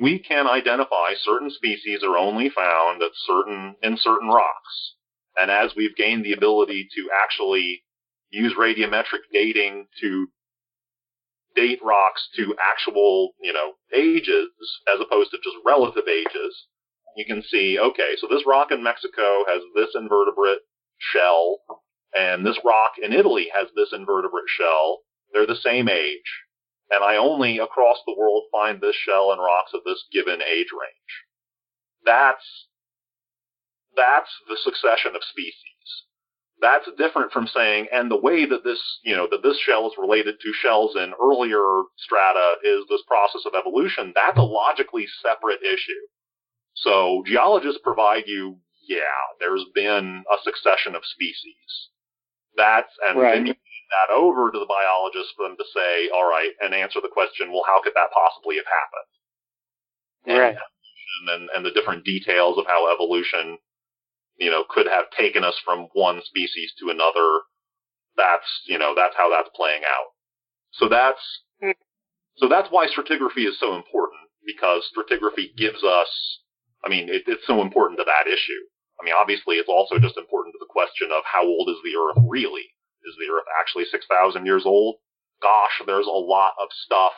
We 0.00 0.20
can 0.20 0.46
identify 0.46 1.14
certain 1.16 1.50
species 1.50 2.02
are 2.04 2.16
only 2.16 2.48
found 2.48 3.02
at 3.02 3.10
certain, 3.26 3.76
in 3.82 3.96
certain 3.96 4.28
rocks. 4.28 4.94
And 5.36 5.50
as 5.50 5.72
we've 5.76 5.96
gained 5.96 6.24
the 6.24 6.32
ability 6.32 6.88
to 6.94 7.10
actually 7.24 7.82
use 8.30 8.54
radiometric 8.58 9.22
dating 9.32 9.86
to 10.00 10.28
date 11.56 11.80
rocks 11.82 12.28
to 12.36 12.54
actual, 12.72 13.30
you 13.40 13.52
know, 13.52 13.72
ages 13.94 14.48
as 14.92 15.00
opposed 15.00 15.30
to 15.30 15.38
just 15.38 15.56
relative 15.64 16.06
ages, 16.08 16.66
you 17.16 17.24
can 17.24 17.42
see, 17.42 17.78
okay, 17.78 18.14
so 18.18 18.26
this 18.28 18.46
rock 18.46 18.70
in 18.70 18.82
Mexico 18.82 19.44
has 19.46 19.62
this 19.74 19.90
invertebrate 19.94 20.60
shell, 20.98 21.58
and 22.16 22.44
this 22.44 22.58
rock 22.64 22.92
in 23.02 23.12
Italy 23.12 23.48
has 23.54 23.68
this 23.74 23.92
invertebrate 23.92 24.48
shell. 24.48 25.00
They're 25.32 25.46
the 25.46 25.56
same 25.56 25.88
age. 25.88 26.42
And 26.90 27.02
I 27.02 27.16
only 27.16 27.58
across 27.58 27.98
the 28.06 28.14
world 28.16 28.44
find 28.52 28.80
this 28.80 28.96
shell 28.96 29.32
and 29.32 29.40
rocks 29.40 29.72
of 29.74 29.80
this 29.84 30.04
given 30.12 30.40
age 30.42 30.68
range. 30.72 31.12
That's, 32.04 32.44
that's 33.96 34.30
the 34.48 34.56
succession 34.62 35.16
of 35.16 35.22
species. 35.24 35.60
That's 36.60 36.88
different 36.96 37.32
from 37.32 37.46
saying, 37.46 37.88
and 37.92 38.10
the 38.10 38.20
way 38.20 38.46
that 38.46 38.64
this, 38.64 38.80
you 39.02 39.16
know, 39.16 39.26
that 39.30 39.42
this 39.42 39.58
shell 39.58 39.86
is 39.86 39.94
related 39.98 40.36
to 40.40 40.52
shells 40.62 40.94
in 40.96 41.12
earlier 41.20 41.82
strata 41.98 42.54
is 42.64 42.84
this 42.88 43.02
process 43.08 43.42
of 43.44 43.54
evolution. 43.58 44.12
That's 44.14 44.38
a 44.38 44.42
logically 44.42 45.06
separate 45.20 45.62
issue. 45.62 46.04
So 46.74 47.22
geologists 47.26 47.80
provide 47.82 48.24
you, 48.26 48.58
yeah, 48.88 49.00
there's 49.40 49.64
been 49.74 50.24
a 50.30 50.36
succession 50.42 50.94
of 50.94 51.04
species. 51.04 51.90
That's, 52.56 52.90
and 53.06 53.18
Right. 53.18 53.32
then 53.32 53.46
you 53.46 53.52
hand 53.52 53.90
that 54.08 54.12
over 54.14 54.50
to 54.50 54.58
the 54.58 54.66
biologists 54.66 55.32
for 55.36 55.48
them 55.48 55.56
to 55.56 55.64
say, 55.74 56.08
all 56.10 56.28
right, 56.28 56.52
and 56.60 56.74
answer 56.74 57.00
the 57.00 57.08
question, 57.08 57.52
well, 57.52 57.64
how 57.66 57.80
could 57.82 57.94
that 57.94 58.10
possibly 58.12 58.56
have 58.56 58.66
happened? 58.66 59.10
And 60.26 60.38
Right. 60.38 60.56
and, 61.28 61.50
and 61.54 61.64
the 61.64 61.70
different 61.70 62.04
details 62.04 62.58
of 62.58 62.66
how 62.66 62.92
evolution, 62.92 63.58
you 64.36 64.50
know, 64.50 64.64
could 64.68 64.86
have 64.86 65.10
taken 65.10 65.44
us 65.44 65.58
from 65.64 65.88
one 65.92 66.22
species 66.24 66.72
to 66.80 66.90
another. 66.90 67.40
That's, 68.16 68.62
you 68.66 68.78
know, 68.78 68.94
that's 68.94 69.14
how 69.16 69.30
that's 69.30 69.48
playing 69.54 69.82
out. 69.84 70.08
So 70.72 70.88
that's, 70.88 71.42
Hmm. 71.62 71.70
so 72.36 72.48
that's 72.48 72.68
why 72.70 72.88
stratigraphy 72.88 73.46
is 73.46 73.58
so 73.58 73.74
important 73.76 74.20
because 74.44 74.88
stratigraphy 74.96 75.56
gives 75.56 75.82
us, 75.84 76.40
I 76.84 76.88
mean, 76.88 77.08
it, 77.08 77.22
it's 77.26 77.46
so 77.46 77.62
important 77.62 77.98
to 77.98 78.04
that 78.04 78.30
issue. 78.30 78.62
I 79.00 79.04
mean, 79.04 79.14
obviously 79.16 79.56
it's 79.56 79.68
also 79.68 79.98
just 79.98 80.16
important 80.16 80.54
to 80.54 80.60
the 80.60 80.70
question 80.70 81.08
of 81.10 81.24
how 81.24 81.44
old 81.44 81.68
is 81.68 81.78
the 81.82 81.98
Earth 81.98 82.22
really? 82.28 82.74
is 83.04 83.14
the 83.18 83.32
Earth 83.32 83.44
actually 83.60 83.84
6,000 83.84 84.46
years 84.46 84.62
old? 84.64 84.96
Gosh, 85.42 85.82
there's 85.86 86.06
a 86.06 86.10
lot 86.10 86.52
of 86.60 86.68
stuff 86.84 87.12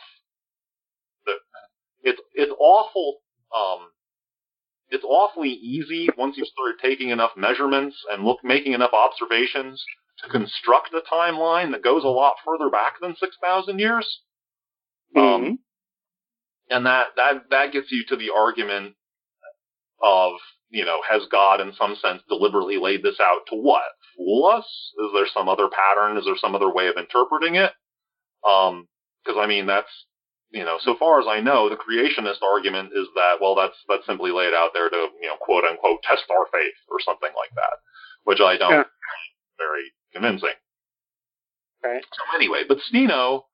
that 1.26 1.38
it's 2.02 2.20
it's 2.34 2.52
awful. 2.58 3.18
Um, 3.54 3.90
it's 4.88 5.04
awfully 5.04 5.50
easy 5.50 6.08
once 6.16 6.36
you 6.36 6.44
start 6.44 6.76
taking 6.82 7.10
enough 7.10 7.32
measurements 7.36 7.96
and 8.10 8.24
look 8.24 8.38
making 8.42 8.72
enough 8.72 8.92
observations 8.92 9.84
to 10.22 10.30
construct 10.30 10.94
a 10.94 11.02
timeline 11.12 11.72
that 11.72 11.84
goes 11.84 12.04
a 12.04 12.08
lot 12.08 12.34
further 12.44 12.70
back 12.70 12.94
than 13.00 13.14
6,000 13.16 13.78
years. 13.78 14.20
Mm-hmm. 15.14 15.44
Um, 15.44 15.58
and 16.70 16.86
that, 16.86 17.08
that, 17.16 17.50
that 17.50 17.72
gets 17.72 17.92
you 17.92 18.04
to 18.08 18.16
the 18.16 18.30
argument 18.34 18.94
of, 20.07 20.34
you 20.70 20.84
know, 20.84 21.00
has 21.09 21.22
God 21.32 21.61
in 21.61 21.72
some 21.74 21.96
sense 22.00 22.22
deliberately 22.28 22.78
laid 22.78 23.02
this 23.02 23.18
out 23.20 23.40
to 23.50 23.57
what? 23.57 23.82
Fool 24.16 24.46
us? 24.46 24.66
Is 24.98 25.11
there 25.14 25.26
some 25.34 25.48
other 25.48 25.68
pattern? 25.68 26.16
Is 26.16 26.24
there 26.24 26.38
some 26.40 26.54
other 26.54 26.72
way 26.72 26.86
of 26.86 26.96
interpreting 26.96 27.57
it? 27.57 27.72
Um, 28.46 28.86
cause 29.26 29.36
I 29.38 29.46
mean, 29.46 29.66
that's, 29.66 29.90
you 30.50 30.64
know, 30.64 30.78
so 30.80 30.94
far 30.96 31.20
as 31.20 31.26
I 31.28 31.40
know, 31.40 31.68
the 31.68 31.76
creationist 31.76 32.42
argument 32.42 32.90
is 32.94 33.09
that, 33.16 33.36
well, 33.40 33.57
that's, 33.57 33.76
that's 33.88 34.07
simply 34.07 34.30
laid 34.30 34.54
out 34.54 34.70
there 34.72 34.88
to, 34.88 35.09
you 35.20 35.26
know, 35.28 35.36
quote 35.40 35.64
unquote, 35.64 36.02
test 36.02 36.24
our 36.30 36.46
faith 36.52 36.78
or 36.88 37.00
something 37.00 37.32
like 37.36 37.50
that, 37.57 37.76
which 38.24 38.40
I 38.40 38.57
don't 38.57 38.70
Yeah. 38.70 38.84
very 39.59 39.92
convincing. 40.12 40.57
Right. 41.84 42.04
So 42.12 42.36
anyway, 42.36 42.62
but 42.68 42.78
Steno, 42.80 43.46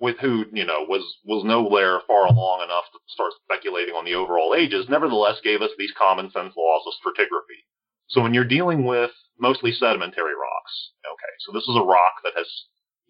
with 0.00 0.16
who, 0.20 0.44
you 0.52 0.64
know, 0.64 0.84
was, 0.88 1.02
was 1.24 1.44
nowhere 1.44 2.00
far 2.06 2.26
along 2.26 2.62
enough 2.62 2.84
to 2.92 2.98
start 3.08 3.32
speculating 3.44 3.94
on 3.94 4.04
the 4.04 4.14
overall 4.14 4.54
ages, 4.54 4.86
nevertheless 4.88 5.40
gave 5.42 5.62
us 5.62 5.70
these 5.78 5.92
common 5.98 6.30
sense 6.30 6.54
laws 6.56 6.82
of 6.86 6.94
stratigraphy. 7.02 7.66
So 8.08 8.22
when 8.22 8.32
you're 8.32 8.44
dealing 8.44 8.84
with 8.84 9.10
mostly 9.38 9.72
sedimentary 9.72 10.34
rocks, 10.34 10.90
okay, 11.04 11.34
so 11.40 11.52
this 11.52 11.64
is 11.68 11.76
a 11.76 11.84
rock 11.84 12.22
that 12.24 12.32
has 12.36 12.46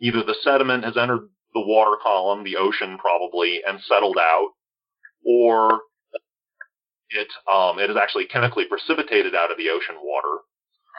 either 0.01 0.23
the 0.23 0.37
sediment 0.43 0.85
has 0.85 0.97
entered 0.97 1.29
the 1.55 1.61
water 1.61 1.97
column, 2.03 2.45
the 2.45 2.57
ocean 2.57 2.99
probably, 2.99 3.63
and 3.67 3.81
settled 3.81 4.19
out, 4.19 4.51
or 5.25 5.81
it 7.11 7.29
um, 7.51 7.79
it 7.79 7.91
is 7.91 7.97
actually 7.97 8.27
chemically 8.27 8.67
precipitated 8.67 9.35
out 9.35 9.51
of 9.51 9.57
the 9.57 9.71
ocean 9.71 9.97
water, 10.03 10.43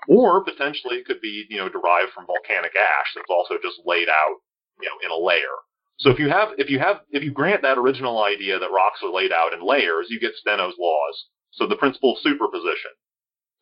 or 0.07 0.43
potentially 0.43 0.97
it 0.97 1.05
could 1.05 1.21
be 1.21 1.45
you 1.49 1.57
know 1.57 1.69
derived 1.69 2.11
from 2.13 2.25
volcanic 2.25 2.75
ash 2.75 3.13
that's 3.15 3.29
also 3.29 3.55
just 3.61 3.81
laid 3.85 4.09
out 4.09 4.37
you 4.81 4.87
know 4.89 4.97
in 5.03 5.11
a 5.11 5.23
layer. 5.25 5.57
So 5.99 6.09
if 6.09 6.19
you 6.19 6.29
have 6.29 6.49
if 6.57 6.69
you 6.69 6.79
have 6.79 7.01
if 7.11 7.23
you 7.23 7.31
grant 7.31 7.61
that 7.63 7.77
original 7.77 8.23
idea 8.23 8.57
that 8.57 8.71
rocks 8.71 9.01
are 9.03 9.11
laid 9.11 9.31
out 9.31 9.53
in 9.53 9.65
layers, 9.65 10.07
you 10.09 10.19
get 10.19 10.31
Steno's 10.35 10.75
laws. 10.79 11.25
So 11.51 11.67
the 11.67 11.75
principle 11.75 12.13
of 12.13 12.19
superposition. 12.21 12.91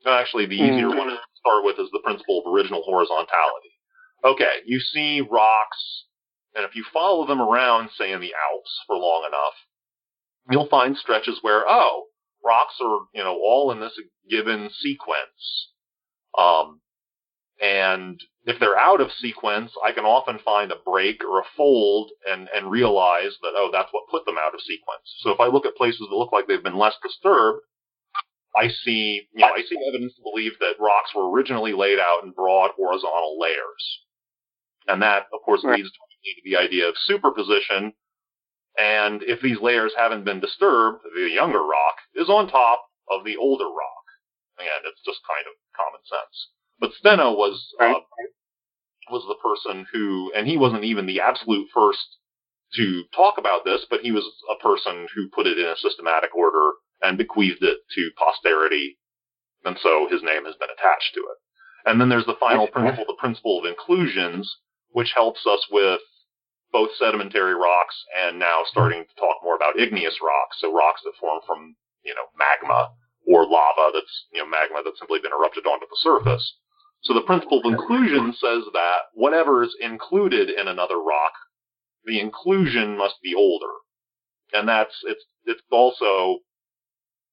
Actually, 0.06 0.46
the 0.46 0.56
easier 0.56 0.88
Mhm. 0.88 0.98
one 0.98 1.08
to 1.08 1.20
start 1.36 1.64
with 1.64 1.80
is 1.80 1.90
the 1.92 2.00
principle 2.00 2.40
of 2.40 2.54
original 2.54 2.84
horizontality. 2.84 3.72
Okay, 4.24 4.62
you 4.66 4.80
see 4.80 5.22
rocks, 5.22 6.06
and 6.56 6.64
if 6.64 6.76
you 6.76 6.84
follow 6.84 7.26
them 7.26 7.42
around, 7.42 7.90
say 7.92 8.12
in 8.12 8.22
the 8.22 8.34
Alps 8.52 8.84
for 8.86 8.96
long 8.96 9.26
enough, 9.26 9.56
you'll 10.52 10.68
find 10.68 10.96
stretches 10.98 11.42
where 11.42 11.68
oh, 11.68 12.08
rocks 12.44 12.80
are 12.80 13.08
you 13.14 13.24
know 13.24 13.36
all 13.36 13.72
in 13.72 13.80
this 13.80 14.00
given 14.30 14.70
sequence. 14.70 15.72
Um, 16.38 16.82
and 17.62 18.20
if 18.46 18.60
they're 18.60 18.78
out 18.78 19.02
of 19.02 19.12
sequence, 19.12 19.72
I 19.84 19.92
can 19.92 20.06
often 20.06 20.40
find 20.40 20.72
a 20.72 20.76
break 20.86 21.24
or 21.24 21.40
a 21.40 21.46
fold 21.56 22.12
and, 22.30 22.48
and 22.56 22.70
realize 22.72 23.36
that, 23.42 23.54
oh, 23.56 23.70
that's 23.72 23.90
what 23.92 24.08
put 24.10 24.26
them 24.26 24.38
out 24.40 24.54
of 24.54 24.62
sequence. 24.62 25.04
So 25.20 25.32
if 25.32 25.40
I 25.40 25.48
look 25.48 25.66
at 25.66 25.76
places 25.76 26.08
that 26.10 26.16
look 26.16 26.32
like 26.32 26.48
they've 26.48 26.64
been 26.64 26.78
less 26.78 26.96
disturbed, 27.04 27.62
I 28.56 28.70
see, 28.70 29.28
you 29.34 29.42
know, 29.42 29.48
I 29.54 29.62
see 29.62 29.78
evidence 29.88 30.16
to 30.16 30.22
believe 30.24 30.54
that 30.60 30.80
rocks 30.80 31.14
were 31.16 31.30
originally 31.30 31.74
laid 31.74 32.00
out 32.00 32.24
in 32.24 32.32
broad 32.32 32.72
horizontal 32.76 33.38
layers. 33.40 34.00
And 34.88 35.02
that, 35.02 35.28
of 35.34 35.42
course, 35.44 35.64
Right. 35.64 35.78
leads 35.78 35.92
to 35.92 35.98
the 36.46 36.58
idea 36.58 36.88
of 36.88 36.96
superposition. 36.98 37.94
And 38.78 39.24
if 39.24 39.42
these 39.42 39.60
layers 39.60 39.94
haven't 39.96 40.24
been 40.24 40.40
disturbed, 40.40 41.04
the 41.16 41.30
younger 41.30 41.64
rock 41.64 41.98
is 42.16 42.30
on 42.30 42.48
top 42.48 42.86
of 43.10 43.24
the 43.24 43.38
older 43.38 43.66
rock. 43.66 44.04
Again, 44.58 44.82
it's 44.86 45.02
just 45.04 45.20
kind 45.28 45.46
of 45.48 45.54
common 45.76 46.02
sense. 46.06 46.50
But 46.80 46.92
Steno 47.00 47.32
was 47.32 47.74
uh, 47.80 47.94
was 49.10 49.26
the 49.28 49.36
person 49.42 49.86
who, 49.92 50.32
and 50.36 50.48
he 50.48 50.58
wasn't 50.58 50.84
even 50.84 51.06
the 51.06 51.22
absolute 51.22 51.68
first 51.74 52.18
to 52.76 53.04
talk 53.16 53.38
about 53.38 53.64
this, 53.66 53.86
but 53.90 54.02
he 54.02 54.12
was 54.12 54.26
a 54.52 54.62
person 54.62 55.08
who 55.16 55.30
put 55.30 55.48
it 55.48 55.58
in 55.58 55.66
a 55.66 55.78
systematic 55.78 56.36
order 56.36 56.72
and 57.02 57.18
bequeathed 57.18 57.64
it 57.64 57.80
to 57.96 58.12
posterity, 58.18 58.98
and 59.64 59.78
so 59.82 60.08
his 60.12 60.22
name 60.22 60.46
has 60.46 60.56
been 60.56 60.70
attached 60.70 61.14
to 61.14 61.22
it. 61.22 61.38
And 61.86 62.02
then 62.02 62.10
there's 62.10 62.26
the 62.26 62.36
final 62.40 62.68
principle, 62.68 63.06
the 63.08 63.20
principle 63.20 63.60
of 63.60 63.66
inclusions, 63.66 64.58
which 64.92 65.14
helps 65.16 65.46
us 65.48 65.66
with 65.72 66.02
both 66.72 66.90
sedimentary 67.00 67.56
rocks 67.56 67.96
and 68.20 68.38
now 68.38 68.64
starting 68.66 69.06
to 69.06 69.16
talk 69.20 69.38
more 69.42 69.56
about 69.56 69.80
igneous 69.80 70.20
rocks, 70.22 70.58
so 70.60 70.74
rocks 70.74 71.02
that 71.06 71.14
form 71.20 71.40
from, 71.48 71.76
you 72.04 72.14
know, 72.14 72.28
magma 72.38 72.92
or 73.26 73.46
lava 73.46 73.92
that's, 73.94 74.26
you 74.34 74.40
know, 74.40 74.46
magma 74.48 74.82
that's 74.84 75.00
simply 75.00 75.20
been 75.20 75.32
erupted 75.32 75.66
onto 75.66 75.86
the 75.88 75.98
surface. 76.04 76.56
So 77.02 77.14
the 77.14 77.22
principle 77.22 77.60
of 77.60 77.66
inclusion 77.72 78.34
says 78.34 78.64
that 78.74 78.98
whatever 79.14 79.64
is 79.64 79.76
included 79.80 80.50
in 80.50 80.68
another 80.68 80.98
rock, 80.98 81.32
the 82.06 82.20
inclusion 82.20 82.98
must 82.98 83.16
be 83.24 83.34
older. 83.36 83.72
And 84.54 84.68
that's, 84.68 84.96
it's, 85.04 85.24
it's 85.46 85.62
also 85.72 86.40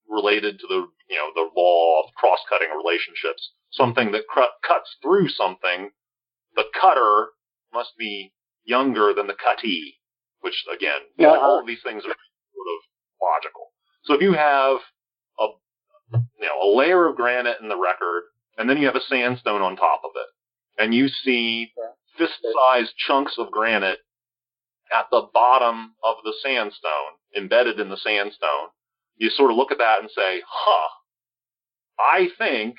related 0.09 0.59
to 0.61 0.67
the, 0.69 0.87
you 1.09 1.17
know, 1.17 1.31
the 1.35 1.49
law 1.57 2.03
of 2.05 2.15
cross-cutting 2.15 2.69
relationships. 2.77 3.53
Something 3.71 4.13
that 4.13 4.27
cr- 4.29 4.55
cuts 4.67 4.97
through 5.03 5.29
something, 5.31 5.91
the 6.57 6.65
cutter 6.81 7.29
must 7.73 7.91
be 7.99 8.33
younger 8.65 9.13
than 9.15 9.27
the 9.27 9.35
cuttee, 9.35 9.95
which 10.41 10.65
again, 10.73 11.01
Yeah. 11.19 11.29
all, 11.29 11.41
all 11.41 11.61
of 11.61 11.67
these 11.67 11.83
things 11.83 12.03
are 12.05 12.09
sort 12.09 12.15
of 12.15 12.81
logical. 13.21 13.73
So 14.05 14.15
if 14.15 14.21
you 14.23 14.33
have 14.35 14.77
a, 15.41 15.47
you 16.13 16.47
know, 16.47 16.63
a 16.63 16.71
layer 16.77 17.09
of 17.09 17.17
granite 17.17 17.57
in 17.61 17.69
the 17.69 17.79
record, 17.79 18.25
and 18.59 18.69
then 18.69 18.79
you 18.79 18.87
have 18.87 18.97
a 18.97 19.01
sandstone 19.01 19.63
on 19.63 19.77
top 19.77 20.03
of 20.05 20.11
it, 20.15 20.83
and 20.83 20.95
you 20.95 21.09
see 21.09 21.73
fist-sized 22.17 22.95
chunks 22.97 23.35
of 23.39 23.51
granite 23.51 23.99
at 24.93 25.07
the 25.11 25.29
bottom 25.33 25.95
of 26.05 26.17
the 26.25 26.33
sandstone, 26.43 27.19
embedded 27.37 27.81
in 27.81 27.89
the 27.89 27.97
sandstone, 27.97 28.69
you 29.17 29.31
sort 29.31 29.51
of 29.51 29.57
look 29.57 29.73
at 29.73 29.79
that 29.79 30.01
and 30.01 30.11
say, 30.11 30.43
huh, 30.47 30.89
I 31.99 32.29
think, 32.39 32.77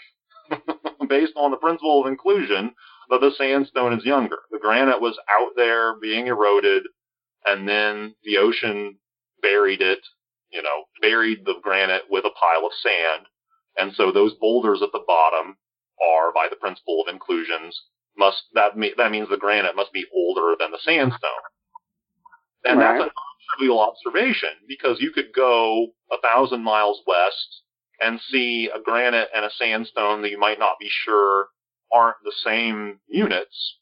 based 1.09 1.33
on 1.35 1.51
the 1.51 1.57
principle 1.57 2.01
of 2.01 2.07
inclusion, 2.07 2.73
that 3.09 3.21
the 3.21 3.31
sandstone 3.37 3.93
is 3.93 4.05
younger. 4.05 4.39
The 4.51 4.59
granite 4.59 5.01
was 5.01 5.17
out 5.39 5.51
there 5.55 5.99
being 5.99 6.27
eroded, 6.27 6.83
and 7.45 7.67
then 7.67 8.15
the 8.23 8.37
ocean 8.37 8.97
buried 9.41 9.81
it, 9.81 9.99
you 10.51 10.61
know, 10.61 10.85
buried 11.01 11.45
the 11.45 11.55
granite 11.61 12.03
with 12.09 12.25
a 12.25 12.31
pile 12.31 12.65
of 12.65 12.71
sand. 12.81 13.27
And 13.77 13.93
so 13.95 14.11
those 14.11 14.33
boulders 14.39 14.81
at 14.81 14.91
the 14.91 15.03
bottom 15.05 15.57
are, 16.01 16.33
by 16.33 16.47
the 16.49 16.55
principle 16.55 17.01
of 17.01 17.13
inclusions, 17.13 17.81
must 18.17 18.43
that 18.53 18.77
me, 18.77 18.93
that 18.97 19.11
means 19.11 19.29
the 19.29 19.37
granite 19.37 19.75
must 19.75 19.93
be 19.93 20.05
older 20.13 20.55
than 20.59 20.71
the 20.71 20.79
sandstone. 20.79 21.29
And 22.63 22.79
Right. 22.79 22.97
that's 22.97 23.09
a 23.09 23.13
non-trivial 23.13 23.79
observation 23.79 24.49
because 24.67 24.99
you 24.99 25.11
could 25.11 25.33
go 25.33 25.93
a 26.11 26.17
thousand 26.21 26.63
miles 26.63 27.01
west 27.05 27.61
and 28.01 28.19
see 28.19 28.69
a 28.73 28.79
granite 28.79 29.29
and 29.33 29.45
a 29.45 29.51
sandstone 29.51 30.21
that 30.21 30.31
you 30.31 30.39
might 30.39 30.59
not 30.59 30.79
be 30.79 30.89
sure 30.89 31.49
aren't 31.93 32.17
the 32.23 32.33
same 32.43 32.99
units. 33.07 33.77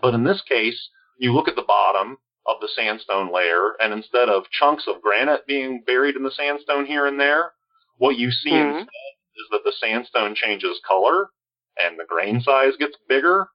But 0.00 0.14
in 0.14 0.24
this 0.24 0.42
case, 0.42 0.88
you 1.18 1.32
look 1.32 1.48
at 1.48 1.56
the 1.56 1.62
bottom 1.62 2.18
of 2.46 2.60
the 2.60 2.68
sandstone 2.68 3.32
layer, 3.32 3.74
and 3.80 3.92
instead 3.92 4.28
of 4.28 4.50
chunks 4.50 4.86
of 4.86 5.02
granite 5.02 5.46
being 5.46 5.82
buried 5.86 6.16
in 6.16 6.22
the 6.22 6.30
sandstone 6.30 6.86
here 6.86 7.06
and 7.06 7.20
there, 7.20 7.52
what 7.98 8.16
you 8.16 8.30
see 8.30 8.50
Mhm. 8.50 8.70
instead 8.70 8.88
is 9.38 9.48
that 9.50 9.62
the 9.64 9.72
sandstone 9.78 10.34
changes 10.34 10.80
color 10.86 11.30
and 11.78 11.98
the 11.98 12.04
grain 12.08 12.40
size 12.40 12.74
gets 12.78 12.96
bigger, 13.08 13.48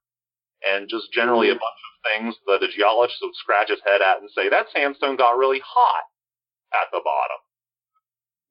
and 0.64 0.88
just 0.90 1.12
generally 1.12 1.50
a 1.50 1.54
bunch 1.54 1.62
of 1.62 1.94
things 2.04 2.36
that 2.48 2.64
a 2.64 2.72
geologist 2.72 3.20
would 3.22 3.36
scratch 3.36 3.70
his 3.70 3.82
head 3.86 4.02
at 4.02 4.22
and 4.22 4.30
say, 4.32 4.50
that 4.50 4.68
sandstone 4.74 5.18
got 5.18 5.38
really 5.38 5.62
hot 5.64 6.04
at 6.74 6.88
the 6.92 7.02
bottom. 7.04 7.40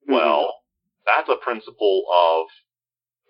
Mm-hmm. 0.05 0.13
Well, 0.13 0.53
that's 1.05 1.29
a 1.29 1.43
principle 1.43 2.03
of 2.07 2.47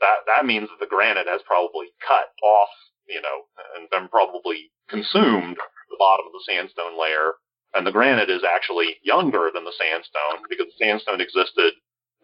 that. 0.02 0.28
That 0.28 0.46
means 0.46 0.70
that 0.70 0.80
the 0.80 0.90
granite 0.90 1.28
has 1.28 1.42
probably 1.48 1.88
cut 2.06 2.28
off, 2.44 2.70
you 3.08 3.22
know, 3.22 3.48
and 3.78 3.90
been 3.90 4.10
probably 4.10 4.72
consumed 4.90 5.58
the 5.58 5.98
bottom 5.98 6.26
of 6.28 6.34
the 6.34 6.44
sandstone 6.46 7.00
layer, 7.00 7.34
and 7.74 7.88
the 7.88 7.92
granite 7.92 8.30
is 8.30 8.44
actually 8.44 8.98
younger 9.02 9.50
than 9.54 9.64
the 9.64 9.74
sandstone 9.80 10.44
because 10.50 10.68
the 10.68 10.86
sandstone 10.86 11.22
existed, 11.22 11.74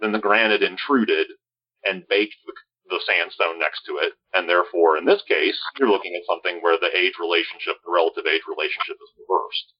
then 0.01 0.11
the 0.11 0.19
granite 0.19 0.61
intruded 0.61 1.27
and 1.85 2.07
baked 2.07 2.35
the, 2.45 2.53
the 2.89 2.99
sandstone 3.05 3.59
next 3.59 3.85
to 3.85 3.97
it, 3.97 4.13
and 4.33 4.49
therefore, 4.49 4.97
in 4.97 5.05
this 5.05 5.21
case, 5.27 5.59
you're 5.77 5.89
looking 5.89 6.15
at 6.15 6.25
something 6.27 6.59
where 6.61 6.77
the 6.79 6.95
age 6.97 7.13
relationship, 7.19 7.77
the 7.85 7.91
relative 7.91 8.25
age 8.25 8.43
relationship, 8.47 8.97
is 8.97 9.11
reversed 9.19 9.73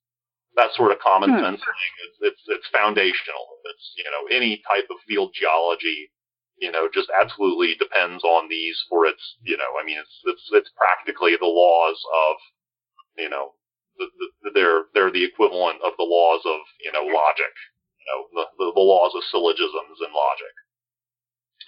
that 0.56 0.74
sort 0.74 0.92
of 0.92 1.00
common 1.00 1.30
Hmm. 1.30 1.44
sense 1.44 1.62
thing. 1.62 1.94
It's, 2.06 2.18
it's 2.22 2.44
it's 2.48 2.68
foundational. 2.70 3.46
It's 3.66 3.94
you 3.98 4.06
know 4.06 4.28
any 4.36 4.62
type 4.68 4.88
of 4.90 4.98
field 5.08 5.34
geology 5.34 6.12
you 6.60 6.72
know, 6.72 6.90
just 6.94 7.10
absolutely 7.22 7.76
depends 7.80 8.24
on 8.24 8.50
these 8.50 8.78
for 8.90 9.06
its, 9.06 9.38
you 9.44 9.56
know, 9.56 9.80
I 9.80 9.86
mean, 9.86 9.98
it's 9.98 10.12
it's 10.26 10.44
it's 10.52 10.70
practically 10.76 11.36
the 11.40 11.48
laws 11.48 11.96
of, 12.28 12.36
you 13.18 13.30
know, 13.30 13.54
the, 13.98 14.08
the, 14.44 14.52
they're 14.54 14.84
they're 14.94 15.12
the 15.12 15.24
equivalent 15.24 15.80
of 15.86 15.94
the 15.98 16.04
laws 16.04 16.42
of, 16.46 16.60
you 16.84 16.92
know, 16.92 17.04
logic, 17.04 17.54
you 18.00 18.06
know, 18.12 18.20
the 18.36 18.46
the, 18.60 18.72
the 18.76 18.84
laws 18.84 19.14
of 19.16 19.24
syllogisms 19.32 20.00
in 20.04 20.12
logic. 20.12 20.54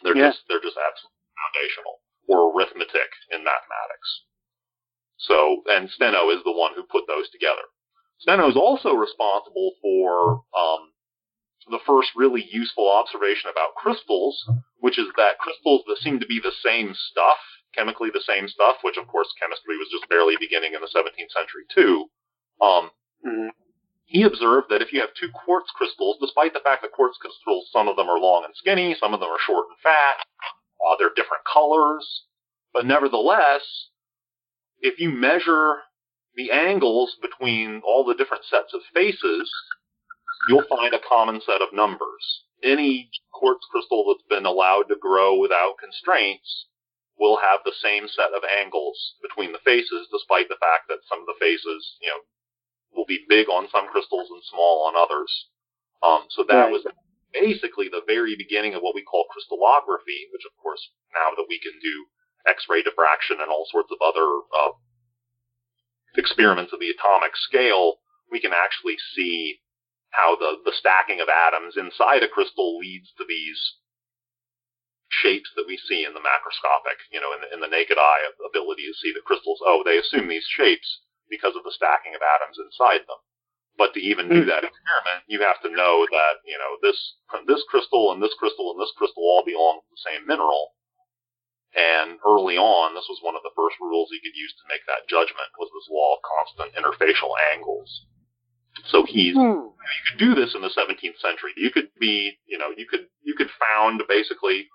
They're 0.04 0.16
Yeah. 0.18 0.32
just 0.32 0.48
they're 0.48 0.62
just 0.62 0.78
absolutely 0.78 1.18
foundational, 1.38 2.02
or 2.28 2.54
arithmetic 2.54 3.12
in 3.32 3.44
mathematics. 3.44 4.24
So, 5.18 5.62
and 5.68 5.90
Steno 5.90 6.30
is 6.30 6.44
the 6.44 6.52
one 6.52 6.74
who 6.74 6.84
put 6.84 7.06
those 7.08 7.30
together. 7.30 7.62
Steno 8.20 8.48
is 8.50 8.56
also 8.56 8.94
responsible 8.94 9.74
for 9.82 10.44
um, 10.58 10.94
the 11.70 11.80
first 11.86 12.10
really 12.16 12.44
useful 12.52 12.90
observation 12.90 13.50
about 13.50 13.76
crystals, 13.76 14.44
which 14.80 14.98
is 14.98 15.08
that 15.18 15.38
crystals 15.40 15.84
that 15.88 15.98
seem 15.98 16.20
to 16.20 16.26
be 16.26 16.40
the 16.40 16.52
same 16.64 16.94
stuff, 16.96 17.38
chemically 17.74 18.10
the 18.10 18.22
same 18.22 18.48
stuff, 18.48 18.78
which 18.84 18.98
of 18.98 19.08
course 19.08 19.32
chemistry 19.40 19.78
was 19.78 19.90
just 19.92 20.10
barely 20.10 20.36
beginning 20.40 20.74
in 20.74 20.82
the 20.82 20.88
17th 20.88 21.32
century 21.32 21.66
too. 21.74 22.10
Um, 22.62 22.92
Mhm. 23.26 23.52
He 24.12 24.24
observed 24.24 24.68
that 24.70 24.82
if 24.82 24.92
you 24.92 25.00
have 25.00 25.16
two 25.16 25.30
quartz 25.32 25.72
crystals, 25.74 26.18
despite 26.20 26.54
the 26.54 26.60
fact 26.60 26.82
that 26.82 26.92
quartz 26.92 27.18
crystals, 27.18 27.70
some 27.72 27.88
of 27.88 27.96
them 27.96 28.10
are 28.10 28.20
long 28.20 28.44
and 28.44 28.54
skinny, 28.58 28.94
some 29.00 29.14
of 29.14 29.22
them 29.22 29.30
are 29.30 29.40
short 29.48 29.68
and 29.70 29.80
fat, 29.82 30.20
uh, 30.84 30.96
they're 31.00 31.16
different 31.16 31.48
colors, 31.48 32.26
but 32.74 32.86
nevertheless, 32.86 33.64
if 34.82 35.00
you 35.00 35.12
measure 35.12 35.80
the 36.36 36.52
angles 36.52 37.16
between 37.22 37.82
all 37.86 38.04
the 38.04 38.16
different 38.16 38.44
sets 38.44 38.74
of 38.74 38.82
faces, 38.94 39.50
you'll 40.50 40.68
find 40.68 40.94
a 40.94 41.08
common 41.08 41.40
set 41.40 41.62
of 41.62 41.72
numbers. 41.72 42.44
Any 42.62 43.10
quartz 43.32 43.64
crystal 43.72 44.04
that's 44.12 44.28
been 44.28 44.46
allowed 44.46 44.90
to 44.90 45.00
grow 45.00 45.40
without 45.40 45.80
constraints 45.80 46.68
will 47.18 47.38
have 47.38 47.62
the 47.64 47.76
same 47.82 48.10
set 48.10 48.36
of 48.36 48.44
angles 48.44 49.16
between 49.22 49.54
the 49.54 49.64
faces, 49.64 50.08
despite 50.12 50.50
the 50.50 50.60
fact 50.60 50.90
that 50.90 51.00
some 51.08 51.20
of 51.20 51.28
the 51.28 51.40
faces, 51.40 51.96
you 52.02 52.10
know, 52.10 52.20
will 52.96 53.06
be 53.06 53.26
big 53.28 53.50
on 53.50 53.70
some 53.72 53.88
crystals 53.88 54.30
and 54.30 54.44
small 54.44 54.86
on 54.88 54.96
others. 54.96 55.48
Um, 56.04 56.26
so 56.30 56.44
that 56.44 56.70
Right. 56.70 56.72
was 56.72 56.86
basically 57.34 57.88
the 57.88 58.04
very 58.06 58.36
beginning 58.36 58.74
of 58.74 58.82
what 58.82 58.96
we 58.96 59.04
call 59.04 59.26
crystallography, 59.32 60.28
which 60.34 60.46
of 60.46 60.56
course 60.58 60.92
now 61.14 61.32
that 61.36 61.48
we 61.48 61.60
can 61.60 61.78
do 61.80 62.06
X-ray 62.48 62.82
diffraction 62.82 63.40
and 63.40 63.50
all 63.50 63.66
sorts 63.72 63.92
of 63.92 64.02
other 64.02 64.26
uh, 64.26 64.72
experiments 66.18 66.74
of 66.74 66.80
the 66.80 66.90
atomic 66.90 67.38
scale, 67.38 68.00
we 68.32 68.40
can 68.40 68.52
actually 68.54 68.98
see 69.16 69.62
how 70.10 70.36
the, 70.36 70.60
the 70.66 70.74
stacking 70.76 71.22
of 71.22 71.30
atoms 71.30 71.78
inside 71.78 72.24
a 72.24 72.28
crystal 72.28 72.78
leads 72.80 73.14
to 73.18 73.24
these 73.28 73.76
shapes 75.10 75.50
that 75.56 75.68
we 75.68 75.78
see 75.78 76.04
in 76.04 76.14
the 76.14 76.20
macroscopic, 76.20 77.00
you 77.12 77.20
know, 77.20 77.32
in 77.36 77.42
the, 77.42 77.54
in 77.54 77.60
the 77.60 77.68
naked 77.68 77.98
eye 77.98 78.24
ability 78.48 78.84
to 78.88 78.94
see 79.00 79.12
the 79.14 79.24
crystals. 79.24 79.60
Oh, 79.64 79.84
they 79.86 79.98
assume 79.98 80.28
these 80.28 80.48
shapes 80.48 81.00
because 81.32 81.56
of 81.56 81.64
the 81.64 81.72
stacking 81.72 82.14
of 82.14 82.22
atoms 82.22 82.60
inside 82.60 83.08
them. 83.08 83.18
But 83.80 83.96
to 83.96 84.04
even 84.04 84.28
do 84.28 84.44
Hmm. 84.44 84.52
that 84.52 84.68
experiment, 84.68 85.24
you 85.32 85.40
have 85.42 85.62
to 85.64 85.72
know 85.72 86.06
that, 86.12 86.36
you 86.46 86.60
know, 86.60 86.76
this, 86.84 87.00
this 87.48 87.64
crystal 87.72 88.12
and 88.12 88.22
this 88.22 88.36
crystal 88.36 88.70
and 88.76 88.80
this 88.80 88.92
crystal 89.00 89.24
all 89.24 89.44
belong 89.48 89.80
to 89.80 89.90
the 89.90 90.04
same 90.12 90.28
mineral. 90.28 90.76
And 91.74 92.20
early 92.28 92.60
on, 92.60 92.94
this 92.94 93.08
was 93.08 93.24
one 93.24 93.36
of 93.40 93.44
the 93.48 93.56
first 93.56 93.80
rules 93.80 94.12
he 94.12 94.20
could 94.20 94.36
use 94.36 94.52
to 94.60 94.68
make 94.68 94.84
that 94.92 95.08
judgment 95.08 95.48
was 95.58 95.72
this 95.72 95.88
law 95.90 96.20
of 96.20 96.28
constant 96.28 96.76
interfacial 96.76 97.32
angles. 97.56 98.06
So 98.92 99.04
he's 99.08 99.36
Hmm. 99.36 99.72
you 99.72 100.02
could 100.12 100.20
do 100.20 100.36
this 100.36 100.54
in 100.54 100.62
the 100.62 100.70
17th 100.70 101.18
century. 101.20 101.54
You 101.56 101.72
could 101.72 101.90
be, 101.98 102.38
you 102.46 102.58
know, 102.58 102.70
you 102.76 102.86
could 102.88 103.08
you 103.24 103.36
could 103.36 103.50
found 103.52 104.04
basically 104.08 104.68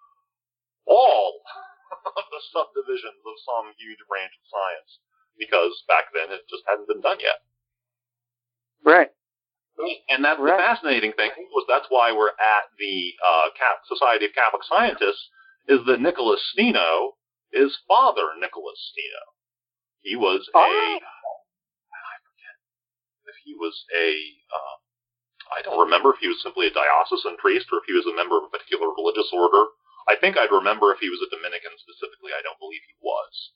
all 0.86 1.42
of 2.06 2.24
the 2.32 2.40
subdivisions 2.52 3.20
of 3.24 3.36
some 3.44 3.74
huge 3.78 4.00
branch 4.08 4.32
of 4.32 4.44
science 4.48 4.98
because 5.38 5.72
back 5.88 6.12
then 6.14 6.32
it 6.32 6.42
just 6.48 6.64
hadn't 6.66 6.88
been 6.88 7.00
done 7.00 7.18
yet. 7.20 7.40
Right. 8.84 9.10
And 10.08 10.24
that's 10.24 10.40
Right. 10.40 10.56
the 10.56 10.62
fascinating 10.62 11.12
thing 11.12 11.30
was 11.52 11.66
that's 11.68 11.86
why 11.90 12.10
we're 12.12 12.32
at 12.40 12.64
the 12.78 13.12
uh, 13.20 13.50
Cap- 13.58 13.84
Society 13.86 14.24
of 14.26 14.32
Catholic 14.32 14.64
Scientists 14.64 15.28
is 15.68 15.84
that 15.86 16.00
Nicholas 16.00 16.40
Steno 16.52 17.16
is 17.52 17.76
Father 17.86 18.24
Nicholas 18.40 18.78
Steno. 18.92 19.22
He 20.00 20.16
was 20.16 20.48
a 20.54 20.58
Oh. 20.58 20.98
I 21.92 22.14
forget 22.24 22.56
if 23.28 23.36
he 23.44 23.52
was 23.54 23.84
a 23.94 24.08
uh, 24.54 24.76
I 25.58 25.62
don't 25.62 25.78
remember 25.78 26.10
if 26.14 26.18
he 26.20 26.28
was 26.28 26.40
simply 26.42 26.66
a 26.66 26.74
diocesan 26.74 27.36
priest 27.36 27.68
or 27.70 27.78
if 27.78 27.84
he 27.86 27.92
was 27.92 28.06
a 28.06 28.16
member 28.16 28.38
of 28.38 28.44
a 28.44 28.48
particular 28.56 28.88
religious 28.96 29.28
order. 29.32 29.66
I 30.08 30.14
think 30.16 30.38
I'd 30.38 30.50
remember 30.54 30.92
if 30.94 31.00
he 31.00 31.10
was 31.10 31.20
a 31.20 31.28
Dominican 31.34 31.74
specifically. 31.78 32.32
I 32.32 32.40
don't 32.42 32.58
believe 32.62 32.80
he 32.86 32.94
was. 33.02 33.52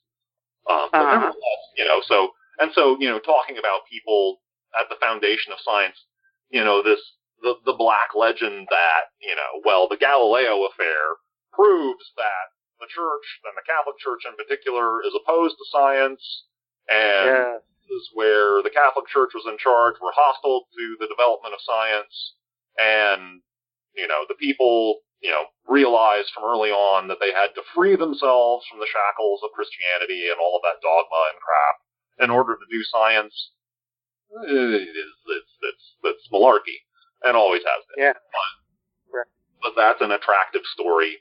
Um, 0.69 0.89
but 0.91 0.99
Uh-huh. 0.99 1.15
nevertheless, 1.17 1.61
you 1.77 1.85
know, 1.85 2.01
so 2.05 2.31
and 2.59 2.71
so, 2.73 2.97
you 2.99 3.09
know, 3.09 3.19
talking 3.19 3.57
about 3.57 3.87
people 3.89 4.41
at 4.79 4.89
the 4.89 4.95
foundation 5.01 5.51
of 5.53 5.59
science, 5.63 5.97
you 6.49 6.63
know, 6.63 6.83
this 6.83 7.01
the 7.41 7.55
the 7.65 7.73
black 7.73 8.13
legend 8.15 8.67
that 8.69 9.03
you 9.21 9.35
know, 9.35 9.61
well, 9.65 9.87
the 9.87 9.97
Galileo 9.97 10.65
affair 10.67 11.17
proves 11.53 12.05
that 12.17 12.47
the 12.79 12.87
church 12.87 13.25
and 13.45 13.53
the 13.57 13.65
Catholic 13.65 13.97
Church 13.99 14.21
in 14.27 14.35
particular 14.37 15.01
is 15.03 15.13
opposed 15.15 15.55
to 15.57 15.65
science, 15.71 16.45
and 16.89 17.27
Yeah. 17.27 17.57
is 17.89 18.09
where 18.13 18.61
the 18.63 18.69
Catholic 18.71 19.07
Church 19.07 19.31
was 19.33 19.45
in 19.47 19.57
charge 19.57 19.95
were 20.01 20.13
hostile 20.15 20.67
to 20.77 20.97
the 20.99 21.07
development 21.07 21.53
of 21.53 21.61
science, 21.61 22.35
and 22.79 23.41
you 23.95 24.07
know 24.07 24.25
the 24.29 24.35
people 24.35 25.01
you 25.21 25.29
know 25.31 25.45
realized 25.69 26.29
from 26.33 26.43
early 26.45 26.71
on 26.71 27.07
that 27.07 27.17
they 27.21 27.31
had 27.31 27.53
to 27.55 27.63
free 27.73 27.95
themselves 27.95 28.65
from 28.67 28.79
the 28.79 28.89
shackles 28.89 29.41
of 29.43 29.53
Christianity 29.55 30.27
and 30.29 30.37
all 30.41 30.57
of 30.57 30.65
that 30.65 30.81
dogma 30.81 31.21
and 31.31 31.39
crap 31.39 31.75
in 32.25 32.29
order 32.29 32.53
to 32.57 32.67
do 32.69 32.81
science. 32.89 33.33
It 34.31 34.87
is 34.87 35.13
it's 35.27 35.53
it's 35.61 35.85
it's 36.03 36.25
malarkey 36.31 36.83
and 37.23 37.35
always 37.37 37.63
has 37.63 37.81
been. 37.91 38.05
Yeah. 38.11 38.17
But, 38.17 38.51
Right. 39.11 39.31
but 39.61 39.73
that's 39.75 39.99
an 40.01 40.11
attractive 40.11 40.63
story 40.71 41.19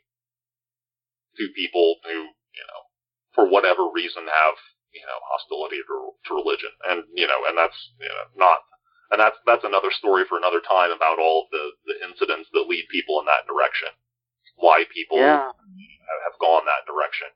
to 1.37 1.49
people 1.55 1.97
who 2.05 2.31
you 2.55 2.65
know 2.71 2.83
for 3.35 3.47
whatever 3.49 3.91
reason 3.93 4.27
have 4.27 4.57
you 4.95 5.03
know 5.07 5.19
hostility 5.31 5.83
to, 5.83 5.97
to 6.27 6.35
religion 6.35 6.71
and 6.89 7.05
you 7.15 7.27
know 7.27 7.47
and 7.49 7.59
that's 7.59 7.79
you 8.01 8.09
know 8.09 8.25
not 8.37 8.59
and 9.11 9.21
that's 9.21 9.37
that's 9.47 9.65
another 9.65 9.91
story 9.91 10.25
for 10.29 10.39
another 10.39 10.61
time 10.61 10.91
about 10.91 11.19
all 11.19 11.45
of 11.45 11.51
the 11.51 11.65
the 11.87 11.97
incidents 12.07 12.49
that 12.53 12.69
lead 12.69 12.87
people 12.91 13.19
in 13.21 13.27
that 13.27 13.47
direction 13.47 13.89
why 14.57 14.85
people 14.93 15.19
Yeah. 15.19 15.47
have 15.51 16.21
have 16.27 16.39
gone 16.41 16.65
that 16.67 16.87
direction 16.87 17.29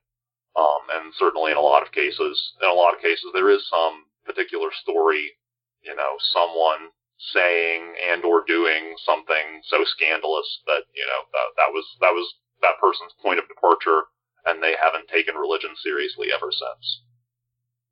um 0.55 0.83
and 0.95 1.13
certainly 1.15 1.51
in 1.51 1.57
a 1.57 1.61
lot 1.61 1.83
of 1.83 1.91
cases 1.91 2.35
in 2.61 2.69
a 2.69 2.73
lot 2.73 2.93
of 2.93 3.01
cases 3.01 3.31
there 3.33 3.49
is 3.49 3.67
some 3.69 4.05
particular 4.25 4.69
story 4.83 5.37
you 5.81 5.95
know 5.95 6.15
someone 6.33 6.91
saying 7.33 7.95
and 8.11 8.25
or 8.25 8.43
doing 8.45 8.95
something 9.05 9.61
so 9.63 9.83
scandalous 9.85 10.61
that 10.67 10.83
you 10.93 11.05
know 11.07 11.21
that, 11.31 11.47
that 11.57 11.71
was 11.71 11.85
that 12.01 12.11
was 12.11 12.27
that 12.61 12.79
person's 12.81 13.13
point 13.21 13.39
of 13.39 13.47
departure 13.47 14.03
and 14.45 14.61
they 14.61 14.75
haven't 14.81 15.07
taken 15.07 15.35
religion 15.35 15.71
seriously 15.81 16.27
ever 16.31 16.51
since 16.51 17.01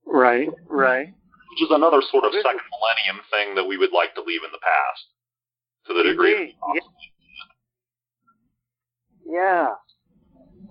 Right. 0.05 0.49
Right. 0.67 1.13
Which 1.53 1.69
is 1.69 1.71
another 1.71 2.01
sort 2.09 2.25
of 2.25 2.33
second 2.33 2.65
millennium 2.73 3.21
thing 3.29 3.53
that 3.53 3.63
we 3.63 3.77
would 3.77 3.91
like 3.91 4.15
to 4.15 4.21
leave 4.21 4.41
in 4.43 4.51
the 4.51 4.57
past 4.57 5.05
to 5.85 5.93
the 5.93 6.01
degree. 6.01 6.55
Yeah. 6.73 6.81
yeah. 9.29 9.67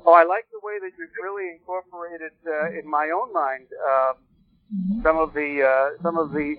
Oh, 0.04 0.12
I 0.12 0.24
like 0.24 0.46
the 0.50 0.58
way 0.64 0.80
that 0.80 0.90
you've 0.98 1.14
really 1.22 1.50
incorporated 1.52 2.32
uh, 2.46 2.76
in 2.76 2.90
my 2.90 3.10
own 3.14 3.32
mind 3.32 3.66
um, 3.86 5.02
some 5.04 5.18
of 5.18 5.32
the 5.34 5.62
uh, 5.62 6.02
some 6.02 6.18
of 6.18 6.32
the 6.32 6.56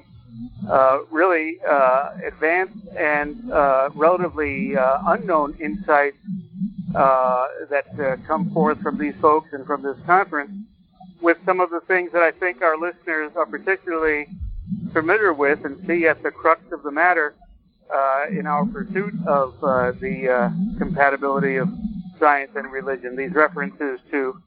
uh, 0.71 0.99
really 1.11 1.57
uh, 1.69 2.11
advanced 2.25 2.87
and 2.97 3.51
uh, 3.51 3.89
relatively 3.93 4.77
uh, 4.77 4.99
unknown 5.07 5.57
insights 5.59 6.15
uh, 6.95 7.47
that 7.69 7.87
uh, 7.99 8.15
come 8.25 8.49
forth 8.53 8.79
from 8.81 8.97
these 8.97 9.15
folks 9.19 9.49
and 9.51 9.65
from 9.65 9.83
this 9.83 9.97
conference 10.05 10.51
with 11.23 11.37
some 11.45 11.61
of 11.61 11.69
the 11.69 11.79
things 11.87 12.11
that 12.11 12.21
I 12.21 12.31
think 12.31 12.61
our 12.61 12.77
listeners 12.77 13.31
are 13.35 13.45
particularly 13.45 14.27
familiar 14.91 15.33
with 15.33 15.63
and 15.63 15.81
see 15.87 16.05
at 16.05 16.21
the 16.21 16.29
crux 16.31 16.61
of 16.71 16.83
the 16.83 16.91
matter 16.91 17.33
uh, 17.93 18.25
in 18.29 18.45
our 18.45 18.65
pursuit 18.65 19.13
of 19.25 19.55
uh, 19.63 19.93
the 20.01 20.29
uh, 20.29 20.77
compatibility 20.77 21.55
of 21.55 21.69
science 22.19 22.51
and 22.55 22.71
religion. 22.71 23.15
These 23.15 23.33
references 23.33 23.99
to 24.11 24.41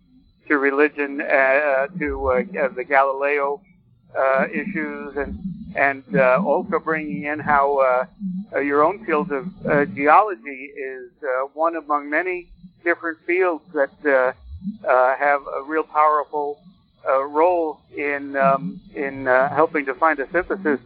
to 0.48 0.58
religion, 0.58 1.20
uh, 1.20 1.88
to 1.98 2.28
uh, 2.30 2.68
the 2.76 2.84
Galileo 2.84 3.60
uh, 4.16 4.44
issues, 4.52 5.16
and 5.16 5.38
and 5.74 6.04
uh, 6.14 6.40
also 6.44 6.78
bringing 6.78 7.24
in 7.24 7.38
how 7.38 7.78
uh, 7.78 8.06
uh, 8.54 8.60
your 8.60 8.84
own 8.84 9.04
field 9.04 9.32
of 9.32 9.46
uh, 9.66 9.84
geology 9.86 10.70
is 10.76 11.10
uh, 11.22 11.46
one 11.54 11.76
among 11.76 12.08
many 12.08 12.48
different 12.84 13.18
fields 13.26 13.64
that 13.74 14.34
uh, 14.88 15.16
have 15.16 15.40
a 15.56 15.62
real 15.62 15.82
powerful 15.84 16.58
uh, 17.08 17.22
role 17.24 17.80
in 17.96 18.36
um, 18.36 18.80
in 18.94 19.28
uh, 19.28 19.48
helping 19.54 19.84
to 19.86 19.94
find 19.94 20.18
a 20.18 20.30
synthesis 20.30 20.80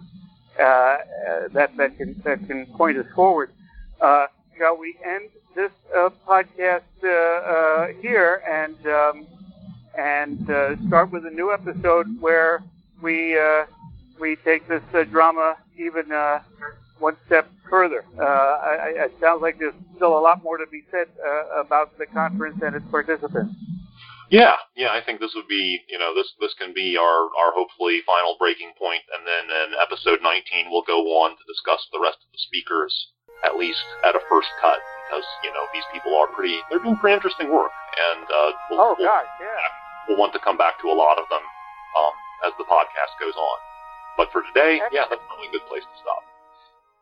uh, 0.58 0.62
uh, 0.62 0.98
that 1.52 1.76
that 1.76 1.96
can 1.96 2.20
that 2.24 2.46
can 2.46 2.66
point 2.66 2.98
us 2.98 3.06
forward. 3.14 3.50
Uh, 4.00 4.26
shall 4.58 4.76
we 4.76 4.96
end 5.04 5.30
this 5.54 5.72
podcast 6.28 6.82
here 8.00 8.42
and 8.48 8.76
um, 8.86 9.26
and 9.98 10.44
start 10.86 11.10
with 11.10 11.26
a 11.26 11.30
new 11.30 11.52
episode 11.52 12.06
where 12.20 12.62
we 13.02 13.38
we 14.20 14.36
take 14.36 14.66
this 14.68 14.82
drama 15.10 15.56
even 15.78 16.04
one 17.00 17.16
step 17.26 17.50
further. 17.68 18.04
Uh, 18.18 18.22
I, 18.22 18.72
I, 19.00 19.04
it 19.06 19.14
sounds 19.20 19.42
like 19.42 19.58
there's 19.58 19.74
still 19.96 20.18
a 20.18 20.22
lot 20.22 20.42
more 20.42 20.58
to 20.58 20.66
be 20.70 20.82
said 20.90 21.06
uh, 21.18 21.60
about 21.60 21.96
the 21.98 22.06
conference 22.06 22.58
and 22.62 22.76
its 22.76 22.84
participants. 22.90 23.54
Yeah, 24.30 24.54
yeah, 24.78 24.94
I 24.94 25.02
think 25.02 25.18
this 25.18 25.34
would 25.34 25.50
be, 25.50 25.82
you 25.90 25.98
know, 25.98 26.14
this 26.14 26.30
this 26.38 26.54
can 26.54 26.70
be 26.70 26.94
our 26.94 27.26
our 27.34 27.50
hopefully 27.50 27.98
final 28.06 28.38
breaking 28.38 28.70
point, 28.78 29.02
and 29.10 29.26
then 29.26 29.50
in 29.50 29.74
episode 29.74 30.22
19 30.22 30.70
we'll 30.70 30.86
go 30.86 31.02
on 31.18 31.34
to 31.34 31.44
discuss 31.50 31.82
the 31.90 31.98
rest 31.98 32.22
of 32.22 32.30
the 32.30 32.38
speakers, 32.38 32.94
at 33.42 33.58
least 33.58 33.82
at 34.06 34.14
a 34.14 34.22
first 34.30 34.46
cut, 34.62 34.78
because 35.10 35.26
you 35.42 35.50
know 35.50 35.66
these 35.74 35.82
people 35.90 36.14
are 36.14 36.30
pretty, 36.30 36.62
they're 36.70 36.78
doing 36.78 36.94
pretty 37.02 37.18
interesting 37.18 37.50
work, 37.50 37.74
and 38.14 38.22
uh, 38.22 38.50
we'll, 38.70 38.78
oh 38.78 38.94
we'll, 38.94 39.10
yeah, 39.10 39.26
we'll 40.06 40.18
want 40.18 40.30
to 40.30 40.38
come 40.38 40.54
back 40.54 40.78
to 40.78 40.86
a 40.86 40.94
lot 40.94 41.18
of 41.18 41.26
them 41.26 41.42
um, 41.98 42.14
as 42.46 42.54
the 42.54 42.66
podcast 42.70 43.10
goes 43.18 43.34
on. 43.34 43.58
But 44.14 44.30
for 44.30 44.46
today, 44.46 44.78
Excellent. 44.78 44.94
yeah, 44.94 45.10
that's 45.10 45.26
probably 45.26 45.50
a 45.50 45.54
good 45.58 45.66
place 45.66 45.82
to 45.82 45.96
stop. 45.98 46.22